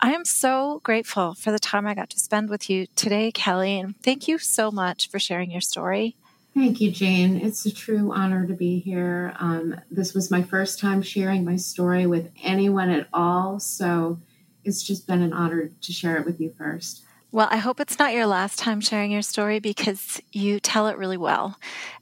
I 0.00 0.12
am 0.12 0.24
so 0.24 0.80
grateful 0.84 1.34
for 1.34 1.50
the 1.50 1.58
time 1.58 1.84
I 1.84 1.94
got 1.94 2.10
to 2.10 2.20
spend 2.20 2.48
with 2.48 2.70
you 2.70 2.86
today, 2.94 3.32
Kelly, 3.32 3.80
and 3.80 4.00
thank 4.00 4.28
you 4.28 4.38
so 4.38 4.70
much 4.70 5.10
for 5.10 5.18
sharing 5.18 5.50
your 5.50 5.60
story. 5.60 6.14
Thank 6.58 6.80
you, 6.80 6.90
Jane. 6.90 7.36
It's 7.36 7.64
a 7.66 7.72
true 7.72 8.12
honor 8.12 8.44
to 8.44 8.52
be 8.52 8.80
here. 8.80 9.32
Um, 9.38 9.80
this 9.92 10.12
was 10.12 10.28
my 10.28 10.42
first 10.42 10.80
time 10.80 11.02
sharing 11.02 11.44
my 11.44 11.54
story 11.54 12.04
with 12.04 12.32
anyone 12.42 12.90
at 12.90 13.06
all, 13.12 13.60
so 13.60 14.18
it's 14.64 14.82
just 14.82 15.06
been 15.06 15.22
an 15.22 15.32
honor 15.32 15.70
to 15.80 15.92
share 15.92 16.16
it 16.16 16.26
with 16.26 16.40
you 16.40 16.52
first. 16.58 17.04
Well, 17.30 17.46
I 17.48 17.58
hope 17.58 17.78
it's 17.78 18.00
not 18.00 18.12
your 18.12 18.26
last 18.26 18.58
time 18.58 18.80
sharing 18.80 19.12
your 19.12 19.22
story 19.22 19.60
because 19.60 20.20
you 20.32 20.58
tell 20.58 20.88
it 20.88 20.98
really 20.98 21.16
well 21.16 21.56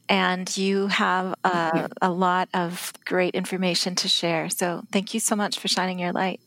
and 0.08 0.56
you 0.56 0.86
have 0.86 1.34
a, 1.44 1.90
a 2.00 2.10
lot 2.10 2.48
of 2.54 2.94
great 3.04 3.34
information 3.34 3.94
to 3.96 4.08
share. 4.08 4.48
So, 4.48 4.84
thank 4.90 5.12
you 5.12 5.20
so 5.20 5.36
much 5.36 5.58
for 5.58 5.68
shining 5.68 5.98
your 5.98 6.12
light. 6.12 6.40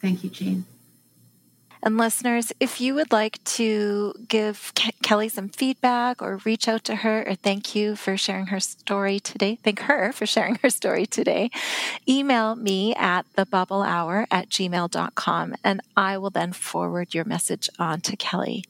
Thank 0.00 0.24
you, 0.24 0.30
Jane. 0.30 0.64
And 1.84 1.96
listeners, 1.98 2.52
if 2.60 2.80
you 2.80 2.94
would 2.94 3.10
like 3.10 3.42
to 3.44 4.14
give 4.28 4.72
Ke- 4.76 4.94
Kelly 5.02 5.28
some 5.28 5.48
feedback 5.48 6.22
or 6.22 6.36
reach 6.44 6.68
out 6.68 6.84
to 6.84 6.96
her 6.96 7.26
or 7.26 7.34
thank 7.34 7.74
you 7.74 7.96
for 7.96 8.16
sharing 8.16 8.46
her 8.46 8.60
story 8.60 9.18
today, 9.18 9.58
thank 9.64 9.80
her 9.80 10.12
for 10.12 10.24
sharing 10.24 10.54
her 10.62 10.70
story 10.70 11.06
today, 11.06 11.50
email 12.08 12.54
me 12.54 12.94
at 12.94 13.26
thebubblehour 13.36 14.26
at 14.30 14.48
gmail.com 14.48 15.54
and 15.64 15.80
I 15.96 16.18
will 16.18 16.30
then 16.30 16.52
forward 16.52 17.14
your 17.14 17.24
message 17.24 17.68
on 17.80 18.00
to 18.02 18.16
Kelly. 18.16 18.64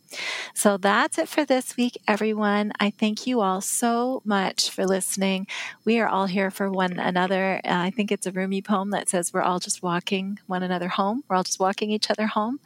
So 0.54 0.76
that's 0.76 1.18
it 1.18 1.28
for 1.28 1.44
this 1.44 1.76
week, 1.76 1.98
everyone. 2.08 2.72
I 2.80 2.90
thank 2.90 3.26
you 3.26 3.40
all 3.40 3.60
so 3.60 4.22
much 4.24 4.70
for 4.70 4.86
listening. 4.86 5.46
We 5.84 5.98
are 6.00 6.08
all 6.08 6.26
here 6.26 6.50
for 6.50 6.70
one 6.70 6.98
another. 6.98 7.60
Uh, 7.64 7.70
I 7.72 7.90
think 7.90 8.12
it's 8.12 8.26
a 8.26 8.32
Rumi 8.32 8.62
poem 8.62 8.90
that 8.90 9.08
says 9.08 9.32
we're 9.32 9.42
all 9.42 9.58
just 9.58 9.82
walking 9.82 10.38
one 10.46 10.62
another 10.62 10.88
home. 10.88 11.24
We're 11.28 11.36
all 11.36 11.42
just 11.44 11.60
walking 11.60 11.90
each 11.90 12.10
other 12.10 12.26
home. 12.26 12.60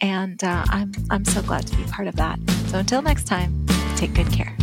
And 0.00 0.42
uh, 0.42 0.64
I'm, 0.68 0.92
I'm 1.10 1.24
so 1.24 1.42
glad 1.42 1.66
to 1.66 1.76
be 1.76 1.84
part 1.84 2.08
of 2.08 2.16
that. 2.16 2.38
So 2.68 2.78
until 2.78 3.02
next 3.02 3.24
time, 3.24 3.66
take 3.96 4.14
good 4.14 4.32
care. 4.32 4.56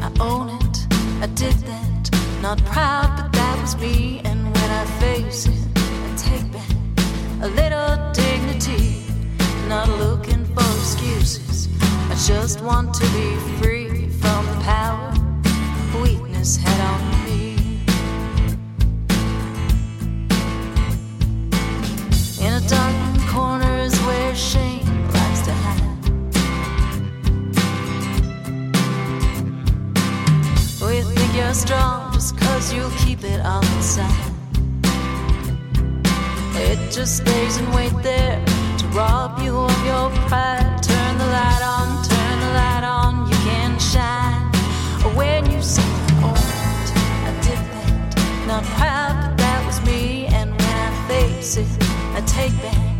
I 0.00 0.12
own 0.20 0.48
it, 0.50 0.86
I 1.22 1.26
did 1.34 1.54
that. 1.54 2.10
Not 2.42 2.64
proud, 2.64 3.16
but 3.16 3.32
that 3.32 3.58
was 3.60 3.76
me. 3.76 4.20
And 4.24 4.44
when 4.44 4.70
I 4.70 4.84
face 5.00 5.46
it, 5.46 5.66
I 5.76 6.14
take 6.16 6.52
back 6.52 6.70
a 7.42 7.48
little 7.48 8.12
dignity. 8.12 9.04
Not 9.68 9.88
looking 9.88 10.44
for 10.54 10.62
excuses. 10.78 11.68
I 11.82 12.14
just 12.26 12.60
want 12.60 12.94
to 12.94 13.04
be 13.12 13.36
free 13.60 14.08
from 14.08 14.46
the 14.46 14.60
power 14.62 15.12
weakness 16.02 16.58
on 16.64 17.24
me. 17.24 17.56
In 22.40 22.52
a 22.52 22.60
dark 22.68 23.07
corners 23.88 24.06
where 24.06 24.34
shame 24.34 24.84
likes 25.12 25.42
to 25.42 25.52
hide. 25.52 25.84
You 30.80 31.04
think 31.04 31.34
you're 31.36 31.54
strong 31.54 32.12
just 32.12 32.36
cause 32.38 32.72
you 32.72 32.90
keep 32.98 33.22
it 33.22 33.40
all 33.44 33.62
inside. 33.76 34.32
It 36.56 36.90
just 36.90 37.18
stays 37.18 37.56
and 37.58 37.74
wait 37.74 37.92
there 38.02 38.44
to 38.78 38.86
rob 38.88 39.38
you 39.40 39.56
of 39.56 39.86
your 39.86 40.10
pride. 40.28 40.82
Turn 40.82 41.18
the 41.18 41.26
light 41.26 41.62
on, 41.62 42.04
turn 42.04 42.40
the 42.40 42.52
light 42.60 42.84
on, 42.84 43.28
you 43.28 43.36
can 43.48 43.78
shine. 43.78 44.52
When 45.14 45.50
you 45.50 45.62
say, 45.62 45.82
Oh, 46.22 46.34
I 47.26 47.32
did 47.42 47.58
that, 47.58 48.46
not 48.46 48.64
proud, 48.64 49.14
but 49.20 49.38
that 49.38 49.66
was 49.66 49.80
me. 49.82 50.26
And 50.26 50.50
when 50.50 50.60
I 50.60 51.08
face 51.08 51.56
it, 51.58 51.68
I 52.16 52.22
take 52.26 52.52
back 52.62 52.97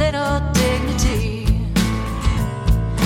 little 0.00 0.40
dignity. 0.54 1.44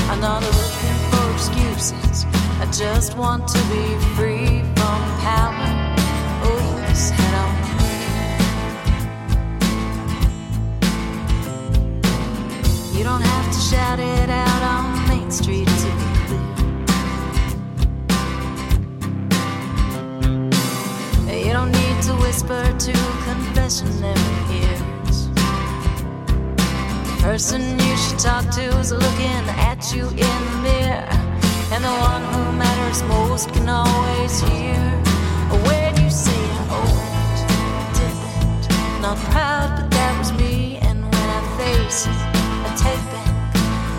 I'm 0.08 0.20
not 0.20 0.42
looking 0.42 0.98
for 1.10 1.24
excuses. 1.34 2.24
I 2.62 2.66
just 2.70 3.16
want 3.18 3.48
to 3.48 3.58
be 3.72 3.84
free 4.14 4.62
from 4.76 5.00
power. 5.26 5.70
Oh, 6.46 6.76
yes, 6.86 7.10
head 7.10 7.34
on. 7.42 7.52
You 12.96 13.02
don't 13.02 13.24
have 13.32 13.46
to 13.52 13.60
shout 13.70 13.98
it 13.98 14.30
out 14.30 14.62
on 14.74 15.08
Main 15.08 15.30
Street 15.32 15.66
to 15.82 15.88
be 15.98 16.06
clear. 21.26 21.38
You 21.46 21.52
don't 21.52 21.72
need 21.72 22.02
to 22.02 22.12
whisper 22.22 22.62
to 22.86 22.92
confession 23.26 24.04
every 24.04 24.58
ear. 24.58 24.63
Person 27.24 27.78
you 27.78 27.96
should 27.96 28.18
talk 28.18 28.50
to 28.50 28.64
is 28.80 28.92
looking 28.92 29.44
at 29.70 29.80
you 29.94 30.02
in 30.02 30.36
the 30.44 30.58
mirror. 30.62 31.08
And 31.72 31.82
the 31.82 31.96
one 32.12 32.22
who 32.22 32.52
matters 32.52 33.02
most 33.04 33.48
can 33.48 33.66
always 33.66 34.40
hear 34.40 34.76
when 35.64 35.96
you 36.02 36.10
say 36.10 36.42
oh, 36.68 36.84
old, 36.84 37.36
different, 37.96 39.00
not 39.00 39.16
proud, 39.32 39.74
but 39.74 39.90
that 39.90 40.18
was 40.18 40.34
me. 40.34 40.76
And 40.82 41.02
when 41.02 41.28
I 41.38 41.40
face 41.56 42.04
it, 42.04 42.12
I 42.12 42.70
take 42.76 43.04
back 43.14 43.32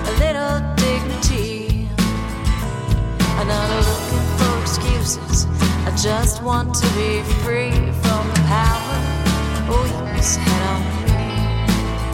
a 0.05 0.13
little 0.21 0.61
dignity. 0.85 1.89
I'm 3.39 3.47
not 3.47 3.69
looking 3.89 4.25
for 4.37 4.61
excuses. 4.61 5.47
I 5.87 5.97
just 5.97 6.43
want 6.43 6.75
to 6.75 6.87
be 6.93 7.23
free 7.41 7.73
from 8.03 8.23
the 8.29 8.41
power. 8.45 8.97
Oh, 9.67 10.13
yes, 10.13 10.35
head 10.35 10.61
on 10.69 11.04